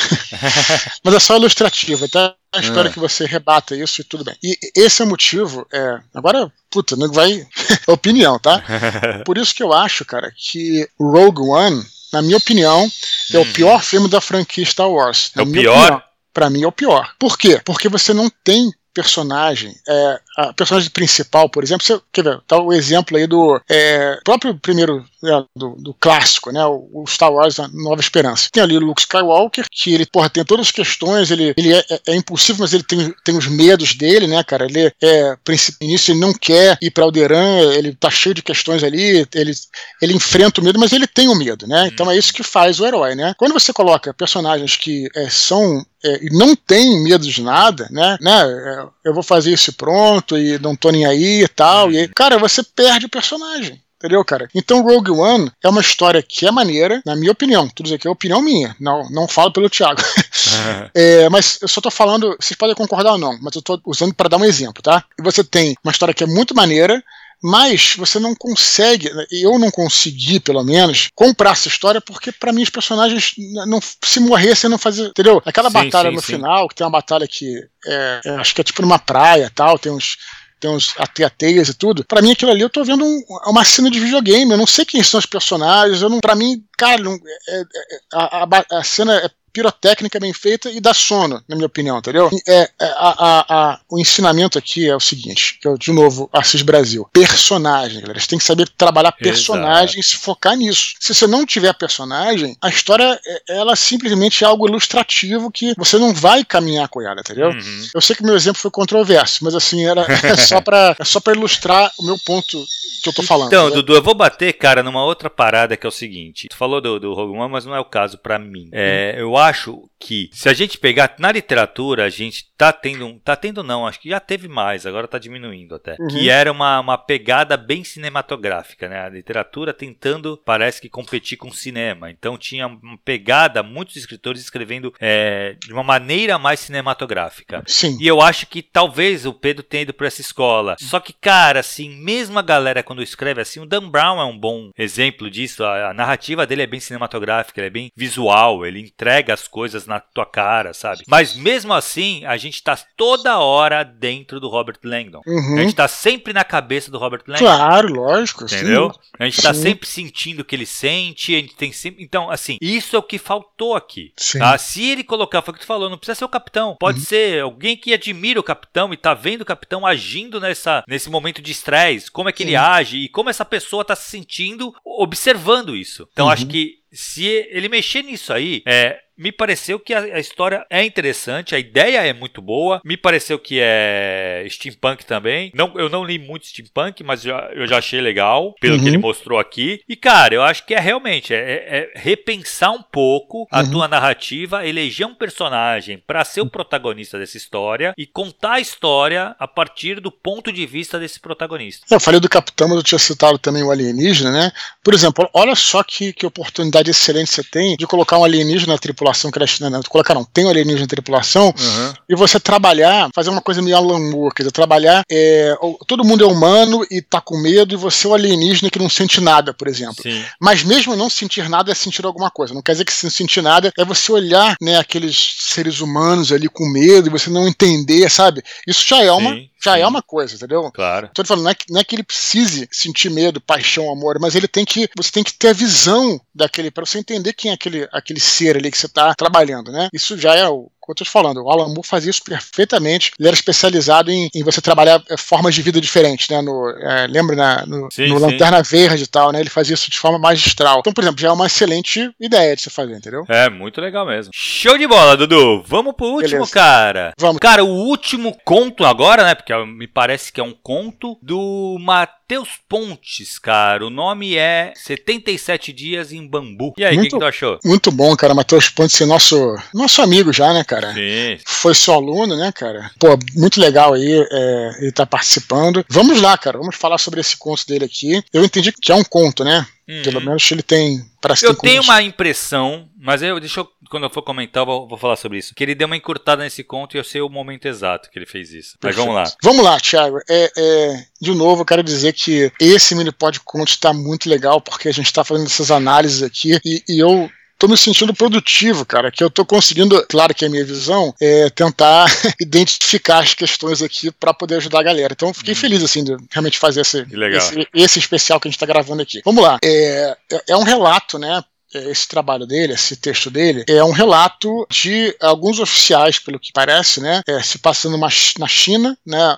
Mas 1.02 1.14
é 1.14 1.18
só 1.18 1.34
ilustrativo, 1.34 2.06
tá? 2.10 2.34
Eu 2.52 2.60
espero 2.60 2.88
é. 2.88 2.92
que 2.92 2.98
você 2.98 3.24
rebata 3.24 3.74
isso 3.74 4.02
e 4.02 4.04
tudo 4.04 4.22
bem. 4.22 4.36
E 4.42 4.58
esse 4.76 5.00
é 5.00 5.04
o 5.06 5.08
motivo. 5.08 5.66
É, 5.72 5.98
agora, 6.12 6.52
puta, 6.70 6.94
não 6.94 7.10
vai. 7.10 7.46
opinião, 7.88 8.38
tá? 8.38 8.62
Por 9.24 9.38
isso 9.38 9.54
que 9.54 9.62
eu 9.62 9.72
acho, 9.72 10.04
cara, 10.04 10.30
que 10.36 10.86
Rogue 11.00 11.40
One, 11.40 11.82
na 12.12 12.20
minha 12.20 12.36
opinião, 12.36 12.86
é 13.32 13.38
o 13.38 13.40
uhum. 13.40 13.52
pior 13.54 13.82
filme 13.82 14.10
da 14.10 14.20
franquia 14.20 14.66
Star 14.66 14.90
Wars. 14.90 15.32
É 15.34 15.40
o 15.40 15.50
pior? 15.50 15.74
Opinião 15.74 16.10
para 16.32 16.50
mim 16.50 16.62
é 16.62 16.66
o 16.66 16.72
pior. 16.72 17.12
Por 17.18 17.36
quê? 17.36 17.60
Porque 17.64 17.88
você 17.88 18.12
não 18.12 18.30
tem 18.44 18.72
personagem, 18.94 19.74
é, 19.88 20.20
a 20.48 20.52
personagem 20.52 20.90
principal, 20.90 21.48
por 21.48 21.62
exemplo, 21.62 21.84
você 21.84 22.00
quer 22.12 22.24
ver, 22.24 22.40
tá 22.46 22.58
o 22.58 22.72
exemplo 22.72 23.16
aí 23.16 23.26
do 23.26 23.60
é, 23.68 24.18
próprio 24.24 24.54
primeiro 24.58 25.04
né, 25.22 25.44
do, 25.54 25.76
do, 25.76 25.94
clássico, 25.94 26.50
né, 26.50 26.64
o, 26.64 27.04
Star 27.06 27.32
Wars 27.32 27.60
a 27.60 27.68
Nova 27.68 28.00
Esperança. 28.00 28.48
Tem 28.50 28.62
ali 28.62 28.76
o 28.76 28.80
Luke 28.80 29.02
Skywalker, 29.02 29.66
que 29.70 29.92
ele, 29.92 30.06
porra, 30.06 30.30
tem 30.30 30.44
todas 30.44 30.66
as 30.66 30.72
questões, 30.72 31.30
ele, 31.30 31.52
ele 31.56 31.74
é, 31.74 31.84
é, 31.90 32.00
é 32.08 32.16
impulsivo, 32.16 32.60
mas 32.60 32.72
ele 32.72 32.82
tem, 32.82 33.14
tem 33.24 33.36
os 33.36 33.46
medos 33.46 33.94
dele, 33.94 34.26
né, 34.26 34.42
cara, 34.42 34.64
ele 34.64 34.92
é, 35.02 35.36
início 35.80 36.12
ele 36.12 36.20
não 36.20 36.32
quer 36.32 36.78
ir 36.80 36.90
para 36.90 37.04
Alderan, 37.04 37.72
ele 37.74 37.94
tá 37.94 38.10
cheio 38.10 38.34
de 38.34 38.42
questões 38.42 38.82
ali, 38.82 39.26
ele, 39.34 39.52
ele 40.00 40.14
enfrenta 40.14 40.60
o 40.60 40.64
medo, 40.64 40.78
mas 40.78 40.92
ele 40.92 41.06
tem 41.06 41.28
o 41.28 41.34
medo, 41.34 41.66
né, 41.66 41.88
então 41.92 42.10
é 42.10 42.16
isso 42.16 42.32
que 42.32 42.42
faz 42.42 42.80
o 42.80 42.86
herói, 42.86 43.14
né. 43.14 43.34
Quando 43.36 43.52
você 43.52 43.72
coloca 43.72 44.14
personagens 44.14 44.76
que 44.76 45.08
é, 45.14 45.28
são 45.28 45.84
é, 46.02 46.24
e 46.24 46.30
não 46.30 46.56
tem 46.56 47.02
medo 47.02 47.26
de 47.26 47.42
nada, 47.42 47.86
né? 47.90 48.16
né? 48.20 48.42
É, 48.42 48.86
eu 49.04 49.14
vou 49.14 49.22
fazer 49.22 49.52
isso 49.52 49.72
pronto 49.74 50.29
e 50.38 50.58
não 50.58 50.76
tô 50.76 50.90
nem 50.90 51.06
aí 51.06 51.42
e 51.42 51.48
tal. 51.48 51.90
E 51.90 51.98
aí, 51.98 52.08
cara, 52.08 52.38
você 52.38 52.62
perde 52.62 53.06
o 53.06 53.10
personagem. 53.10 53.80
Entendeu, 54.00 54.24
cara? 54.24 54.48
Então 54.54 54.82
Rogue 54.82 55.10
One 55.10 55.52
é 55.62 55.68
uma 55.68 55.82
história 55.82 56.22
que 56.22 56.46
é 56.46 56.50
maneira, 56.50 57.02
na 57.04 57.14
minha 57.14 57.32
opinião. 57.32 57.68
Tudo 57.68 57.84
isso 57.84 57.94
aqui 57.94 58.08
é 58.08 58.10
opinião 58.10 58.40
minha. 58.40 58.74
Não, 58.80 59.10
não 59.10 59.28
falo 59.28 59.52
pelo 59.52 59.68
Thiago. 59.68 60.00
é, 60.96 61.28
mas 61.28 61.58
eu 61.60 61.68
só 61.68 61.82
tô 61.82 61.90
falando, 61.90 62.34
vocês 62.40 62.56
podem 62.56 62.74
concordar 62.74 63.12
ou 63.12 63.18
não, 63.18 63.38
mas 63.42 63.54
eu 63.54 63.60
tô 63.60 63.78
usando 63.84 64.14
para 64.14 64.30
dar 64.30 64.38
um 64.38 64.44
exemplo, 64.44 64.82
tá? 64.82 65.04
E 65.18 65.22
você 65.22 65.44
tem 65.44 65.76
uma 65.84 65.92
história 65.92 66.14
que 66.14 66.24
é 66.24 66.26
muito 66.26 66.54
maneira, 66.54 67.04
mas 67.42 67.94
você 67.96 68.18
não 68.18 68.34
consegue, 68.34 69.10
eu 69.30 69.58
não 69.58 69.70
consegui, 69.70 70.38
pelo 70.40 70.62
menos, 70.62 71.08
comprar 71.14 71.52
essa 71.52 71.68
história 71.68 72.00
porque 72.00 72.30
para 72.32 72.52
mim 72.52 72.62
os 72.62 72.70
personagens 72.70 73.32
não 73.66 73.80
se 73.80 74.20
morressem 74.20 74.68
não 74.68 74.78
fazia, 74.78 75.06
entendeu? 75.06 75.42
Aquela 75.44 75.70
sim, 75.70 75.74
batalha 75.74 76.10
sim, 76.10 76.16
no 76.16 76.22
sim. 76.22 76.32
final, 76.34 76.68
que 76.68 76.74
tem 76.74 76.84
uma 76.84 76.90
batalha 76.90 77.26
que 77.26 77.66
é, 77.86 78.20
é, 78.24 78.30
acho 78.36 78.54
que 78.54 78.60
é 78.60 78.64
tipo 78.64 78.82
numa 78.82 78.98
praia, 78.98 79.50
tal, 79.54 79.78
tem 79.78 79.90
uns 79.90 80.18
tem 80.60 80.70
uns 80.70 80.94
ateias 80.98 81.70
e 81.70 81.74
tudo. 81.74 82.04
Para 82.04 82.20
mim 82.20 82.32
aquilo 82.32 82.50
ali 82.50 82.60
eu 82.60 82.68
tô 82.68 82.84
vendo 82.84 83.02
um, 83.02 83.22
uma 83.46 83.64
cena 83.64 83.90
de 83.90 83.98
videogame, 83.98 84.50
eu 84.50 84.58
não 84.58 84.66
sei 84.66 84.84
quem 84.84 85.02
são 85.02 85.18
os 85.18 85.24
personagens, 85.24 86.02
eu 86.02 86.10
não, 86.10 86.20
para 86.20 86.34
mim, 86.34 86.62
cara, 86.76 87.02
não, 87.02 87.14
é, 87.14 87.60
é, 87.60 87.64
a, 88.12 88.44
a, 88.44 88.78
a, 88.78 88.84
cena 88.84 89.16
é 89.16 89.30
pirotécnica 89.52 90.20
bem 90.20 90.32
feita 90.32 90.70
e 90.70 90.80
dá 90.80 90.94
sono, 90.94 91.42
na 91.48 91.56
minha 91.56 91.66
opinião, 91.66 91.98
entendeu? 91.98 92.30
É, 92.48 92.62
é 92.62 92.70
a, 92.96 93.14
a, 93.18 93.44
a, 93.48 93.80
o 93.88 93.98
ensinamento 93.98 94.58
aqui 94.58 94.88
é 94.88 94.94
o 94.94 95.00
seguinte, 95.00 95.58
que 95.60 95.66
eu, 95.66 95.76
de 95.76 95.92
novo, 95.92 96.28
Assis 96.32 96.62
Brasil. 96.62 97.08
Personagem, 97.12 98.00
galera. 98.00 98.18
Você 98.18 98.28
tem 98.28 98.38
que 98.38 98.44
saber 98.44 98.68
trabalhar 98.68 99.12
personagem 99.12 100.00
e 100.00 100.02
se 100.02 100.16
focar 100.16 100.56
nisso. 100.56 100.94
Se 101.00 101.14
você 101.14 101.26
não 101.26 101.44
tiver 101.44 101.72
personagem, 101.74 102.56
a 102.60 102.68
história, 102.68 103.20
é, 103.26 103.58
ela 103.58 103.76
simplesmente 103.76 104.44
é 104.44 104.46
algo 104.46 104.68
ilustrativo 104.68 105.50
que 105.50 105.74
você 105.76 105.98
não 105.98 106.12
vai 106.14 106.44
caminhar 106.44 106.88
com 106.88 107.00
ela, 107.00 107.20
entendeu? 107.20 107.50
Uhum. 107.50 107.88
Eu 107.94 108.00
sei 108.00 108.16
que 108.16 108.22
meu 108.22 108.36
exemplo 108.36 108.60
foi 108.60 108.70
controverso, 108.70 109.44
mas 109.44 109.54
assim, 109.54 109.84
era 109.84 110.02
é 110.24 110.36
só 110.36 110.60
para 110.60 110.96
é 110.98 111.04
só 111.04 111.20
pra 111.20 111.34
ilustrar 111.34 111.92
o 111.98 112.04
meu 112.04 112.18
ponto 112.18 112.64
que 113.02 113.08
eu 113.08 113.12
tô 113.12 113.22
falando. 113.22 113.48
Então? 113.48 113.70
Dudu, 113.70 113.94
eu 113.94 114.02
vou 114.02 114.14
bater, 114.14 114.52
cara, 114.52 114.82
numa 114.82 115.04
outra 115.04 115.30
parada 115.30 115.76
que 115.76 115.86
é 115.86 115.88
o 115.88 115.92
seguinte. 115.92 116.48
Tu 116.48 116.56
falou 116.56 116.80
do, 116.80 117.00
do 117.00 117.14
Rogue 117.14 117.36
One, 117.36 117.50
mas 117.50 117.64
não 117.64 117.74
é 117.74 117.80
o 117.80 117.84
caso 117.84 118.18
para 118.18 118.38
mim. 118.38 118.68
É, 118.72 119.14
eu 119.16 119.36
acho 119.40 119.90
que 119.98 120.30
se 120.32 120.48
a 120.48 120.54
gente 120.54 120.78
pegar 120.78 121.14
na 121.18 121.30
literatura, 121.30 122.04
a 122.04 122.08
gente 122.08 122.46
tá 122.56 122.72
tendo, 122.72 123.20
tá 123.20 123.36
tendo 123.36 123.62
não, 123.62 123.86
acho 123.86 124.00
que 124.00 124.08
já 124.08 124.18
teve 124.18 124.48
mais, 124.48 124.86
agora 124.86 125.06
tá 125.06 125.18
diminuindo 125.18 125.74
até, 125.74 125.96
uhum. 126.00 126.08
que 126.08 126.30
era 126.30 126.50
uma, 126.50 126.80
uma 126.80 126.96
pegada 126.96 127.56
bem 127.56 127.84
cinematográfica, 127.84 128.88
né? 128.88 129.04
A 129.04 129.08
literatura 129.10 129.74
tentando, 129.74 130.40
parece 130.44 130.80
que 130.80 130.88
competir 130.88 131.36
com 131.36 131.48
o 131.48 131.54
cinema. 131.54 132.10
Então 132.10 132.38
tinha 132.38 132.66
uma 132.66 132.98
pegada, 133.04 133.62
muitos 133.62 133.96
escritores 133.96 134.40
escrevendo 134.40 134.92
é, 134.98 135.56
de 135.60 135.72
uma 135.72 135.82
maneira 135.82 136.38
mais 136.38 136.60
cinematográfica. 136.60 137.62
Sim. 137.66 137.98
E 138.00 138.06
eu 138.06 138.22
acho 138.22 138.46
que 138.46 138.62
talvez 138.62 139.26
o 139.26 139.34
Pedro 139.34 139.62
tenha 139.62 139.82
ido 139.82 139.92
para 139.92 140.06
essa 140.06 140.20
escola. 140.20 140.76
Só 140.78 140.98
que, 140.98 141.12
cara, 141.12 141.60
assim, 141.60 141.90
mesmo 141.90 142.38
a 142.38 142.42
galera 142.42 142.82
quando 142.82 143.02
escreve 143.02 143.42
assim, 143.42 143.60
o 143.60 143.66
Dan 143.66 143.88
Brown 143.88 144.20
é 144.20 144.24
um 144.24 144.38
bom 144.38 144.70
exemplo 144.78 145.30
disso. 145.30 145.62
A, 145.62 145.90
a 145.90 145.94
narrativa 145.94 146.46
dele 146.46 146.62
é 146.62 146.66
bem 146.66 146.80
cinematográfica, 146.80 147.60
é 147.60 147.70
bem 147.70 147.90
visual, 147.94 148.64
ele 148.64 148.80
entrega 148.80 149.29
as 149.30 149.46
coisas 149.48 149.86
na 149.86 150.00
tua 150.00 150.26
cara, 150.26 150.72
sabe? 150.72 151.02
Mas 151.06 151.34
mesmo 151.34 151.72
assim, 151.72 152.24
a 152.24 152.36
gente 152.36 152.62
tá 152.62 152.76
toda 152.96 153.38
hora 153.38 153.82
dentro 153.82 154.40
do 154.40 154.48
Robert 154.48 154.78
Langdon. 154.82 155.20
Uhum. 155.26 155.58
A 155.58 155.62
gente 155.62 155.74
tá 155.74 155.88
sempre 155.88 156.32
na 156.32 156.44
cabeça 156.44 156.90
do 156.90 156.98
Robert 156.98 157.22
Langdon. 157.26 157.44
Claro, 157.44 157.94
lógico. 157.94 158.44
Entendeu? 158.44 158.92
Sim. 158.92 159.00
A 159.18 159.24
gente 159.24 159.42
tá 159.42 159.54
sim. 159.54 159.62
sempre 159.62 159.88
sentindo 159.88 160.40
o 160.40 160.44
que 160.44 160.54
ele 160.54 160.66
sente, 160.66 161.34
a 161.34 161.38
gente 161.38 161.56
tem 161.56 161.72
sempre. 161.72 162.02
Então, 162.02 162.30
assim, 162.30 162.56
isso 162.60 162.96
é 162.96 162.98
o 162.98 163.02
que 163.02 163.18
faltou 163.18 163.74
aqui. 163.74 164.12
Tá? 164.38 164.56
Se 164.58 164.90
ele 164.90 165.04
colocar, 165.04 165.42
foi 165.42 165.52
o 165.52 165.54
que 165.54 165.60
tu 165.60 165.66
falou, 165.66 165.90
não 165.90 165.98
precisa 165.98 166.16
ser 166.16 166.24
o 166.24 166.28
capitão. 166.28 166.76
Pode 166.78 166.98
uhum. 166.98 167.04
ser 167.04 167.42
alguém 167.42 167.76
que 167.76 167.92
admira 167.92 168.40
o 168.40 168.44
capitão 168.44 168.92
e 168.92 168.96
tá 168.96 169.14
vendo 169.14 169.42
o 169.42 169.46
capitão 169.46 169.86
agindo 169.86 170.40
nessa, 170.40 170.84
nesse 170.86 171.10
momento 171.10 171.42
de 171.42 171.52
estresse, 171.52 172.10
como 172.10 172.28
é 172.28 172.32
que 172.32 172.42
sim. 172.42 172.50
ele 172.50 172.56
age 172.56 172.96
e 172.98 173.08
como 173.08 173.30
essa 173.30 173.44
pessoa 173.44 173.84
tá 173.84 173.94
se 173.94 174.10
sentindo 174.10 174.74
observando 174.84 175.76
isso. 175.76 176.08
Então, 176.12 176.26
uhum. 176.26 176.32
acho 176.32 176.46
que 176.46 176.80
se 176.92 177.24
ele 177.50 177.68
mexer 177.68 178.02
nisso 178.02 178.32
aí, 178.32 178.62
é, 178.66 178.98
me 179.20 179.30
pareceu 179.30 179.78
que 179.78 179.92
a, 179.92 179.98
a, 179.98 180.18
história 180.18 180.64
é 180.70 180.82
interessante, 180.82 181.54
a 181.54 181.58
ideia 181.58 181.98
é 181.98 182.12
muito 182.14 182.40
boa. 182.40 182.80
Me 182.82 182.96
pareceu 182.96 183.38
que 183.38 183.58
é 183.60 184.46
steampunk 184.48 185.04
também. 185.04 185.52
Não, 185.54 185.78
eu 185.78 185.90
não 185.90 186.02
li 186.02 186.18
muito 186.18 186.46
steampunk, 186.46 187.04
mas 187.04 187.20
já, 187.20 187.50
eu 187.52 187.66
já 187.66 187.76
achei 187.76 188.00
legal, 188.00 188.54
pelo 188.58 188.76
uhum. 188.76 188.82
que 188.82 188.88
ele 188.88 188.96
mostrou 188.96 189.38
aqui. 189.38 189.82
E, 189.86 189.94
cara, 189.94 190.34
eu 190.34 190.42
acho 190.42 190.64
que 190.64 190.72
é 190.72 190.80
realmente 190.80 191.34
é, 191.34 191.36
é, 191.36 191.90
é 191.94 192.00
repensar 192.00 192.72
um 192.72 192.82
pouco 192.82 193.46
a 193.50 193.60
uhum. 193.60 193.70
tua 193.70 193.88
narrativa, 193.88 194.66
eleger 194.66 195.06
um 195.06 195.14
personagem 195.14 196.02
para 196.06 196.24
ser 196.24 196.40
o 196.40 196.48
protagonista 196.48 197.18
dessa 197.18 197.36
história 197.36 197.92
e 197.98 198.06
contar 198.06 198.54
a 198.54 198.60
história 198.60 199.36
a 199.38 199.46
partir 199.46 200.00
do 200.00 200.10
ponto 200.10 200.50
de 200.50 200.64
vista 200.64 200.98
desse 200.98 201.20
protagonista. 201.20 201.84
Eu 201.90 202.00
falei 202.00 202.20
do 202.20 202.28
Capitão, 202.28 202.68
mas 202.68 202.78
eu 202.78 202.82
tinha 202.82 202.98
citado 202.98 203.38
também 203.38 203.62
o 203.62 203.70
alienígena, 203.70 204.30
né? 204.32 204.52
Por 204.82 204.94
exemplo, 204.94 205.28
olha 205.34 205.54
só 205.54 205.82
que, 205.82 206.14
que 206.14 206.24
oportunidade 206.24 206.90
excelente 206.90 207.30
você 207.30 207.44
tem 207.44 207.76
de 207.76 207.86
colocar 207.86 208.16
um 208.16 208.24
alienígena 208.24 208.72
na 208.72 208.78
tripulação 208.78 209.09
tripulação 209.10 209.30
que 209.30 209.38
era, 209.38 209.70
né, 209.70 209.80
colocaram, 209.88 210.24
tem 210.24 210.44
um 210.44 210.48
alienígena 210.48 210.82
na 210.82 210.86
tripulação, 210.86 211.46
uhum. 211.46 211.94
e 212.08 212.14
você 212.14 212.38
trabalhar, 212.38 213.10
fazer 213.14 213.30
uma 213.30 213.40
coisa 213.40 213.60
meio 213.60 213.76
Alan 213.76 213.98
Moore, 214.10 214.34
quer 214.34 214.42
dizer, 214.42 214.52
trabalhar, 214.52 215.02
é, 215.10 215.54
todo 215.86 216.04
mundo 216.04 216.24
é 216.24 216.26
humano 216.26 216.84
e 216.90 217.02
tá 217.02 217.20
com 217.20 217.38
medo, 217.38 217.74
e 217.74 217.76
você 217.76 218.06
é 218.06 218.10
o 218.10 218.14
alienígena 218.14 218.70
que 218.70 218.78
não 218.78 218.88
sente 218.88 219.20
nada, 219.20 219.52
por 219.52 219.68
exemplo. 219.68 220.02
Sim. 220.02 220.22
Mas 220.40 220.62
mesmo 220.62 220.96
não 220.96 221.10
sentir 221.10 221.48
nada 221.48 221.72
é 221.72 221.74
sentir 221.74 222.04
alguma 222.04 222.30
coisa. 222.30 222.54
Não 222.54 222.62
quer 222.62 222.72
dizer 222.72 222.84
que 222.84 222.92
se 222.92 223.04
não 223.04 223.10
sentir 223.10 223.42
nada 223.42 223.72
é 223.76 223.84
você 223.84 224.12
olhar, 224.12 224.56
né, 224.60 224.78
aqueles 224.78 225.36
seres 225.38 225.80
humanos 225.80 226.32
ali 226.32 226.48
com 226.48 226.68
medo 226.68 227.08
e 227.08 227.10
você 227.10 227.30
não 227.30 227.48
entender, 227.48 228.08
sabe? 228.10 228.42
Isso 228.66 228.86
já 228.86 229.02
é 229.02 229.12
uma, 229.12 229.32
sim, 229.32 229.48
já 229.62 229.78
é 229.78 229.80
é 229.80 229.86
uma 229.86 230.02
coisa, 230.02 230.34
entendeu? 230.34 230.70
Claro. 230.72 231.10
Tô 231.14 231.24
falando, 231.24 231.44
não 231.44 231.50
é, 231.50 231.54
que, 231.54 231.64
não 231.70 231.80
é 231.80 231.84
que 231.84 231.94
ele 231.94 232.02
precise 232.02 232.68
sentir 232.70 233.10
medo, 233.10 233.40
paixão, 233.40 233.90
amor, 233.90 234.18
mas 234.20 234.34
ele 234.34 234.46
tem 234.46 234.64
que, 234.64 234.88
você 234.96 235.10
tem 235.10 235.24
que 235.24 235.32
ter 235.32 235.48
a 235.48 235.52
visão 235.52 236.20
daquele, 236.40 236.70
para 236.70 236.84
você 236.84 236.98
entender 236.98 237.32
quem 237.32 237.50
é 237.50 237.54
aquele, 237.54 237.88
aquele 237.92 238.20
ser 238.20 238.56
ali 238.56 238.70
que 238.70 238.78
você 238.78 238.88
tá 238.88 239.14
trabalhando, 239.14 239.70
né? 239.70 239.88
Isso 239.92 240.18
já 240.18 240.34
é 240.34 240.48
o 240.48 240.70
eu 240.90 240.94
tô 240.94 241.04
te 241.04 241.10
falando, 241.10 241.42
o 241.42 241.50
Alan 241.50 241.68
Moore 241.68 241.86
fazia 241.86 242.10
isso 242.10 242.22
perfeitamente. 242.22 243.12
Ele 243.18 243.28
era 243.28 243.34
especializado 243.34 244.10
em, 244.10 244.28
em 244.34 244.42
você 244.42 244.60
trabalhar 244.60 245.02
é, 245.08 245.16
formas 245.16 245.54
de 245.54 245.62
vida 245.62 245.80
diferentes, 245.80 246.28
né? 246.28 246.40
No, 246.42 246.68
é, 246.68 247.06
lembra 247.06 247.36
na, 247.36 247.66
no, 247.66 247.88
sim, 247.90 248.08
no 248.08 248.18
Lanterna 248.18 248.62
Verde 248.62 249.04
e 249.04 249.06
tal, 249.06 249.32
né? 249.32 249.40
Ele 249.40 249.50
fazia 249.50 249.74
isso 249.74 249.90
de 249.90 249.98
forma 249.98 250.18
magistral. 250.18 250.80
Então, 250.80 250.92
por 250.92 251.02
exemplo, 251.02 251.20
já 251.20 251.28
é 251.28 251.32
uma 251.32 251.46
excelente 251.46 252.10
ideia 252.20 252.54
de 252.54 252.62
você 252.62 252.70
fazer, 252.70 252.96
entendeu? 252.96 253.24
É, 253.28 253.48
muito 253.48 253.80
legal 253.80 254.06
mesmo. 254.06 254.32
Show 254.34 254.76
de 254.76 254.86
bola, 254.86 255.16
Dudu. 255.16 255.62
Vamos 255.66 255.94
pro 255.94 256.06
último, 256.06 256.30
Beleza. 256.30 256.52
cara. 256.52 257.12
Vamos. 257.18 257.38
Cara, 257.40 257.64
o 257.64 257.68
último 257.68 258.36
conto 258.44 258.84
agora, 258.84 259.24
né? 259.24 259.34
Porque 259.34 259.54
me 259.64 259.86
parece 259.86 260.32
que 260.32 260.40
é 260.40 260.44
um 260.44 260.54
conto 260.62 261.16
do 261.22 261.76
Matheus 261.80 262.48
Pontes, 262.68 263.38
cara. 263.38 263.86
O 263.86 263.90
nome 263.90 264.36
é 264.36 264.72
77 264.76 265.72
Dias 265.72 266.12
em 266.12 266.26
Bambu. 266.26 266.74
E 266.76 266.84
aí, 266.84 266.96
o 266.96 267.02
que, 267.02 267.08
que 267.08 267.18
tu 267.18 267.24
achou? 267.24 267.58
Muito 267.64 267.90
bom, 267.90 268.14
cara. 268.16 268.34
Matheus 268.34 268.68
Pontes 268.68 269.00
é 269.00 269.06
nosso, 269.06 269.56
nosso 269.74 270.02
amigo 270.02 270.32
já, 270.32 270.52
né, 270.52 270.64
cara? 270.64 270.79
Sim. 270.88 271.38
Foi 271.46 271.74
seu 271.74 271.94
aluno, 271.94 272.36
né, 272.36 272.52
cara? 272.52 272.90
Pô, 272.98 273.18
muito 273.34 273.60
legal 273.60 273.94
aí 273.94 274.26
é, 274.30 274.70
ele 274.80 274.92
tá 274.92 275.06
participando. 275.06 275.84
Vamos 275.88 276.20
lá, 276.20 276.36
cara. 276.36 276.58
Vamos 276.58 276.76
falar 276.76 276.98
sobre 276.98 277.20
esse 277.20 277.36
conto 277.36 277.66
dele 277.66 277.84
aqui. 277.84 278.22
Eu 278.32 278.44
entendi 278.44 278.72
que 278.72 278.92
é 278.92 278.94
um 278.94 279.04
conto, 279.04 279.44
né? 279.44 279.66
Uhum. 279.90 280.02
Pelo 280.02 280.20
menos 280.20 280.48
ele 280.52 280.62
tem. 280.62 281.04
Parece 281.20 281.44
eu 281.44 281.52
tenho 281.52 281.82
uma 281.82 282.00
impressão, 282.00 282.88
mas 282.96 283.22
eu, 283.22 283.40
deixa 283.40 283.60
eu, 283.60 283.68
quando 283.90 284.04
eu 284.04 284.10
for 284.10 284.22
comentar, 284.22 284.62
eu 284.62 284.66
vou, 284.66 284.88
vou, 284.88 284.96
falar 284.96 285.16
sobre 285.16 285.38
isso. 285.38 285.52
Que 285.52 285.64
ele 285.64 285.74
deu 285.74 285.86
uma 285.86 285.96
encurtada 285.96 286.44
nesse 286.44 286.62
conto 286.62 286.96
e 286.96 286.98
eu 286.98 287.02
sei 287.02 287.20
o 287.20 287.28
momento 287.28 287.66
exato 287.66 288.08
que 288.08 288.16
ele 288.16 288.24
fez 288.24 288.52
isso. 288.52 288.78
Perfeito. 288.78 288.84
Mas 288.84 288.96
vamos 288.96 289.14
lá. 289.14 289.36
Vamos 289.42 289.64
lá, 289.64 289.80
Thiago. 289.80 290.18
É, 290.30 290.52
é, 290.56 291.04
de 291.20 291.34
novo, 291.34 291.62
eu 291.62 291.66
quero 291.66 291.82
dizer 291.82 292.12
que 292.12 292.52
esse 292.60 292.94
mini 292.94 293.10
pod 293.10 293.40
conto 293.40 293.70
está 293.70 293.92
muito 293.92 294.28
legal, 294.28 294.60
porque 294.60 294.88
a 294.88 294.92
gente 294.92 295.06
está 295.06 295.24
fazendo 295.24 295.46
essas 295.46 295.72
análises 295.72 296.22
aqui 296.22 296.60
e, 296.64 296.84
e 296.88 297.00
eu 297.00 297.28
tô 297.60 297.68
me 297.68 297.76
sentindo 297.76 298.14
produtivo, 298.14 298.86
cara, 298.86 299.10
que 299.10 299.22
eu 299.22 299.28
tô 299.28 299.44
conseguindo, 299.44 300.02
claro 300.08 300.34
que 300.34 300.46
é 300.46 300.48
a 300.48 300.50
minha 300.50 300.64
visão, 300.64 301.14
é 301.20 301.50
tentar 301.50 302.06
identificar 302.40 303.18
as 303.18 303.34
questões 303.34 303.82
aqui 303.82 304.10
para 304.10 304.32
poder 304.32 304.56
ajudar 304.56 304.80
a 304.80 304.82
galera. 304.82 305.12
Então, 305.12 305.32
fiquei 305.34 305.52
hum. 305.52 305.56
feliz, 305.56 305.84
assim, 305.84 306.02
de 306.02 306.16
realmente 306.30 306.58
fazer 306.58 306.80
esse, 306.80 307.06
esse, 307.36 307.68
esse, 307.74 307.98
especial 307.98 308.40
que 308.40 308.48
a 308.48 308.50
gente 308.50 308.58
tá 308.58 308.64
gravando 308.64 309.02
aqui. 309.02 309.20
Vamos 309.26 309.44
lá. 309.44 309.58
É, 309.62 310.16
é, 310.32 310.42
é 310.48 310.56
um 310.56 310.62
relato, 310.62 311.18
né, 311.18 311.44
esse 311.74 312.08
trabalho 312.08 312.46
dele, 312.46 312.72
esse 312.72 312.96
texto 312.96 313.30
dele, 313.30 313.64
é 313.68 313.82
um 313.84 313.92
relato 313.92 314.66
de 314.70 315.14
alguns 315.20 315.58
oficiais, 315.58 316.18
pelo 316.18 316.38
que 316.38 316.52
parece, 316.52 317.00
né, 317.00 317.22
é, 317.26 317.40
se 317.42 317.58
passando 317.58 317.96
uma, 317.96 318.08
na 318.38 318.48
China, 318.48 318.96
né, 319.06 319.36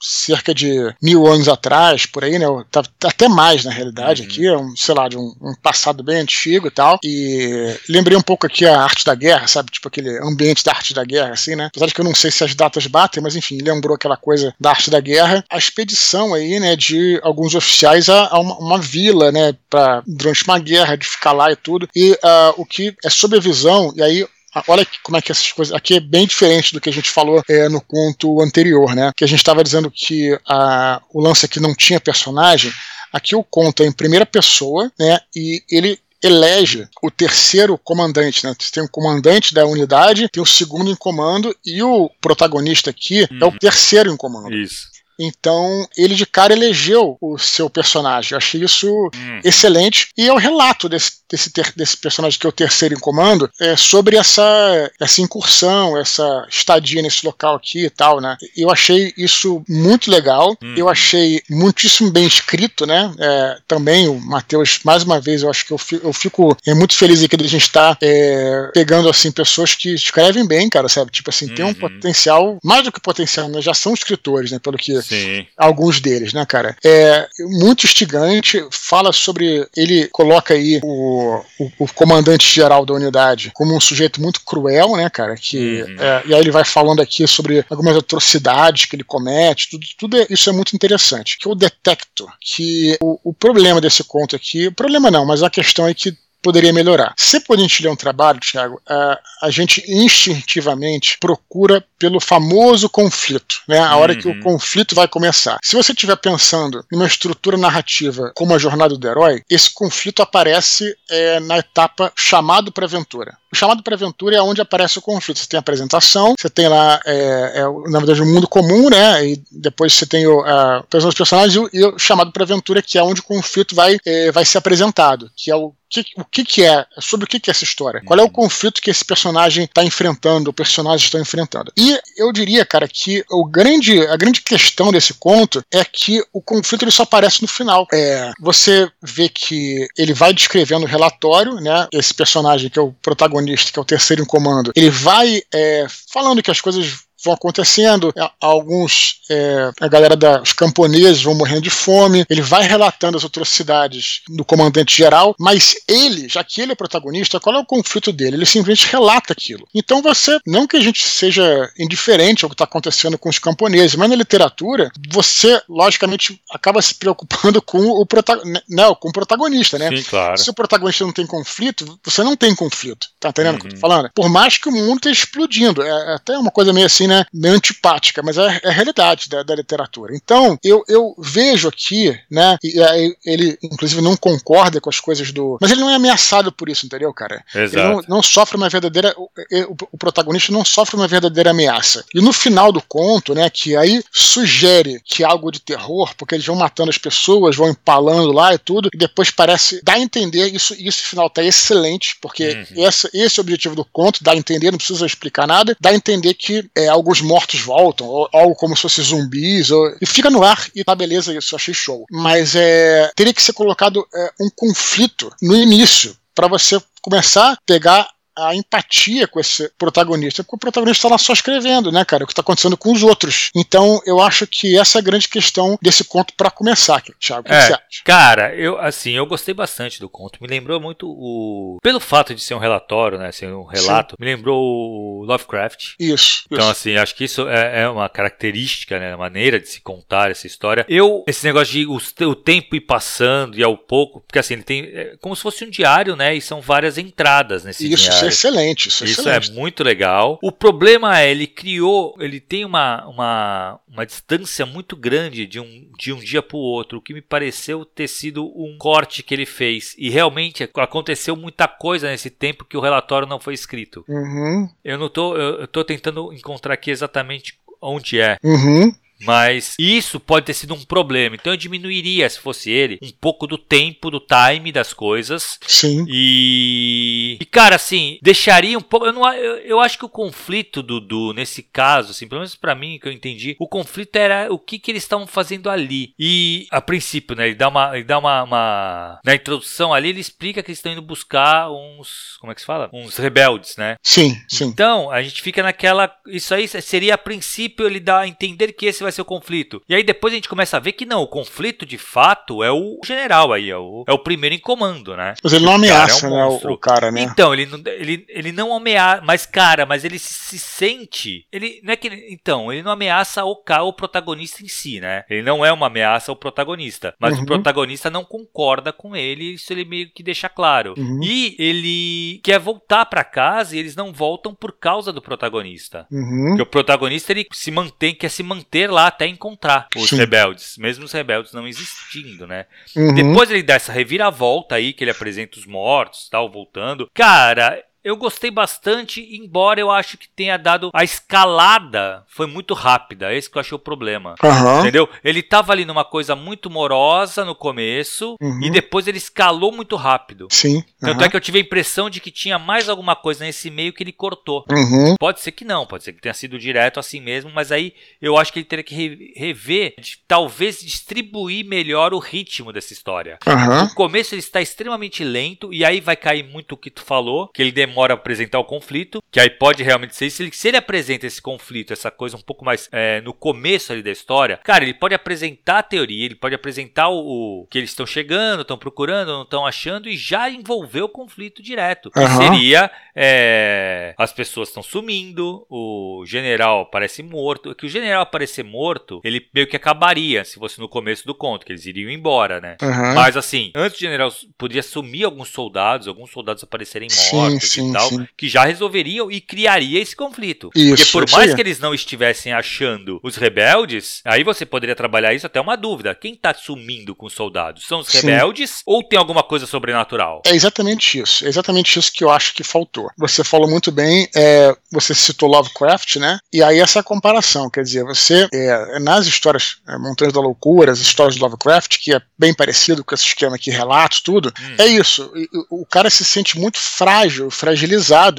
cerca 0.00 0.54
de 0.54 0.94
mil 1.02 1.26
anos 1.26 1.48
atrás, 1.48 2.06
por 2.06 2.24
aí, 2.24 2.38
né, 2.38 2.46
tá, 2.70 2.82
tá 2.98 3.08
até 3.08 3.28
mais 3.28 3.64
na 3.64 3.70
realidade 3.70 4.22
uhum. 4.22 4.28
aqui, 4.28 4.46
é 4.46 4.56
um, 4.56 4.76
sei 4.76 4.94
lá, 4.94 5.08
de 5.08 5.16
um, 5.16 5.34
um, 5.40 5.54
passado 5.62 6.02
bem 6.02 6.16
antigo 6.16 6.68
e 6.68 6.70
tal, 6.70 6.98
e 7.02 7.74
lembrei 7.88 8.16
um 8.16 8.22
pouco 8.22 8.46
aqui 8.46 8.66
a 8.66 8.80
arte 8.80 9.04
da 9.04 9.14
guerra, 9.14 9.46
sabe, 9.46 9.70
tipo 9.70 9.88
aquele 9.88 10.18
ambiente 10.18 10.64
da 10.64 10.72
arte 10.72 10.94
da 10.94 11.04
guerra, 11.04 11.32
assim, 11.32 11.56
né, 11.56 11.66
apesar 11.66 11.86
de 11.86 11.94
que 11.94 12.00
eu 12.00 12.04
não 12.04 12.14
sei 12.14 12.30
se 12.30 12.44
as 12.44 12.54
datas 12.54 12.86
batem, 12.86 13.22
mas 13.22 13.36
enfim, 13.36 13.58
lembrou 13.62 13.94
aquela 13.94 14.16
coisa 14.16 14.54
da 14.60 14.70
arte 14.70 14.90
da 14.90 15.00
guerra, 15.00 15.44
a 15.50 15.58
expedição 15.58 16.34
aí, 16.34 16.60
né, 16.60 16.76
de 16.76 17.20
alguns 17.22 17.54
oficiais 17.54 18.08
a, 18.08 18.28
a 18.28 18.38
uma, 18.38 18.58
uma, 18.58 18.78
vila, 18.78 19.32
né, 19.32 19.54
pra, 19.68 20.02
durante 20.06 20.44
uma 20.44 20.58
guerra, 20.58 20.96
de 20.96 21.06
ficar 21.06 21.32
lá 21.32 21.50
e 21.50 21.56
tudo. 21.64 21.88
E 21.96 22.12
uh, 22.12 22.54
o 22.56 22.64
que 22.64 22.94
é 23.04 23.10
sob 23.10 23.36
a 23.36 23.40
visão, 23.40 23.92
e 23.96 24.02
aí 24.02 24.26
Olha 24.68 24.86
como 25.02 25.16
é 25.16 25.20
que 25.20 25.32
essas 25.32 25.50
coisas. 25.50 25.74
Aqui 25.74 25.94
é 25.94 26.00
bem 26.00 26.26
diferente 26.26 26.72
do 26.72 26.80
que 26.80 26.88
a 26.88 26.92
gente 26.92 27.10
falou 27.10 27.42
é, 27.48 27.68
no 27.68 27.80
conto 27.80 28.40
anterior, 28.40 28.94
né? 28.94 29.10
Que 29.16 29.24
a 29.24 29.26
gente 29.26 29.40
estava 29.40 29.64
dizendo 29.64 29.90
que 29.90 30.38
a, 30.48 31.02
o 31.12 31.20
lance 31.20 31.44
aqui 31.44 31.58
não 31.58 31.74
tinha 31.74 31.98
personagem. 31.98 32.72
Aqui 33.12 33.34
o 33.34 33.42
conto 33.42 33.82
é 33.82 33.86
em 33.86 33.92
primeira 33.92 34.24
pessoa, 34.24 34.92
né? 34.98 35.18
E 35.34 35.60
ele 35.68 35.98
elege 36.22 36.88
o 37.02 37.10
terceiro 37.10 37.76
comandante, 37.76 38.46
né? 38.46 38.54
Você 38.58 38.70
tem 38.72 38.82
o 38.82 38.88
comandante 38.88 39.52
da 39.52 39.66
unidade, 39.66 40.28
tem 40.28 40.42
o 40.42 40.46
segundo 40.46 40.90
em 40.90 40.96
comando 40.96 41.54
e 41.64 41.82
o 41.82 42.08
protagonista 42.20 42.90
aqui 42.90 43.22
uhum. 43.30 43.38
é 43.40 43.44
o 43.44 43.48
uhum. 43.48 43.58
terceiro 43.58 44.12
em 44.12 44.16
comando. 44.16 44.54
Isso. 44.54 44.93
Então, 45.18 45.86
ele 45.96 46.14
de 46.14 46.26
cara 46.26 46.52
elegeu 46.52 47.16
o 47.20 47.38
seu 47.38 47.70
personagem. 47.70 48.32
Eu 48.32 48.38
achei 48.38 48.62
isso 48.62 48.88
uhum. 48.88 49.40
excelente. 49.44 50.08
E 50.16 50.28
é 50.28 50.32
o 50.32 50.38
relato 50.38 50.88
desse 50.88 51.24
desse, 51.34 51.50
ter, 51.50 51.72
desse 51.76 51.96
personagem 51.96 52.38
que 52.38 52.46
é 52.46 52.48
o 52.48 52.52
terceiro 52.52 52.94
em 52.94 52.98
comando, 52.98 53.50
é 53.60 53.76
sobre 53.76 54.16
essa, 54.16 54.90
essa 55.00 55.20
incursão, 55.20 55.98
essa 55.98 56.46
estadia 56.48 57.02
nesse 57.02 57.26
local 57.26 57.56
aqui 57.56 57.84
e 57.84 57.90
tal, 57.90 58.20
né? 58.20 58.36
Eu 58.56 58.70
achei 58.70 59.12
isso 59.16 59.62
muito 59.68 60.10
legal, 60.10 60.56
hum. 60.62 60.74
eu 60.76 60.88
achei 60.88 61.42
muitíssimo 61.50 62.10
bem 62.10 62.26
escrito, 62.26 62.86
né? 62.86 63.12
É, 63.18 63.58
também 63.66 64.08
o 64.08 64.18
Matheus, 64.20 64.80
mais 64.84 65.02
uma 65.02 65.20
vez, 65.20 65.42
eu 65.42 65.50
acho 65.50 65.66
que 65.66 65.72
eu 65.72 65.78
fico, 65.78 66.06
eu 66.06 66.12
fico 66.12 66.56
é, 66.66 66.74
muito 66.74 66.94
feliz 66.94 67.22
aqui 67.22 67.36
de 67.36 67.44
a 67.44 67.48
gente 67.48 67.62
estar 67.62 67.96
tá, 67.96 67.98
é, 68.02 68.70
pegando, 68.72 69.08
assim, 69.08 69.32
pessoas 69.32 69.74
que 69.74 69.94
escrevem 69.94 70.46
bem, 70.46 70.68
cara, 70.68 70.88
sabe? 70.88 71.10
Tipo 71.10 71.30
assim, 71.30 71.48
uhum. 71.48 71.54
tem 71.54 71.64
um 71.64 71.68
uhum. 71.68 71.74
potencial, 71.74 72.58
mais 72.62 72.84
do 72.84 72.92
que 72.92 73.00
potencial, 73.00 73.48
né? 73.48 73.60
Já 73.60 73.74
são 73.74 73.92
escritores, 73.92 74.52
né? 74.52 74.58
Pelo 74.58 74.78
que 74.78 74.92
Sim. 75.08 75.46
alguns 75.56 76.00
deles, 76.00 76.32
né, 76.32 76.44
cara? 76.46 76.76
É 76.84 77.26
muito 77.40 77.86
instigante, 77.86 78.64
fala 78.70 79.12
sobre, 79.12 79.66
ele 79.76 80.08
coloca 80.08 80.54
aí 80.54 80.80
o 80.82 81.34
o, 81.58 81.70
o 81.78 81.92
comandante-geral 81.92 82.84
da 82.84 82.94
unidade 82.94 83.50
como 83.54 83.74
um 83.74 83.80
sujeito 83.80 84.20
muito 84.20 84.40
cruel, 84.44 84.96
né, 84.96 85.08
cara? 85.08 85.34
Que, 85.36 85.82
uhum. 85.82 85.96
é, 85.98 86.22
e 86.26 86.34
aí 86.34 86.40
ele 86.40 86.50
vai 86.50 86.64
falando 86.64 87.00
aqui 87.00 87.26
sobre 87.26 87.64
algumas 87.70 87.96
atrocidades 87.96 88.86
que 88.86 88.96
ele 88.96 89.04
comete, 89.04 89.70
tudo, 89.70 89.86
tudo 89.98 90.16
é, 90.20 90.26
isso 90.30 90.50
é 90.50 90.52
muito 90.52 90.74
interessante. 90.74 91.38
Que 91.38 91.46
eu 91.46 91.54
detecto 91.54 92.26
que 92.40 92.96
o, 93.00 93.18
o 93.24 93.32
problema 93.32 93.80
desse 93.80 94.04
conto 94.04 94.36
aqui, 94.36 94.70
problema 94.70 95.10
não, 95.10 95.24
mas 95.24 95.42
a 95.42 95.50
questão 95.50 95.86
é 95.86 95.94
que 95.94 96.16
poderia 96.44 96.72
melhorar. 96.72 97.14
Se 97.16 97.40
gente 97.56 97.82
lê 97.82 97.88
um 97.88 97.96
trabalho, 97.96 98.38
Thiago, 98.38 98.80
a, 98.88 99.18
a 99.42 99.50
gente 99.50 99.82
instintivamente 99.88 101.16
procura 101.18 101.84
pelo 101.98 102.20
famoso 102.20 102.88
conflito, 102.88 103.62
né? 103.66 103.78
A 103.78 103.96
hora 103.96 104.12
uhum. 104.12 104.18
que 104.20 104.28
o 104.28 104.32
uhum. 104.32 104.40
conflito 104.40 104.94
vai 104.94 105.08
começar. 105.08 105.58
Se 105.62 105.74
você 105.74 105.92
estiver 105.92 106.16
pensando 106.16 106.84
numa 106.92 107.06
estrutura 107.06 107.56
narrativa 107.56 108.30
como 108.34 108.54
a 108.54 108.58
jornada 108.58 108.96
do 108.96 109.08
herói, 109.08 109.42
esse 109.48 109.72
conflito 109.72 110.20
aparece 110.20 110.94
é, 111.10 111.40
na 111.40 111.58
etapa 111.58 112.12
chamado 112.14 112.70
para 112.70 112.84
aventura. 112.84 113.36
O 113.52 113.56
chamado 113.56 113.82
para 113.82 113.94
aventura 113.94 114.36
é 114.36 114.42
onde 114.42 114.60
aparece 114.60 114.98
o 114.98 115.02
conflito. 115.02 115.38
Você 115.38 115.46
tem 115.46 115.58
a 115.58 115.60
apresentação, 115.60 116.34
você 116.38 116.50
tem 116.50 116.68
lá, 116.68 117.00
é, 117.06 117.52
é, 117.54 117.90
na 117.90 117.98
verdade, 118.00 118.20
o 118.20 118.26
mundo 118.26 118.48
comum, 118.48 118.90
né? 118.90 119.24
E 119.24 119.42
depois 119.64 119.92
você 119.92 120.06
tem 120.06 120.26
o, 120.26 120.40
a, 120.44 120.84
os 120.94 121.14
personagens 121.14 121.54
e 121.54 121.58
o, 121.58 121.70
e 121.72 121.84
o 121.84 121.98
chamado 121.98 122.30
para 122.30 122.44
aventura, 122.44 122.82
que 122.82 122.98
é 122.98 123.02
onde 123.02 123.20
o 123.20 123.24
conflito 123.24 123.74
vai, 123.74 123.98
é, 124.04 124.30
vai 124.30 124.44
ser 124.44 124.58
apresentado, 124.58 125.30
que 125.34 125.50
é 125.50 125.56
o 125.56 125.72
que, 125.88 126.04
o 126.16 126.24
que, 126.24 126.44
que 126.44 126.64
é, 126.64 126.84
sobre 126.98 127.24
o 127.24 127.28
que, 127.28 127.38
que 127.38 127.50
é 127.50 127.52
essa 127.52 127.62
história. 127.62 128.02
Qual 128.04 128.18
é 128.18 128.22
o 128.22 128.30
conflito 128.30 128.82
que 128.82 128.90
esse 128.90 129.04
personagem 129.04 129.64
está 129.64 129.84
enfrentando, 129.84 130.50
o 130.50 130.52
personagem 130.52 131.04
está 131.04 131.20
enfrentando. 131.20 131.72
E 131.76 131.98
eu 132.16 132.32
diria, 132.32 132.66
cara, 132.66 132.88
que 132.88 133.24
o 133.30 133.44
grande, 133.44 134.00
a 134.06 134.16
grande 134.16 134.40
questão 134.40 134.90
desse 134.90 135.14
conto 135.14 135.62
é 135.72 135.84
que 135.84 136.20
o 136.32 136.42
conflito 136.42 136.82
ele 136.82 136.90
só 136.90 137.04
aparece 137.04 137.42
no 137.42 137.48
final. 137.48 137.86
É, 137.92 138.32
você 138.40 138.90
vê 139.00 139.28
que 139.28 139.86
ele 139.96 140.12
vai 140.12 140.32
descrevendo 140.32 140.84
o 140.84 140.88
relatório, 140.88 141.54
né? 141.60 141.86
Esse 141.92 142.12
personagem 142.12 142.68
que 142.68 142.78
é 142.78 142.82
o 142.82 142.92
protagonista, 143.00 143.72
que 143.72 143.78
é 143.78 143.82
o 143.82 143.84
terceiro 143.84 144.22
em 144.22 144.26
comando, 144.26 144.72
ele 144.74 144.90
vai 144.90 145.42
é, 145.52 145.86
falando 146.12 146.42
que 146.42 146.50
as 146.50 146.60
coisas 146.60 147.04
vão 147.24 147.34
acontecendo, 147.34 148.12
alguns, 148.40 149.20
é, 149.30 149.70
a 149.80 149.88
galera 149.88 150.16
dos 150.16 150.52
camponeses 150.52 151.22
vão 151.22 151.34
morrendo 151.34 151.62
de 151.62 151.70
fome, 151.70 152.24
ele 152.28 152.42
vai 152.42 152.66
relatando 152.66 153.16
as 153.16 153.24
atrocidades 153.24 154.20
do 154.28 154.44
comandante 154.44 154.96
geral, 154.96 155.34
mas 155.38 155.74
ele, 155.88 156.28
já 156.28 156.44
que 156.44 156.60
ele 156.60 156.72
é 156.72 156.76
protagonista, 156.76 157.40
qual 157.40 157.56
é 157.56 157.58
o 157.58 157.66
conflito 157.66 158.12
dele? 158.12 158.36
Ele 158.36 158.46
simplesmente 158.46 158.90
relata 158.90 159.32
aquilo. 159.32 159.66
Então 159.74 160.02
você, 160.02 160.38
não 160.46 160.66
que 160.66 160.76
a 160.76 160.80
gente 160.80 161.02
seja 161.02 161.70
indiferente 161.78 162.44
ao 162.44 162.50
que 162.50 162.54
está 162.54 162.64
acontecendo 162.64 163.18
com 163.18 163.28
os 163.28 163.38
camponeses, 163.38 163.96
mas 163.96 164.08
na 164.08 164.16
literatura, 164.16 164.90
você, 165.10 165.60
logicamente, 165.68 166.40
acaba 166.50 166.82
se 166.82 166.94
preocupando 166.94 167.60
com 167.62 167.78
o, 167.78 168.06
prota 168.06 168.36
né, 168.44 168.60
né, 168.68 168.94
com 169.00 169.08
o 169.08 169.12
protagonista, 169.12 169.78
né? 169.78 169.88
Sim, 169.88 170.02
claro. 170.02 170.38
Se 170.38 170.50
o 170.50 170.54
protagonista 170.54 171.04
não 171.04 171.12
tem 171.12 171.26
conflito, 171.26 171.98
você 172.04 172.22
não 172.22 172.36
tem 172.36 172.54
conflito. 172.54 173.08
Tá 173.20 173.30
entendendo 173.30 173.56
o 173.56 173.60
que 173.60 173.66
eu 173.66 173.70
tô 173.70 173.76
uhum. 173.76 173.80
falando? 173.80 174.10
Por 174.14 174.28
mais 174.28 174.58
que 174.58 174.68
o 174.68 174.72
mundo 174.72 174.96
esteja 174.96 175.20
explodindo, 175.20 175.82
é, 175.82 175.88
é 175.88 176.14
até 176.14 176.36
uma 176.38 176.50
coisa 176.50 176.72
meio 176.72 176.86
assim, 176.86 177.06
né? 177.06 177.13
Né, 177.14 177.26
meio 177.32 177.54
antipática, 177.54 178.22
mas 178.22 178.36
é, 178.36 178.60
é 178.62 178.68
a 178.68 178.72
realidade 178.72 179.28
da, 179.28 179.42
da, 179.42 179.54
literatura. 179.54 180.14
Então, 180.14 180.58
eu, 180.62 180.84
eu 180.88 181.14
vejo 181.18 181.68
aqui, 181.68 182.18
né, 182.30 182.58
e, 182.62 182.80
e, 182.80 183.16
ele 183.24 183.58
inclusive 183.62 184.00
não 184.00 184.16
concorda 184.16 184.80
com 184.80 184.90
as 184.90 185.00
coisas 185.00 185.30
do. 185.32 185.58
Mas 185.60 185.70
ele 185.70 185.80
não 185.80 185.90
é 185.90 185.94
ameaçado 185.94 186.50
por 186.50 186.68
isso, 186.68 186.86
entendeu, 186.86 187.12
cara? 187.12 187.44
Exato. 187.54 187.76
Ele 187.76 187.94
não, 188.08 188.16
não 188.16 188.22
sofre 188.22 188.56
uma 188.56 188.68
verdadeira. 188.68 189.14
O, 189.16 189.24
o, 189.24 189.76
o, 189.92 189.98
protagonista 189.98 190.52
não 190.52 190.64
sofre 190.64 190.96
uma 190.96 191.08
verdadeira 191.08 191.50
ameaça. 191.50 192.04
E 192.14 192.20
no 192.20 192.32
final 192.32 192.72
do 192.72 192.82
conto, 192.82 193.34
né, 193.34 193.48
que 193.48 193.76
aí 193.76 194.02
sugere 194.10 195.00
que 195.04 195.22
é 195.22 195.26
algo 195.26 195.50
de 195.50 195.60
terror, 195.60 196.14
porque 196.16 196.34
eles 196.34 196.46
vão 196.46 196.56
matando 196.56 196.90
as 196.90 196.98
pessoas, 196.98 197.56
vão 197.56 197.70
empalando 197.70 198.32
lá 198.32 198.54
e 198.54 198.58
tudo, 198.58 198.88
e 198.92 198.98
depois 198.98 199.30
parece. 199.30 199.80
dá 199.82 199.94
a 199.94 200.00
entender, 200.00 200.54
isso, 200.54 200.74
isso 200.78 201.04
final 201.04 201.30
tá 201.30 201.42
excelente, 201.42 202.16
porque 202.20 202.66
uhum. 202.70 202.86
esse, 202.86 203.08
esse 203.12 203.38
é 203.38 203.40
o 203.40 203.44
objetivo 203.44 203.74
do 203.74 203.84
conto, 203.84 204.22
dá 204.22 204.32
a 204.32 204.36
entender, 204.36 204.70
não 204.70 204.78
precisa 204.78 205.06
explicar 205.06 205.46
nada, 205.46 205.76
dá 205.80 205.90
a 205.90 205.94
entender 205.94 206.34
que 206.34 206.68
é 206.74 206.88
algo 206.88 207.03
os 207.10 207.20
mortos 207.20 207.60
voltam, 207.60 208.06
ou 208.06 208.28
algo 208.32 208.54
como 208.54 208.76
se 208.76 208.82
fossem 208.82 209.04
zumbis, 209.04 209.70
ou... 209.70 209.94
e 210.00 210.06
fica 210.06 210.30
no 210.30 210.42
ar, 210.42 210.68
e 210.74 210.84
tá 210.84 210.94
beleza 210.94 211.34
isso, 211.34 211.54
achei 211.56 211.74
show. 211.74 212.04
Mas 212.10 212.54
é, 212.54 213.10
teria 213.14 213.34
que 213.34 213.42
ser 213.42 213.52
colocado 213.52 214.06
é, 214.14 214.30
um 214.40 214.48
conflito 214.54 215.30
no 215.40 215.56
início, 215.56 216.16
para 216.34 216.48
você 216.48 216.80
começar 217.00 217.52
a 217.52 217.58
pegar 217.66 218.08
a 218.36 218.54
empatia 218.54 219.26
com 219.26 219.38
esse 219.40 219.70
protagonista, 219.78 220.42
porque 220.42 220.56
o 220.56 220.58
protagonista 220.58 220.98
está 220.98 221.08
lá 221.08 221.18
só 221.18 221.32
escrevendo, 221.32 221.92
né, 221.92 222.04
cara? 222.04 222.24
O 222.24 222.26
que 222.26 222.32
está 222.32 222.42
acontecendo 222.42 222.76
com 222.76 222.92
os 222.92 223.02
outros. 223.02 223.50
Então, 223.54 224.00
eu 224.06 224.20
acho 224.20 224.46
que 224.46 224.78
essa 224.78 224.98
é 224.98 225.00
a 225.00 225.04
grande 225.04 225.28
questão 225.28 225.78
desse 225.80 226.04
conto 226.04 226.34
para 226.36 226.50
começar, 226.50 227.02
Thiago. 227.20 227.42
O 227.42 227.44
que, 227.44 227.52
é, 227.52 227.60
você 227.60 227.72
acha? 227.72 228.02
Cara, 228.04 228.54
eu, 228.54 228.78
assim, 228.78 229.12
eu 229.12 229.26
gostei 229.26 229.54
bastante 229.54 230.00
do 230.00 230.08
conto. 230.08 230.38
Me 230.40 230.48
lembrou 230.48 230.80
muito 230.80 231.06
o. 231.08 231.78
Pelo 231.82 232.00
fato 232.00 232.34
de 232.34 232.42
ser 232.42 232.54
um 232.54 232.58
relatório, 232.58 233.18
né? 233.18 233.30
Ser 233.32 233.52
um 233.52 233.64
relato, 233.64 234.16
Sim. 234.18 234.24
me 234.24 234.26
lembrou 234.26 234.60
o 234.60 235.24
Lovecraft. 235.24 235.94
Isso. 235.98 236.44
Então, 236.46 236.64
isso. 236.64 236.70
assim, 236.70 236.96
acho 236.96 237.14
que 237.14 237.24
isso 237.24 237.48
é, 237.48 237.82
é, 237.82 237.88
uma 237.88 238.08
característica, 238.08 238.98
né? 238.98 239.12
A 239.12 239.16
maneira 239.16 239.60
de 239.60 239.68
se 239.68 239.80
contar 239.80 240.30
essa 240.30 240.46
história. 240.46 240.84
Eu, 240.88 241.24
esse 241.26 241.44
negócio 241.44 241.72
de 241.72 241.86
o, 241.86 242.30
o 242.30 242.34
tempo 242.34 242.74
ir 242.74 242.80
passando 242.80 243.58
e 243.58 243.62
ao 243.62 243.76
pouco, 243.76 244.20
porque 244.20 244.38
assim, 244.38 244.54
ele 244.54 244.62
tem. 244.62 244.84
É 244.84 245.16
como 245.20 245.34
se 245.36 245.42
fosse 245.42 245.64
um 245.64 245.70
diário, 245.70 246.16
né? 246.16 246.34
E 246.34 246.40
são 246.40 246.60
várias 246.60 246.98
entradas 246.98 247.64
nesse 247.64 247.90
isso, 247.90 248.04
diário. 248.04 248.23
Isso 248.28 248.46
é 248.46 248.50
excelente. 248.50 248.88
Isso, 248.88 249.04
é, 249.04 249.06
isso 249.06 249.20
excelente. 249.20 249.50
é 249.50 249.54
muito 249.54 249.82
legal. 249.82 250.38
O 250.42 250.52
problema 250.52 251.18
é, 251.20 251.30
ele 251.30 251.46
criou. 251.46 252.14
Ele 252.18 252.40
tem 252.40 252.64
uma, 252.64 253.06
uma, 253.06 253.80
uma 253.88 254.06
distância 254.06 254.64
muito 254.66 254.96
grande 254.96 255.46
de 255.46 255.60
um, 255.60 255.90
de 255.98 256.12
um 256.12 256.18
dia 256.18 256.42
para 256.42 256.56
o 256.56 256.60
outro, 256.60 256.98
o 256.98 257.02
que 257.02 257.14
me 257.14 257.22
pareceu 257.22 257.84
ter 257.84 258.08
sido 258.08 258.44
um 258.44 258.76
corte 258.78 259.22
que 259.22 259.34
ele 259.34 259.46
fez. 259.46 259.94
E 259.98 260.10
realmente 260.10 260.68
aconteceu 260.74 261.36
muita 261.36 261.66
coisa 261.66 262.08
nesse 262.08 262.30
tempo 262.30 262.64
que 262.64 262.76
o 262.76 262.80
relatório 262.80 263.28
não 263.28 263.40
foi 263.40 263.54
escrito. 263.54 264.04
Uhum. 264.08 264.68
Eu 264.84 264.98
não 264.98 265.08
tô, 265.08 265.36
eu, 265.36 265.60
eu 265.60 265.68
tô 265.68 265.84
tentando 265.84 266.32
encontrar 266.32 266.74
aqui 266.74 266.90
exatamente 266.90 267.58
onde 267.80 268.20
é. 268.20 268.38
Uhum. 268.42 268.94
Mas 269.20 269.74
isso 269.78 270.18
pode 270.18 270.46
ter 270.46 270.54
sido 270.54 270.74
um 270.74 270.84
problema. 270.84 271.36
Então 271.36 271.52
eu 271.52 271.56
diminuiria, 271.56 272.28
se 272.28 272.38
fosse 272.38 272.70
ele, 272.70 272.98
um 273.02 273.10
pouco 273.20 273.46
do 273.46 273.56
tempo, 273.56 274.10
do 274.10 274.20
time 274.20 274.72
das 274.72 274.92
coisas. 274.92 275.58
Sim. 275.66 276.04
E. 276.08 277.38
E, 277.40 277.44
cara, 277.44 277.76
assim, 277.76 278.18
deixaria 278.22 278.76
um 278.76 278.82
pouco. 278.82 279.06
Eu, 279.06 279.12
não, 279.12 279.32
eu, 279.32 279.56
eu 279.58 279.80
acho 279.80 279.98
que 279.98 280.04
o 280.04 280.08
conflito 280.08 280.82
do 280.82 281.00
Dudu, 281.00 281.32
nesse 281.32 281.62
caso, 281.62 282.10
assim, 282.10 282.28
pelo 282.28 282.40
menos 282.40 282.54
pra 282.54 282.74
mim, 282.74 282.98
que 282.98 283.08
eu 283.08 283.12
entendi, 283.12 283.56
o 283.58 283.68
conflito 283.68 284.16
era 284.16 284.52
o 284.52 284.58
que, 284.58 284.78
que 284.78 284.90
eles 284.90 285.02
estavam 285.02 285.26
fazendo 285.26 285.70
ali. 285.70 286.12
E, 286.18 286.66
a 286.70 286.80
princípio, 286.80 287.36
né, 287.36 287.46
ele 287.46 287.54
dá 287.54 287.68
uma. 287.68 287.94
Ele 287.94 288.04
dá 288.04 288.18
uma, 288.18 288.42
uma, 288.42 289.20
Na 289.24 289.34
introdução 289.34 289.92
ali, 289.92 290.08
ele 290.08 290.20
explica 290.20 290.62
que 290.62 290.70
eles 290.70 290.78
estão 290.78 290.92
indo 290.92 291.02
buscar 291.02 291.70
uns. 291.70 292.36
Como 292.40 292.52
é 292.52 292.54
que 292.54 292.60
se 292.60 292.66
fala? 292.66 292.90
Uns 292.92 293.16
rebeldes, 293.16 293.76
né? 293.76 293.96
Sim, 294.02 294.36
sim. 294.48 294.66
Então, 294.66 295.10
a 295.10 295.22
gente 295.22 295.42
fica 295.42 295.62
naquela. 295.62 296.14
Isso 296.26 296.54
aí 296.54 296.66
seria 296.68 297.14
a 297.14 297.18
princípio 297.18 297.86
ele 297.86 298.00
dá 298.00 298.20
a 298.20 298.28
entender 298.28 298.72
que 298.72 298.86
esse 298.86 299.02
vai 299.02 299.12
ser 299.14 299.22
o 299.22 299.26
conflito. 299.26 299.82
E 299.88 299.94
aí 299.94 300.02
depois 300.02 300.32
a 300.32 300.36
gente 300.36 300.48
começa 300.48 300.76
a 300.76 300.80
ver 300.80 300.92
que 300.92 301.06
não, 301.06 301.22
o 301.22 301.28
conflito 301.28 301.86
de 301.86 301.98
fato 301.98 302.62
é 302.62 302.70
o 302.70 303.00
general 303.04 303.52
aí, 303.52 303.70
é 303.70 303.76
o, 303.76 304.04
é 304.06 304.12
o 304.12 304.18
primeiro 304.18 304.54
em 304.54 304.58
comando, 304.58 305.16
né? 305.16 305.34
Mas 305.42 305.52
ele 305.52 305.64
não 305.64 305.74
ameaça, 305.74 306.26
é 306.26 306.28
um 306.28 306.34
né, 306.34 306.44
o, 306.44 306.72
o, 306.72 306.78
cara, 306.78 307.10
né? 307.10 307.22
Então, 307.22 307.52
ele 307.52 307.66
não, 307.66 307.80
ele, 307.86 308.24
ele 308.28 308.52
não 308.52 308.74
ameaça, 308.74 309.22
mas 309.24 309.46
cara, 309.46 309.86
mas 309.86 310.04
ele 310.04 310.18
se, 310.18 310.32
se 310.32 310.58
sente, 310.58 311.46
ele 311.52 311.80
não 311.82 311.92
é 311.92 311.96
que 311.96 312.08
ele, 312.08 312.26
então, 312.30 312.72
ele 312.72 312.82
não 312.82 312.92
ameaça 312.92 313.44
o 313.44 313.56
cara, 313.56 313.84
o 313.84 313.92
protagonista 313.92 314.62
em 314.62 314.68
si, 314.68 315.00
né? 315.00 315.24
Ele 315.28 315.42
não 315.42 315.64
é 315.64 315.72
uma 315.72 315.86
ameaça 315.86 316.30
ao 316.30 316.36
protagonista, 316.36 317.14
mas 317.18 317.36
uhum. 317.36 317.44
o 317.44 317.46
protagonista 317.46 318.10
não 318.10 318.24
concorda 318.24 318.92
com 318.92 319.14
ele, 319.14 319.54
isso 319.54 319.72
ele 319.72 319.84
meio 319.84 320.10
que 320.12 320.22
deixa 320.22 320.48
claro. 320.48 320.94
Uhum. 320.96 321.20
E 321.22 321.56
ele 321.58 322.40
quer 322.42 322.58
voltar 322.58 323.06
para 323.06 323.24
casa 323.24 323.76
e 323.76 323.78
eles 323.78 323.96
não 323.96 324.12
voltam 324.12 324.54
por 324.54 324.72
causa 324.72 325.12
do 325.12 325.22
protagonista. 325.22 326.06
Uhum. 326.10 326.48
Porque 326.48 326.62
o 326.62 326.66
protagonista 326.66 327.32
ele 327.32 327.46
se 327.52 327.70
mantém, 327.70 328.14
quer 328.14 328.28
se 328.28 328.42
manter 328.42 328.90
lá 328.94 329.08
até 329.08 329.26
encontrar 329.26 329.88
os 329.96 330.08
Sim. 330.08 330.16
rebeldes, 330.16 330.78
mesmo 330.78 331.04
os 331.04 331.12
rebeldes 331.12 331.52
não 331.52 331.68
existindo, 331.68 332.46
né? 332.46 332.66
Uhum. 332.96 333.14
Depois 333.14 333.50
ele 333.50 333.62
dá 333.62 333.74
essa 333.74 333.92
reviravolta 333.92 334.76
aí, 334.76 334.92
que 334.92 335.04
ele 335.04 335.10
apresenta 335.10 335.58
os 335.58 335.66
mortos 335.66 336.28
tal, 336.30 336.50
voltando. 336.50 337.10
Cara, 337.12 337.82
eu 338.04 338.16
gostei 338.16 338.50
bastante, 338.50 339.20
embora 339.34 339.80
eu 339.80 339.90
acho 339.90 340.18
que 340.18 340.28
tenha 340.28 340.56
dado 340.56 340.90
a 340.92 341.02
escalada 341.02 342.22
foi 342.28 342.46
muito 342.46 342.74
rápida. 342.74 343.32
Esse 343.32 343.50
que 343.50 343.56
eu 343.56 343.60
achei 343.60 343.74
o 343.74 343.78
problema. 343.78 344.34
Uhum. 344.42 344.80
Entendeu? 344.80 345.08
Ele 345.24 345.42
tava 345.42 345.72
ali 345.72 345.84
numa 345.84 346.04
coisa 346.04 346.36
muito 346.36 346.68
morosa 346.68 347.44
no 347.44 347.54
começo 347.54 348.36
uhum. 348.40 348.60
e 348.62 348.70
depois 348.70 349.08
ele 349.08 349.18
escalou 349.18 349.72
muito 349.72 349.96
rápido. 349.96 350.48
Sim. 350.50 350.76
Uhum. 350.76 350.82
Tanto 351.00 351.24
é 351.24 351.28
que 351.30 351.36
eu 351.36 351.40
tive 351.40 351.58
a 351.58 351.62
impressão 351.62 352.10
de 352.10 352.20
que 352.20 352.30
tinha 352.30 352.58
mais 352.58 352.88
alguma 352.88 353.16
coisa 353.16 353.44
nesse 353.44 353.70
meio 353.70 353.92
que 353.92 354.02
ele 354.02 354.12
cortou. 354.12 354.64
Uhum. 354.70 355.14
Pode 355.18 355.40
ser 355.40 355.52
que 355.52 355.64
não, 355.64 355.86
pode 355.86 356.04
ser 356.04 356.12
que 356.12 356.20
tenha 356.20 356.34
sido 356.34 356.58
direto 356.58 357.00
assim 357.00 357.20
mesmo, 357.20 357.50
mas 357.54 357.72
aí 357.72 357.94
eu 358.20 358.36
acho 358.36 358.52
que 358.52 358.58
ele 358.58 358.66
teria 358.66 358.84
que 358.84 359.32
rever, 359.36 359.94
talvez 360.28 360.80
distribuir 360.80 361.64
melhor 361.64 362.12
o 362.12 362.18
ritmo 362.18 362.72
dessa 362.72 362.92
história. 362.92 363.38
No 363.46 363.94
começo 363.94 364.34
ele 364.34 364.40
está 364.40 364.60
extremamente 364.60 365.24
lento 365.24 365.72
e 365.72 365.84
aí 365.84 366.00
vai 366.00 366.16
cair 366.16 366.42
muito 366.42 366.72
o 366.72 366.76
que 366.76 366.90
tu 366.90 367.02
falou, 367.02 367.48
que 367.48 367.62
ele 367.62 367.72
demora 367.72 367.93
demora 367.94 368.14
a 368.14 368.16
apresentar 368.16 368.58
o 368.58 368.64
conflito, 368.64 369.22
que 369.30 369.38
aí 369.38 369.48
pode 369.48 369.82
realmente 369.82 370.16
ser. 370.16 370.28
Se 370.28 370.42
ele, 370.42 370.50
se 370.52 370.68
ele 370.68 370.76
apresenta 370.76 371.26
esse 371.26 371.40
conflito, 371.40 371.92
essa 371.92 372.10
coisa 372.10 372.36
um 372.36 372.40
pouco 372.40 372.64
mais 372.64 372.88
é, 372.90 373.20
no 373.20 373.32
começo 373.32 373.92
ali 373.92 374.02
da 374.02 374.10
história, 374.10 374.58
cara, 374.64 374.82
ele 374.82 374.94
pode 374.94 375.14
apresentar 375.14 375.78
a 375.78 375.82
teoria, 375.82 376.24
ele 376.24 376.34
pode 376.34 376.54
apresentar 376.54 377.08
o, 377.08 377.62
o 377.62 377.66
que 377.70 377.78
eles 377.78 377.90
estão 377.90 378.04
chegando, 378.04 378.62
estão 378.62 378.76
procurando, 378.76 379.28
não 379.28 379.42
estão 379.42 379.64
achando 379.64 380.08
e 380.08 380.16
já 380.16 380.50
envolver 380.50 381.02
o 381.02 381.08
conflito 381.08 381.62
direto. 381.62 382.10
Que 382.10 382.18
uhum. 382.18 382.36
seria 382.36 382.90
é, 383.14 384.14
as 384.18 384.32
pessoas 384.32 384.68
estão 384.68 384.82
sumindo, 384.82 385.64
o 385.70 386.24
general 386.26 386.86
parece 386.86 387.22
morto. 387.22 387.74
Que 387.74 387.86
o 387.86 387.88
general 387.88 388.22
aparecer 388.22 388.64
morto, 388.64 389.20
ele 389.22 389.46
meio 389.54 389.66
que 389.68 389.76
acabaria 389.76 390.44
se 390.44 390.58
fosse 390.58 390.80
no 390.80 390.88
começo 390.88 391.24
do 391.26 391.34
conto, 391.34 391.64
que 391.64 391.72
eles 391.72 391.86
iriam 391.86 392.10
embora, 392.10 392.60
né? 392.60 392.76
Uhum. 392.82 393.14
Mas 393.14 393.36
assim, 393.36 393.70
antes 393.74 393.98
o 393.98 394.00
general 394.00 394.32
podia 394.58 394.82
sumir 394.82 395.24
alguns 395.24 395.48
soldados, 395.48 396.08
alguns 396.08 396.30
soldados 396.30 396.64
aparecerem 396.64 397.08
mortos 397.32 397.70
sim, 397.70 397.82
sim, 397.82 397.83
e 397.90 397.92
tal, 397.92 398.08
sim. 398.08 398.28
que 398.36 398.48
já 398.48 398.64
resolveriam 398.64 399.30
e 399.30 399.40
criaria 399.40 400.00
esse 400.00 400.14
conflito. 400.16 400.70
Isso, 400.74 401.12
Porque 401.12 401.26
por 401.26 401.30
mais 401.38 401.54
que 401.54 401.60
eles 401.60 401.78
não 401.78 401.94
estivessem 401.94 402.52
achando 402.52 403.20
os 403.22 403.36
rebeldes, 403.36 404.20
aí 404.24 404.42
você 404.44 404.64
poderia 404.66 404.94
trabalhar 404.96 405.32
isso 405.34 405.46
até 405.46 405.60
uma 405.60 405.76
dúvida. 405.76 406.14
Quem 406.14 406.34
tá 406.34 406.52
sumindo 406.54 407.14
com 407.14 407.26
os 407.26 407.32
soldados? 407.32 407.86
São 407.86 408.00
os 408.00 408.08
Sim. 408.08 408.26
rebeldes 408.26 408.82
ou 408.86 409.02
tem 409.02 409.18
alguma 409.18 409.42
coisa 409.42 409.66
sobrenatural? 409.66 410.42
É 410.46 410.54
exatamente 410.54 411.18
isso. 411.18 411.44
É 411.44 411.48
exatamente 411.48 411.98
isso 411.98 412.12
que 412.12 412.24
eu 412.24 412.30
acho 412.30 412.54
que 412.54 412.62
faltou. 412.64 413.10
Você 413.18 413.42
falou 413.44 413.68
muito 413.68 413.90
bem, 413.90 414.28
é, 414.34 414.74
você 414.92 415.14
citou 415.14 415.48
Lovecraft, 415.48 416.16
né? 416.16 416.38
E 416.52 416.62
aí 416.62 416.78
essa 416.80 417.02
comparação, 417.02 417.70
quer 417.70 417.82
dizer, 417.82 418.04
você 418.04 418.46
é, 418.52 418.98
nas 419.00 419.26
histórias 419.26 419.76
é, 419.88 419.96
Montanhas 419.98 420.32
da 420.32 420.40
Loucura, 420.40 420.92
as 420.92 420.98
histórias 421.00 421.34
de 421.36 421.40
Lovecraft, 421.40 421.98
que 421.98 422.12
é 422.14 422.20
bem 422.38 422.54
parecido 422.54 423.04
com 423.04 423.14
esse 423.14 423.24
esquema 423.24 423.56
aqui, 423.56 423.70
relatos, 423.70 424.20
tudo, 424.20 424.52
Hum. 424.60 424.74
é 424.78 424.86
isso. 424.86 425.30
E- 425.34 425.48
O 425.70 425.84
cara 425.86 426.08
se 426.10 426.24
sente 426.24 426.58
muito 426.58 426.78
frágil, 426.78 427.50
fragilizado. 427.50 427.73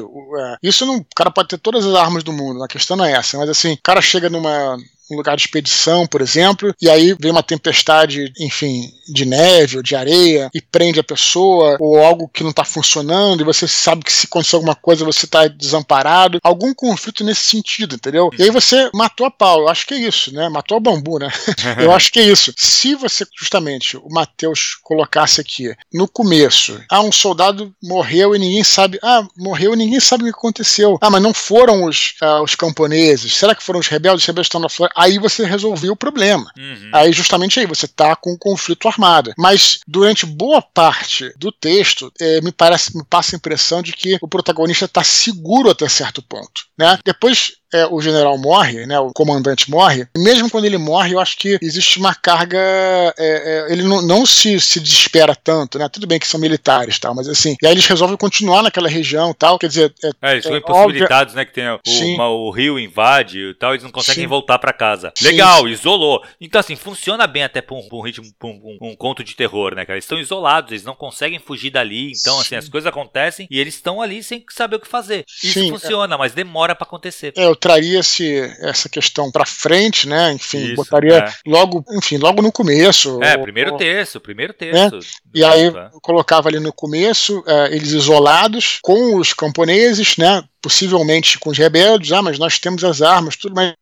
O- 0.07 0.37
é, 0.39 0.57
Isso 0.63 0.85
não. 0.85 0.97
O 0.97 1.05
cara 1.15 1.31
pode 1.31 1.49
ter 1.49 1.57
todas 1.57 1.85
as 1.85 1.95
armas 1.95 2.23
do 2.23 2.33
mundo, 2.33 2.63
a 2.63 2.67
questão 2.67 2.95
não 2.97 3.05
é 3.05 3.13
essa, 3.13 3.37
mas 3.37 3.49
assim, 3.49 3.73
o 3.73 3.79
cara 3.81 4.01
chega 4.01 4.29
numa 4.29 4.77
um 5.11 5.15
lugar 5.15 5.35
de 5.35 5.43
expedição, 5.43 6.07
por 6.07 6.21
exemplo, 6.21 6.73
e 6.81 6.89
aí 6.89 7.15
vem 7.19 7.31
uma 7.31 7.43
tempestade, 7.43 8.31
enfim, 8.39 8.91
de 9.07 9.25
neve 9.25 9.77
ou 9.77 9.83
de 9.83 9.95
areia 9.95 10.49
e 10.53 10.61
prende 10.61 10.99
a 10.99 11.03
pessoa, 11.03 11.77
ou 11.79 12.03
algo 12.03 12.27
que 12.27 12.43
não 12.43 12.49
está 12.49 12.63
funcionando, 12.63 13.41
e 13.41 13.45
você 13.45 13.67
sabe 13.67 14.03
que 14.03 14.11
se 14.11 14.25
acontecer 14.25 14.55
alguma 14.55 14.75
coisa 14.75 15.05
você 15.05 15.25
está 15.25 15.47
desamparado. 15.47 16.39
Algum 16.43 16.73
conflito 16.73 17.23
nesse 17.23 17.45
sentido, 17.45 17.95
entendeu? 17.95 18.29
E 18.37 18.43
aí 18.43 18.49
você 18.49 18.89
matou 18.93 19.27
a 19.27 19.31
pau, 19.31 19.61
eu 19.61 19.69
acho 19.69 19.85
que 19.85 19.93
é 19.93 19.99
isso, 19.99 20.33
né? 20.33 20.49
Matou 20.49 20.77
a 20.77 20.79
bambu, 20.79 21.19
né? 21.19 21.29
eu 21.79 21.91
acho 21.91 22.11
que 22.11 22.19
é 22.19 22.23
isso. 22.23 22.53
Se 22.57 22.95
você, 22.95 23.25
justamente, 23.37 23.97
o 23.97 24.09
Matheus 24.09 24.77
colocasse 24.83 25.39
aqui, 25.39 25.73
no 25.93 26.07
começo, 26.07 26.81
ah, 26.89 27.01
um 27.01 27.11
soldado 27.11 27.73
morreu 27.81 28.35
e 28.35 28.39
ninguém 28.39 28.63
sabe, 28.63 28.99
ah, 29.03 29.25
morreu 29.37 29.73
e 29.73 29.77
ninguém 29.77 29.99
sabe 29.99 30.23
o 30.23 30.27
que 30.27 30.37
aconteceu. 30.37 30.97
Ah, 31.01 31.09
mas 31.09 31.21
não 31.21 31.33
foram 31.33 31.85
os, 31.85 32.15
ah, 32.21 32.41
os 32.41 32.55
camponeses, 32.55 33.35
será 33.35 33.53
que 33.53 33.63
foram 33.63 33.79
os 33.79 33.87
rebeldes? 33.87 34.23
Os 34.23 34.27
rebeldes 34.27 34.47
estão 34.47 34.61
na 34.61 34.69
floresta? 34.69 34.94
Aí 34.95 35.19
você 35.19 35.45
resolveu 35.45 35.93
o 35.93 35.97
problema. 35.97 36.49
Uhum. 36.57 36.89
Aí, 36.93 37.11
justamente 37.11 37.59
aí, 37.59 37.65
você 37.65 37.87
tá 37.87 38.15
com 38.15 38.33
um 38.33 38.37
conflito 38.37 38.87
armado. 38.87 39.33
Mas, 39.37 39.79
durante 39.87 40.25
boa 40.25 40.61
parte 40.61 41.33
do 41.37 41.51
texto, 41.51 42.11
eh, 42.19 42.41
me 42.41 42.51
parece, 42.51 42.95
me 42.95 43.03
passa 43.03 43.35
a 43.35 43.37
impressão 43.37 43.81
de 43.81 43.91
que 43.91 44.17
o 44.21 44.27
protagonista 44.27 44.87
tá 44.87 45.03
seguro 45.03 45.69
até 45.69 45.87
certo 45.89 46.21
ponto. 46.21 46.65
Né? 46.77 46.97
Depois 47.03 47.53
é, 47.81 47.87
o 47.87 47.99
general 48.01 48.37
morre, 48.37 48.85
né, 48.85 48.99
o 48.99 49.11
comandante 49.13 49.69
morre, 49.69 50.07
mesmo 50.17 50.49
quando 50.49 50.65
ele 50.65 50.77
morre, 50.77 51.13
eu 51.13 51.19
acho 51.19 51.37
que 51.37 51.57
existe 51.61 51.99
uma 51.99 52.13
carga. 52.15 52.57
é, 52.57 53.13
é, 53.19 53.71
ele 53.73 53.83
não, 53.83 54.01
não 54.01 54.25
se, 54.25 54.59
se 54.59 54.79
desespera 54.79 55.35
tanto, 55.35 55.77
né? 55.77 55.87
Tudo 55.89 56.07
bem 56.07 56.19
que 56.19 56.27
são 56.27 56.39
militares 56.39 56.97
tal, 56.99 57.13
mas 57.15 57.27
assim. 57.27 57.55
E 57.61 57.65
aí 57.65 57.73
eles 57.73 57.85
resolvem 57.85 58.17
continuar 58.17 58.61
naquela 58.63 58.87
região 58.89 59.33
tal. 59.33 59.57
Quer 59.59 59.67
dizer, 59.67 59.93
é, 60.03 60.29
É, 60.29 60.31
eles 60.33 60.43
são 60.45 60.53
É, 60.55 60.57
impossibilitados, 60.57 61.33
né? 61.33 61.45
Que 61.45 61.53
tem 61.53 61.65
o, 61.69 61.79
uma- 62.15 62.29
o 62.29 62.49
rio 62.51 62.79
invade 62.79 63.39
e 63.39 63.53
tal, 63.55 63.71
eles 63.73 63.83
não 63.83 63.91
conseguem 63.91 64.23
Sim. 64.23 64.27
voltar 64.29 64.57
pra 64.59 64.73
casa. 64.73 65.11
Sim, 65.15 65.25
Legal, 65.25 65.67
isolou. 65.67 66.23
Então, 66.39 66.59
assim, 66.59 66.75
funciona 66.75 67.27
bem 67.27 67.43
até 67.43 67.61
pra 67.61 67.75
um, 67.75 67.87
pra 67.87 67.97
um 67.97 68.01
ritmo, 68.01 68.25
pra 68.39 68.47
um, 68.47 68.77
um- 68.81 68.95
conto 68.95 69.23
de 69.23 69.35
terror, 69.35 69.75
né, 69.75 69.85
cara? 69.85 69.95
Eles 69.97 70.05
estão 70.05 70.19
isolados, 70.19 70.71
eles 70.71 70.83
não 70.83 70.95
conseguem 70.95 71.39
fugir 71.39 71.69
dali. 71.69 72.11
Então, 72.19 72.39
assim, 72.39 72.49
Sim. 72.49 72.55
as 72.55 72.69
coisas 72.69 72.87
acontecem 72.87 73.47
e 73.51 73.59
eles 73.59 73.75
estão 73.75 74.01
ali 74.01 74.23
sem 74.23 74.43
saber 74.51 74.77
o 74.77 74.79
que 74.79 74.87
fazer. 74.87 75.25
Isso 75.43 75.59
Sim, 75.59 75.69
funciona, 75.69 76.17
mas 76.17 76.33
demora 76.33 76.75
pra 76.75 76.85
acontecer. 76.85 77.33
É, 77.35 77.47
o 77.47 77.55
traria 77.65 77.99
esse, 77.99 78.37
essa 78.59 78.87
questão 78.87 79.31
para 79.31 79.43
frente, 79.43 80.07
né? 80.07 80.31
Enfim, 80.33 80.65
Isso, 80.65 80.75
botaria 80.75 81.17
é. 81.17 81.33
logo, 81.47 81.83
enfim, 81.97 82.17
logo 82.17 82.39
no 82.39 82.51
começo. 82.51 83.19
É, 83.23 83.35
ou, 83.35 83.41
primeiro 83.41 83.71
ou, 83.71 83.77
terço, 83.77 84.21
primeiro 84.21 84.53
né? 84.61 84.71
terço. 84.71 84.95
Né? 84.95 85.31
E 85.33 85.43
aí 85.43 85.65
é. 85.65 85.89
colocava 85.99 86.47
ali 86.47 86.59
no 86.59 86.71
começo 86.71 87.43
é, 87.47 87.75
eles 87.75 87.89
isolados 87.89 88.77
com 88.83 89.15
os 89.17 89.33
camponeses, 89.33 90.15
né? 90.15 90.43
Possivelmente 90.65 91.37
com 91.37 91.51
os 91.51 91.57
rebeldes, 91.59 92.11
ah, 92.11 92.23
mas 92.23 92.39
nós 92.39 92.57
temos 92.57 92.83
as 92.83 92.99
armas, 92.99 93.35
tudo, 93.35 93.53
mas 93.53 93.75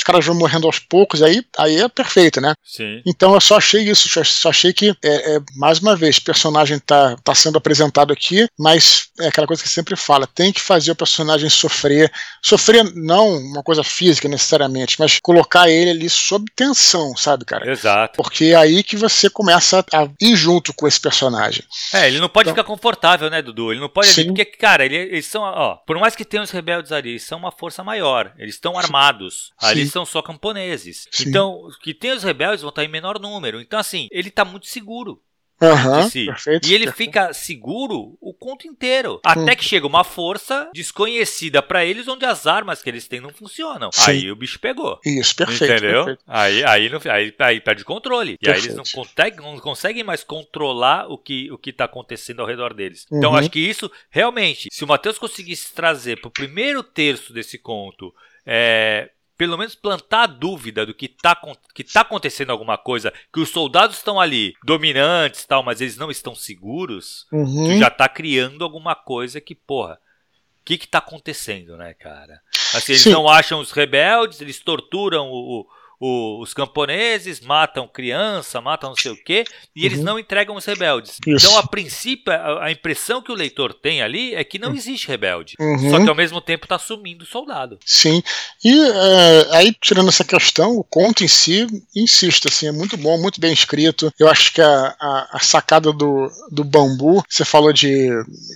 os 0.00 0.04
caras 0.04 0.24
vão 0.24 0.34
morrendo 0.34 0.66
aos 0.66 0.78
poucos, 0.78 1.22
aí, 1.22 1.44
aí 1.58 1.80
é 1.80 1.88
perfeito, 1.88 2.40
né? 2.40 2.54
Sim. 2.64 3.02
Então 3.04 3.34
eu 3.34 3.40
só 3.40 3.56
achei 3.58 3.82
isso, 3.82 4.08
só 4.24 4.48
achei 4.48 4.72
que, 4.72 4.94
é, 5.04 5.34
é, 5.34 5.40
mais 5.56 5.80
uma 5.80 5.96
vez, 5.96 6.18
o 6.18 6.22
personagem 6.22 6.78
tá, 6.78 7.16
tá 7.22 7.34
sendo 7.34 7.58
apresentado 7.58 8.12
aqui, 8.12 8.46
mas 8.56 9.08
é 9.20 9.26
aquela 9.26 9.46
coisa 9.46 9.62
que 9.62 9.68
sempre 9.68 9.96
fala, 9.96 10.26
tem 10.26 10.52
que 10.52 10.60
fazer 10.60 10.92
o 10.92 10.96
personagem 10.96 11.50
sofrer, 11.50 12.10
sofrer 12.42 12.82
não 12.94 13.36
uma 13.36 13.62
coisa 13.62 13.84
física 13.84 14.26
necessariamente, 14.26 14.96
mas 14.98 15.18
colocar 15.20 15.68
ele 15.68 15.90
ali 15.90 16.08
sob 16.08 16.46
tensão, 16.56 17.14
sabe, 17.16 17.44
cara? 17.44 17.70
Exato. 17.70 18.16
Porque 18.16 18.46
é 18.46 18.54
aí 18.54 18.82
que 18.84 18.96
você 18.96 19.28
começa 19.28 19.84
a 19.92 20.08
ir 20.20 20.36
junto 20.36 20.72
com 20.72 20.88
esse 20.88 21.00
personagem. 21.00 21.62
É, 21.92 22.06
ele 22.06 22.20
não 22.20 22.28
pode 22.28 22.48
então, 22.48 22.56
ficar 22.56 22.66
confortável, 22.66 23.28
né, 23.28 23.42
Dudu? 23.42 23.72
Ele 23.72 23.80
não 23.80 23.88
pode, 23.88 24.08
ali, 24.08 24.24
porque, 24.24 24.44
cara, 24.46 24.84
ele, 24.84 24.96
eles 24.96 25.26
são, 25.26 25.42
ó, 25.42 25.76
por 25.86 25.98
mais 25.98 26.16
que 26.16 26.19
tenham 26.24 26.44
os 26.44 26.50
rebeldes 26.50 26.92
ali, 26.92 27.10
eles 27.10 27.24
são 27.24 27.38
uma 27.38 27.52
força 27.52 27.84
maior, 27.84 28.34
eles 28.38 28.54
estão 28.54 28.78
armados, 28.78 29.52
sim. 29.58 29.66
ali 29.66 29.86
são 29.86 30.04
só 30.04 30.22
camponeses. 30.22 31.08
Sim. 31.10 31.28
Então, 31.28 31.68
que 31.82 31.94
tem 31.94 32.12
os 32.12 32.22
rebeldes 32.22 32.62
vão 32.62 32.70
estar 32.70 32.84
em 32.84 32.88
menor 32.88 33.18
número. 33.18 33.60
Então, 33.60 33.78
assim, 33.78 34.08
ele 34.10 34.28
está 34.28 34.44
muito 34.44 34.66
seguro. 34.66 35.22
Uhum, 35.62 36.08
si. 36.08 36.26
perfeito, 36.26 36.66
e 36.66 36.74
ele 36.74 36.86
perfeito. 36.86 37.10
fica 37.10 37.32
seguro 37.32 38.16
o 38.20 38.32
conto 38.32 38.66
inteiro. 38.66 39.20
Até 39.22 39.54
que 39.54 39.64
chega 39.64 39.86
uma 39.86 40.04
força 40.04 40.70
desconhecida 40.72 41.62
para 41.62 41.84
eles, 41.84 42.08
onde 42.08 42.24
as 42.24 42.46
armas 42.46 42.82
que 42.82 42.88
eles 42.88 43.06
têm 43.06 43.20
não 43.20 43.30
funcionam. 43.30 43.90
Sim. 43.92 44.10
Aí 44.10 44.30
o 44.30 44.36
bicho 44.36 44.58
pegou. 44.58 44.98
Isso, 45.04 45.36
perfeito. 45.36 45.64
Entendeu? 45.64 46.04
Perfeito. 46.04 46.24
Aí, 46.26 46.64
aí, 46.64 46.88
não, 46.88 47.00
aí, 47.10 47.34
aí 47.38 47.60
perde 47.60 47.84
controle. 47.84 48.36
E 48.40 48.50
aí 48.50 48.58
eles 48.58 48.74
não 48.74 48.84
conseguem, 48.84 49.40
não 49.40 49.58
conseguem 49.58 50.02
mais 50.02 50.24
controlar 50.24 51.06
o 51.08 51.18
que, 51.18 51.50
o 51.52 51.58
que 51.58 51.72
tá 51.72 51.84
acontecendo 51.84 52.40
ao 52.40 52.46
redor 52.46 52.72
deles. 52.72 53.04
Então, 53.06 53.16
uhum. 53.16 53.20
Então 53.20 53.36
acho 53.36 53.50
que 53.50 53.60
isso, 53.60 53.90
realmente, 54.10 54.68
se 54.72 54.84
o 54.84 54.88
Matheus 54.88 55.18
conseguisse 55.18 55.74
trazer 55.74 56.20
pro 56.20 56.30
primeiro 56.30 56.82
terço 56.82 57.32
desse 57.32 57.58
conto. 57.58 58.14
É, 58.46 59.10
pelo 59.40 59.56
menos 59.56 59.74
plantar 59.74 60.24
a 60.24 60.26
dúvida 60.26 60.84
do 60.84 60.92
que 60.92 61.06
está 61.06 61.34
que 61.74 61.82
tá 61.82 62.02
acontecendo 62.02 62.50
alguma 62.50 62.76
coisa, 62.76 63.10
que 63.32 63.40
os 63.40 63.48
soldados 63.48 63.96
estão 63.96 64.20
ali 64.20 64.52
dominantes 64.62 65.46
tal, 65.46 65.62
mas 65.62 65.80
eles 65.80 65.96
não 65.96 66.10
estão 66.10 66.34
seguros, 66.34 67.26
uhum. 67.32 67.78
já 67.78 67.88
está 67.88 68.06
criando 68.06 68.62
alguma 68.62 68.94
coisa 68.94 69.40
que, 69.40 69.54
porra, 69.54 69.94
o 69.94 70.62
que 70.62 70.74
está 70.74 70.98
acontecendo, 70.98 71.74
né, 71.78 71.94
cara? 71.94 72.38
Assim, 72.74 72.92
eles 72.92 73.02
Sim. 73.02 73.12
não 73.12 73.26
acham 73.26 73.60
os 73.60 73.70
rebeldes, 73.70 74.42
eles 74.42 74.60
torturam 74.60 75.30
o, 75.30 75.60
o, 75.60 75.66
os 76.00 76.54
camponeses, 76.54 77.40
matam 77.40 77.86
criança, 77.86 78.58
matam 78.58 78.88
não 78.90 78.96
sei 78.96 79.12
o 79.12 79.22
quê, 79.22 79.44
e 79.76 79.80
uhum. 79.80 79.86
eles 79.86 80.00
não 80.00 80.18
entregam 80.18 80.56
os 80.56 80.64
rebeldes. 80.64 81.18
Isso. 81.26 81.46
Então, 81.46 81.58
a 81.58 81.66
princípio, 81.66 82.32
a, 82.32 82.64
a, 82.64 82.72
impressão 82.72 83.20
que 83.20 83.30
o 83.30 83.34
leitor 83.34 83.74
tem 83.74 84.00
ali 84.00 84.34
é 84.34 84.42
que 84.42 84.58
não 84.58 84.74
existe 84.74 85.08
rebelde. 85.08 85.56
Uhum. 85.60 85.90
Só 85.90 86.02
que 86.02 86.08
ao 86.08 86.14
mesmo 86.14 86.40
tempo 86.40 86.64
está 86.64 86.78
sumindo 86.78 87.24
o 87.24 87.26
soldado. 87.26 87.78
Sim. 87.84 88.22
E 88.64 88.72
é, 88.72 89.48
aí, 89.50 89.76
tirando 89.78 90.08
essa 90.08 90.24
questão, 90.24 90.72
o 90.78 90.82
conto 90.84 91.22
em 91.22 91.28
si, 91.28 91.66
insisto, 91.94 92.48
assim, 92.48 92.68
é 92.68 92.72
muito 92.72 92.96
bom, 92.96 93.20
muito 93.20 93.38
bem 93.38 93.52
escrito. 93.52 94.10
Eu 94.18 94.28
acho 94.28 94.54
que 94.54 94.62
a, 94.62 94.96
a, 94.98 95.28
a 95.32 95.40
sacada 95.40 95.92
do, 95.92 96.30
do 96.50 96.64
bambu, 96.64 97.22
você 97.28 97.44
falou 97.44 97.74
de. 97.74 98.08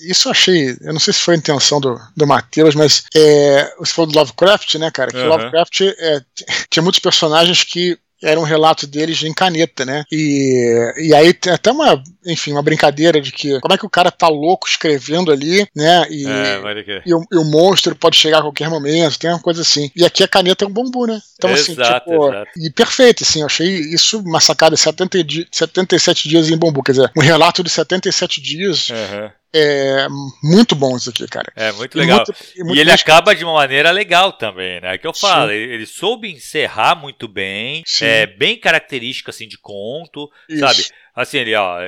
Isso 0.09 0.29
eu 0.29 0.33
achei. 0.33 0.77
Eu 0.81 0.95
não 0.95 1.01
sei 1.01 1.13
se 1.13 1.21
foi 1.21 1.35
a 1.35 1.39
intenção 1.39 1.79
do, 1.79 2.01
do 2.17 2.27
Matheus, 2.27 2.75
mas 2.75 3.05
é, 3.15 3.75
você 3.79 3.93
falou 3.93 4.11
do 4.11 4.19
Lovecraft, 4.19 4.77
né, 4.77 4.91
cara? 4.91 5.11
Que 5.11 5.19
uhum. 5.19 5.29
Lovecraft 5.29 5.81
é, 5.83 6.23
tinha 6.71 6.83
muitos 6.83 7.01
personagens 7.01 7.34
personagens 7.35 7.65
que 7.65 7.99
era 8.23 8.41
um 8.41 8.45
relato 8.45 8.87
deles 8.87 9.23
em 9.23 9.35
caneta, 9.35 9.85
né? 9.85 10.03
E, 10.11 10.93
e 10.97 11.15
aí 11.15 11.35
tem 11.35 11.53
até 11.53 11.71
uma, 11.71 12.03
enfim, 12.25 12.53
uma 12.53 12.63
brincadeira 12.63 13.21
de 13.21 13.31
que 13.31 13.61
como 13.61 13.75
é 13.75 13.77
que 13.77 13.85
o 13.85 13.91
cara 13.91 14.11
tá 14.11 14.29
louco 14.29 14.67
escrevendo 14.67 15.31
ali, 15.31 15.67
né? 15.77 16.07
E, 16.09 16.27
é, 16.27 17.03
e, 17.05 17.15
o, 17.15 17.23
e, 17.31 17.37
o, 17.37 17.45
monstro 17.45 17.95
pode 17.95 18.17
chegar 18.17 18.39
a 18.39 18.43
qualquer 18.43 18.71
momento, 18.71 19.19
tem 19.19 19.29
uma 19.29 19.43
coisa 19.43 19.61
assim. 19.61 19.91
E 19.95 20.07
aqui 20.07 20.23
a 20.23 20.29
caneta 20.29 20.65
é 20.65 20.69
um 20.69 20.73
bambu, 20.73 21.07
né? 21.07 21.21
Então, 21.35 21.51
assim, 21.51 21.73
exato, 21.73 22.11
assim, 22.11 22.19
tipo, 22.19 22.29
exato. 22.29 22.51
e 22.57 22.71
perfeito, 22.71 23.25
assim, 23.25 23.41
eu 23.41 23.47
achei 23.47 23.69
isso 23.69 24.21
uma 24.21 24.41
sacada 24.41 24.75
70 24.75 25.23
di 25.23 25.47
77 25.51 26.27
dias 26.27 26.49
em 26.49 26.57
bambu, 26.57 26.83
quer 26.83 26.93
dizer, 26.93 27.13
um 27.15 27.21
relato 27.21 27.63
de 27.63 27.69
77 27.69 28.41
dias. 28.41 28.89
Uhum 28.89 29.31
é 29.55 30.09
muito 30.43 30.75
bom 30.75 30.97
isso 30.97 31.11
aqui, 31.11 31.27
cara. 31.29 31.53
É 31.55 31.71
muito 31.73 31.97
legal. 31.97 32.25
E, 32.25 32.27
muito, 32.27 32.67
muito 32.67 32.77
e 32.77 32.81
ele 32.81 32.91
acaba 32.91 33.35
de 33.35 33.45
uma 33.45 33.55
maneira 33.55 33.93
legal 33.93 34.33
também, 34.33 34.81
né? 34.81 34.95
É 34.95 34.99
que 34.99 35.07
eu 35.07 35.15
falo, 35.15 35.53
ele, 35.53 35.75
ele, 35.75 35.87
soube 35.87 36.29
encerrar 36.29 36.97
muito 36.97 37.29
bem, 37.29 37.85
Sim. 37.87 38.05
é 38.05 38.27
bem 38.27 38.59
característico 38.59 39.31
assim 39.31 39.47
de 39.47 39.57
conto, 39.57 40.29
isso. 40.49 40.61
sabe? 40.61 40.85
Assim, 41.15 41.39
ele, 41.39 41.55
ó, 41.55 41.79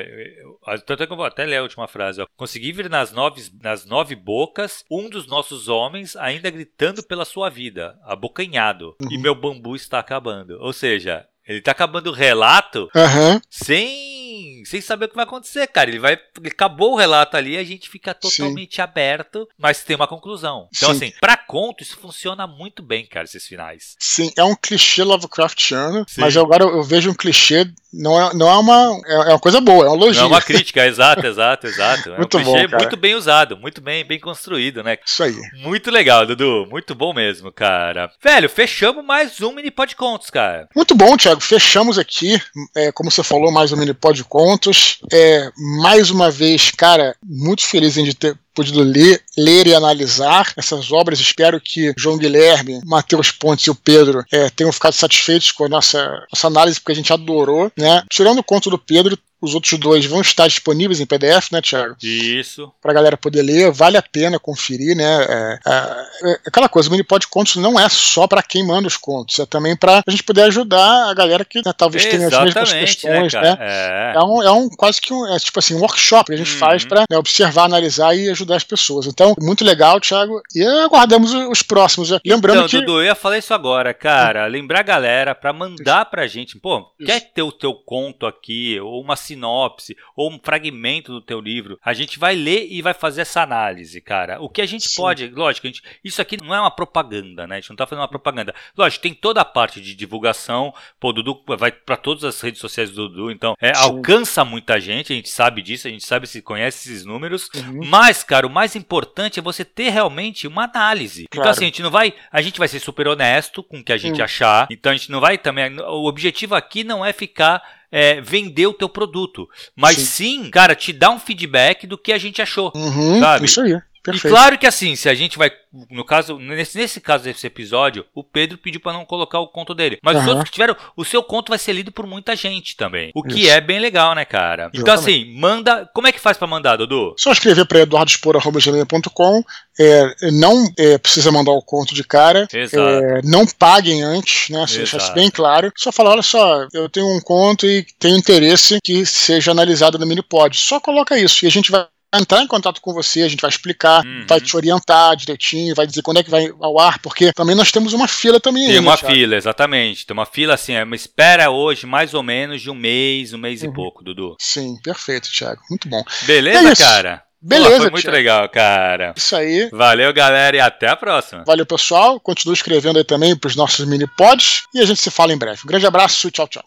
tanto 0.86 1.02
é 1.02 1.06
que 1.06 1.12
eu 1.12 1.16
vou 1.16 1.26
até 1.26 1.44
ler 1.44 1.56
a 1.56 1.62
última 1.62 1.88
frase, 1.88 2.20
ó. 2.20 2.26
Consegui 2.36 2.70
vir 2.70 2.88
nas 2.88 3.10
nove, 3.10 3.42
nas 3.60 3.84
nove 3.84 4.14
bocas 4.14 4.84
um 4.88 5.10
dos 5.10 5.26
nossos 5.26 5.66
homens 5.66 6.14
ainda 6.14 6.48
gritando 6.48 7.02
pela 7.02 7.24
sua 7.24 7.50
vida, 7.50 7.98
abocanhado, 8.04 8.94
uhum. 9.02 9.08
e 9.10 9.18
meu 9.18 9.34
bambu 9.34 9.74
está 9.74 9.98
acabando. 9.98 10.56
Ou 10.60 10.72
seja, 10.72 11.26
ele 11.46 11.60
tá 11.60 11.70
acabando 11.70 12.10
o 12.10 12.12
relato 12.12 12.90
uhum. 12.94 13.40
sem, 13.48 14.64
sem 14.64 14.80
saber 14.80 15.04
o 15.04 15.08
que 15.08 15.14
vai 15.14 15.24
acontecer, 15.24 15.66
cara. 15.68 15.88
Ele 15.88 16.00
vai. 16.00 16.18
Acabou 16.44 16.94
o 16.94 16.96
relato 16.96 17.36
ali, 17.36 17.56
a 17.56 17.62
gente 17.62 17.88
fica 17.88 18.12
totalmente 18.12 18.76
Sim. 18.76 18.82
aberto, 18.82 19.48
mas 19.56 19.84
tem 19.84 19.94
uma 19.94 20.08
conclusão. 20.08 20.68
Então, 20.76 20.90
Sim. 20.90 20.96
assim, 20.96 21.12
pra 21.20 21.36
conto, 21.36 21.82
isso 21.82 21.96
funciona 21.98 22.46
muito 22.46 22.82
bem, 22.82 23.06
cara, 23.06 23.24
esses 23.24 23.46
finais. 23.46 23.94
Sim, 23.98 24.32
é 24.36 24.42
um 24.42 24.56
clichê 24.56 25.04
Lovecraftiano, 25.04 26.04
Sim. 26.08 26.20
mas 26.20 26.36
agora 26.36 26.64
eu 26.64 26.82
vejo 26.82 27.10
um 27.10 27.14
clichê, 27.14 27.70
não 27.92 28.20
é, 28.20 28.34
não 28.34 28.48
é 28.48 28.58
uma. 28.58 29.00
É, 29.06 29.14
é 29.14 29.32
uma 29.34 29.38
coisa 29.38 29.60
boa, 29.60 29.86
é 29.86 29.88
uma 29.88 29.96
logia. 29.96 30.22
Não 30.22 30.28
é 30.28 30.32
uma 30.32 30.42
crítica, 30.42 30.84
exato, 30.84 31.24
exato, 31.24 31.66
exato. 31.68 32.12
É 32.12 32.16
muito 32.18 32.38
um 32.38 32.42
clichê 32.42 32.66
bom, 32.66 32.76
muito 32.78 32.96
bem 32.96 33.14
usado, 33.14 33.56
muito 33.56 33.80
bem, 33.80 34.04
bem 34.04 34.18
construído, 34.18 34.82
né? 34.82 34.98
Isso 35.06 35.22
aí. 35.22 35.36
Muito 35.62 35.92
legal, 35.92 36.26
Dudu. 36.26 36.66
Muito 36.68 36.92
bom 36.92 37.14
mesmo, 37.14 37.52
cara. 37.52 38.10
Velho, 38.20 38.48
fechamos 38.48 39.04
mais 39.04 39.40
um 39.40 39.52
mini 39.52 39.70
pod 39.70 39.94
contos, 39.94 40.28
cara. 40.28 40.68
Muito 40.74 40.94
bom, 40.94 41.16
Thiago. 41.16 41.35
Thiago, 41.36 41.40
fechamos 41.40 41.98
aqui. 41.98 42.40
É, 42.74 42.90
como 42.90 43.10
você 43.10 43.22
falou, 43.22 43.52
mais 43.52 43.72
um 43.72 43.76
Minipod 43.76 44.16
de 44.16 44.24
Contos. 44.24 44.98
É, 45.12 45.50
mais 45.80 46.10
uma 46.10 46.30
vez, 46.30 46.70
cara, 46.70 47.14
muito 47.22 47.62
feliz 47.62 47.94
de 47.94 48.14
ter 48.14 48.36
podido 48.54 48.82
ler, 48.82 49.22
ler 49.36 49.66
e 49.66 49.74
analisar 49.74 50.52
essas 50.56 50.90
obras. 50.90 51.20
Espero 51.20 51.60
que 51.60 51.92
João 51.96 52.18
Guilherme, 52.18 52.80
Matheus 52.84 53.30
Pontes 53.30 53.66
e 53.66 53.70
o 53.70 53.74
Pedro 53.74 54.24
é, 54.32 54.50
tenham 54.50 54.72
ficado 54.72 54.94
satisfeitos 54.94 55.52
com 55.52 55.64
a 55.64 55.68
nossa, 55.68 56.26
nossa 56.32 56.46
análise, 56.46 56.80
porque 56.80 56.92
a 56.92 56.96
gente 56.96 57.12
adorou. 57.12 57.70
Né? 57.76 58.02
Tirando 58.10 58.38
o 58.38 58.44
conto 58.44 58.70
do 58.70 58.78
Pedro, 58.78 59.18
os 59.46 59.54
outros 59.54 59.78
dois 59.78 60.04
vão 60.04 60.20
estar 60.20 60.46
disponíveis 60.46 61.00
em 61.00 61.06
PDF, 61.06 61.50
né, 61.52 61.60
Thiago? 61.60 61.96
Isso. 62.02 62.72
Pra 62.82 62.92
galera 62.92 63.16
poder 63.16 63.42
ler, 63.42 63.70
vale 63.70 63.96
a 63.96 64.02
pena 64.02 64.38
conferir, 64.38 64.96
né? 64.96 65.24
É, 65.24 65.58
é, 65.66 66.32
é 66.32 66.40
aquela 66.46 66.68
coisa, 66.68 66.88
o 66.88 66.92
Minipod 66.92 67.26
Contos 67.28 67.56
não 67.56 67.78
é 67.78 67.88
só 67.88 68.26
para 68.26 68.42
quem 68.42 68.66
manda 68.66 68.88
os 68.88 68.96
contos, 68.96 69.38
é 69.38 69.46
também 69.46 69.76
para 69.76 70.02
a 70.06 70.10
gente 70.10 70.22
poder 70.22 70.42
ajudar 70.42 71.10
a 71.10 71.14
galera 71.14 71.44
que 71.44 71.58
né, 71.64 71.72
talvez 71.76 72.04
tenha 72.04 72.26
as 72.26 72.44
mesmas 72.44 72.72
né, 72.72 72.80
questões, 72.80 73.32
né? 73.32 73.40
né? 73.40 73.56
É. 73.60 74.12
é. 74.16 74.22
um, 74.22 74.42
é 74.42 74.50
um 74.50 74.68
quase 74.68 75.00
que 75.00 75.12
um, 75.12 75.26
é, 75.34 75.38
tipo 75.38 75.58
assim, 75.58 75.74
um 75.74 75.80
workshop 75.80 76.26
que 76.26 76.34
a 76.34 76.36
gente 76.36 76.52
uhum. 76.52 76.58
faz 76.58 76.84
para 76.84 77.04
né, 77.10 77.16
observar, 77.16 77.64
analisar 77.64 78.14
e 78.16 78.28
ajudar 78.30 78.56
as 78.56 78.64
pessoas. 78.64 79.06
Então, 79.06 79.34
muito 79.40 79.64
legal, 79.64 80.00
Thiago, 80.00 80.40
e 80.54 80.62
aguardamos 80.62 81.32
os 81.32 81.62
próximos. 81.62 82.10
Lembrando 82.24 82.58
então, 82.58 82.68
que. 82.68 82.80
Dudu, 82.80 83.00
eu 83.00 83.04
ia 83.04 83.14
falar 83.14 83.38
isso 83.38 83.54
agora, 83.54 83.94
cara. 83.94 84.46
Lembrar 84.46 84.80
a 84.80 84.84
galera 84.84 85.34
para 85.34 85.52
mandar 85.52 86.06
pra 86.06 86.26
gente, 86.26 86.58
pô, 86.58 86.86
isso. 86.98 87.06
quer 87.06 87.20
ter 87.20 87.42
o 87.42 87.52
teu 87.52 87.74
conto 87.74 88.26
aqui, 88.26 88.78
ou 88.80 89.00
uma 89.00 89.16
sinopse 89.36 89.96
ou 90.16 90.32
um 90.32 90.40
fragmento 90.42 91.12
do 91.12 91.20
teu 91.20 91.40
livro, 91.40 91.78
a 91.84 91.92
gente 91.92 92.18
vai 92.18 92.34
ler 92.34 92.66
e 92.70 92.80
vai 92.80 92.94
fazer 92.94 93.20
essa 93.20 93.42
análise, 93.42 94.00
cara. 94.00 94.40
O 94.40 94.48
que 94.48 94.62
a 94.62 94.66
gente 94.66 94.88
Sim. 94.88 94.96
pode, 94.96 95.28
lógico, 95.28 95.66
gente, 95.66 95.82
isso 96.02 96.20
aqui 96.22 96.36
não 96.42 96.54
é 96.54 96.60
uma 96.60 96.70
propaganda, 96.70 97.46
né? 97.46 97.56
A 97.56 97.60
gente 97.60 97.70
não 97.70 97.76
tá 97.76 97.86
fazendo 97.86 98.02
uma 98.02 98.08
propaganda. 98.08 98.54
Lógico, 98.76 99.02
tem 99.02 99.14
toda 99.14 99.40
a 99.40 99.44
parte 99.44 99.80
de 99.80 99.94
divulgação, 99.94 100.74
pô, 100.98 101.12
Dudu 101.12 101.42
vai 101.58 101.70
para 101.70 101.96
todas 101.96 102.24
as 102.24 102.40
redes 102.40 102.60
sociais 102.60 102.90
do 102.90 103.08
Dudu, 103.08 103.30
então 103.30 103.54
é, 103.60 103.72
alcança 103.76 104.44
muita 104.44 104.80
gente, 104.80 105.12
a 105.12 105.16
gente 105.16 105.28
sabe 105.28 105.62
disso, 105.62 105.86
a 105.86 105.90
gente 105.90 106.06
sabe 106.06 106.26
se 106.26 106.40
conhece 106.40 106.88
esses 106.88 107.04
números, 107.04 107.48
uhum. 107.54 107.80
mas, 107.84 108.22
cara, 108.22 108.46
o 108.46 108.50
mais 108.50 108.74
importante 108.74 109.38
é 109.38 109.42
você 109.42 109.64
ter 109.64 109.90
realmente 109.90 110.46
uma 110.46 110.64
análise. 110.64 111.22
Então, 111.22 111.42
claro. 111.42 111.50
Então, 111.50 111.50
assim, 111.50 111.64
a 111.64 111.68
gente 111.68 111.82
não 111.82 111.90
vai, 111.90 112.14
a 112.32 112.40
gente 112.40 112.58
vai 112.58 112.68
ser 112.68 112.80
super 112.80 113.06
honesto 113.06 113.62
com 113.62 113.78
o 113.78 113.84
que 113.84 113.92
a 113.92 113.96
gente 113.96 114.18
uhum. 114.18 114.24
achar, 114.24 114.66
então 114.70 114.92
a 114.92 114.96
gente 114.96 115.10
não 115.10 115.20
vai 115.20 115.36
também, 115.36 115.78
o 115.80 116.06
objetivo 116.06 116.54
aqui 116.54 116.82
não 116.82 117.04
é 117.04 117.12
ficar 117.12 117.62
é, 117.96 118.20
vender 118.20 118.66
o 118.66 118.74
teu 118.74 118.90
produto. 118.90 119.48
Mas 119.74 119.96
sim. 119.96 120.44
sim. 120.44 120.50
cara, 120.50 120.74
te 120.74 120.92
dá 120.92 121.08
um 121.08 121.18
feedback 121.18 121.86
do 121.86 121.96
que 121.96 122.12
a 122.12 122.18
gente 122.18 122.42
achou. 122.42 122.70
Uhum, 122.76 123.20
sabe? 123.20 123.46
Isso 123.46 123.62
aí. 123.62 123.80
Perfeito. 124.06 124.28
E 124.28 124.30
claro 124.30 124.58
que 124.58 124.66
assim, 124.66 124.94
se 124.94 125.08
a 125.08 125.14
gente 125.14 125.36
vai. 125.36 125.50
No 125.90 126.04
caso, 126.04 126.38
nesse, 126.38 126.78
nesse 126.78 127.00
caso 127.00 127.24
desse 127.24 127.46
episódio, 127.46 128.06
o 128.14 128.22
Pedro 128.22 128.56
pediu 128.56 128.80
para 128.80 128.92
não 128.92 129.04
colocar 129.04 129.40
o 129.40 129.48
conto 129.48 129.74
dele. 129.74 129.98
Mas 130.02 130.16
uhum. 130.16 130.22
os 130.22 130.28
outros 130.28 130.44
que 130.44 130.52
tiveram, 130.52 130.76
o 130.96 131.04
seu 131.04 131.22
conto 131.22 131.50
vai 131.50 131.58
ser 131.58 131.72
lido 131.72 131.90
por 131.90 132.06
muita 132.06 132.36
gente 132.36 132.76
também. 132.76 133.10
O 133.14 133.22
que 133.22 133.42
Isso. 133.42 133.50
é 133.50 133.60
bem 133.60 133.80
legal, 133.80 134.14
né, 134.14 134.24
cara? 134.24 134.70
Então, 134.72 134.94
Exatamente. 134.94 135.20
Então, 135.20 135.24
assim, 135.24 135.40
manda. 135.40 135.90
Como 135.92 136.06
é 136.06 136.12
que 136.12 136.20
faz 136.20 136.38
para 136.38 136.46
mandar, 136.46 136.76
Dudu? 136.76 137.14
Só 137.18 137.32
escrever 137.32 137.66
para 137.66 137.80
eduardospor.com. 137.80 139.42
É, 139.78 140.30
não 140.32 140.72
é, 140.78 140.96
precisa 140.96 141.32
mandar 141.32 141.52
o 141.52 141.62
conto 141.62 141.94
de 141.94 142.04
cara. 142.04 142.46
É, 142.54 143.20
não 143.24 143.44
paguem 143.46 144.02
antes, 144.02 144.48
né? 144.50 144.64
Deixar 144.66 144.98
isso 144.98 145.12
bem 145.14 145.30
claro. 145.30 145.72
Só 145.76 145.90
falar: 145.90 146.12
olha 146.12 146.22
só, 146.22 146.66
eu 146.72 146.88
tenho 146.88 147.06
um 147.08 147.20
conto 147.20 147.66
e 147.66 147.84
tenho 147.98 148.16
interesse 148.16 148.78
que 148.82 149.04
seja 149.04 149.50
analisado 149.50 149.98
no 149.98 150.06
Minipod. 150.06 150.56
Só 150.56 150.78
coloca 150.80 151.18
isso 151.18 151.44
e 151.44 151.48
a 151.48 151.50
gente 151.50 151.70
vai 151.70 151.86
entrar 152.18 152.42
em 152.42 152.46
contato 152.46 152.80
com 152.80 152.92
você, 152.92 153.22
a 153.22 153.28
gente 153.28 153.40
vai 153.40 153.50
explicar, 153.50 154.04
uhum. 154.04 154.24
vai 154.28 154.40
te 154.40 154.56
orientar 154.56 155.16
direitinho, 155.16 155.74
vai 155.74 155.86
dizer 155.86 156.02
quando 156.02 156.18
é 156.18 156.22
que 156.22 156.30
vai 156.30 156.50
ao 156.60 156.78
ar, 156.78 156.98
porque 156.98 157.32
também 157.32 157.54
nós 157.54 157.72
temos 157.72 157.92
uma 157.92 158.08
fila 158.08 158.40
também. 158.40 158.66
Tem 158.66 158.78
uma 158.78 158.92
né, 158.92 158.96
fila, 158.96 159.36
exatamente. 159.36 160.06
Tem 160.06 160.14
uma 160.14 160.26
fila 160.26 160.54
assim, 160.54 160.74
é 160.74 160.84
uma 160.84 160.96
espera 160.96 161.50
hoje 161.50 161.86
mais 161.86 162.14
ou 162.14 162.22
menos 162.22 162.62
de 162.62 162.70
um 162.70 162.74
mês, 162.74 163.32
um 163.32 163.38
mês 163.38 163.62
uhum. 163.62 163.70
e 163.70 163.74
pouco, 163.74 164.04
Dudu. 164.04 164.36
Sim, 164.40 164.76
perfeito, 164.82 165.30
Thiago. 165.30 165.60
Muito 165.70 165.88
bom. 165.88 166.02
Beleza, 166.26 166.72
é 166.72 166.76
cara? 166.76 167.22
Beleza, 167.40 167.70
Pô, 167.70 167.82
foi 167.82 167.90
muito 167.90 168.02
Thiago. 168.02 168.16
legal, 168.16 168.48
cara. 168.48 169.14
Isso 169.16 169.36
aí. 169.36 169.68
Valeu, 169.70 170.12
galera, 170.12 170.56
e 170.56 170.60
até 170.60 170.88
a 170.88 170.96
próxima. 170.96 171.44
Valeu, 171.46 171.66
pessoal. 171.66 172.18
Continue 172.18 172.54
escrevendo 172.54 172.98
aí 172.98 173.04
também 173.04 173.36
para 173.36 173.48
os 173.48 173.56
nossos 173.56 173.86
mini 173.86 174.06
pods 174.16 174.62
e 174.74 174.80
a 174.80 174.84
gente 174.84 175.00
se 175.00 175.10
fala 175.10 175.32
em 175.32 175.38
breve. 175.38 175.60
Um 175.64 175.68
grande 175.68 175.86
abraço, 175.86 176.30
tchau, 176.30 176.48
tchau. 176.48 176.64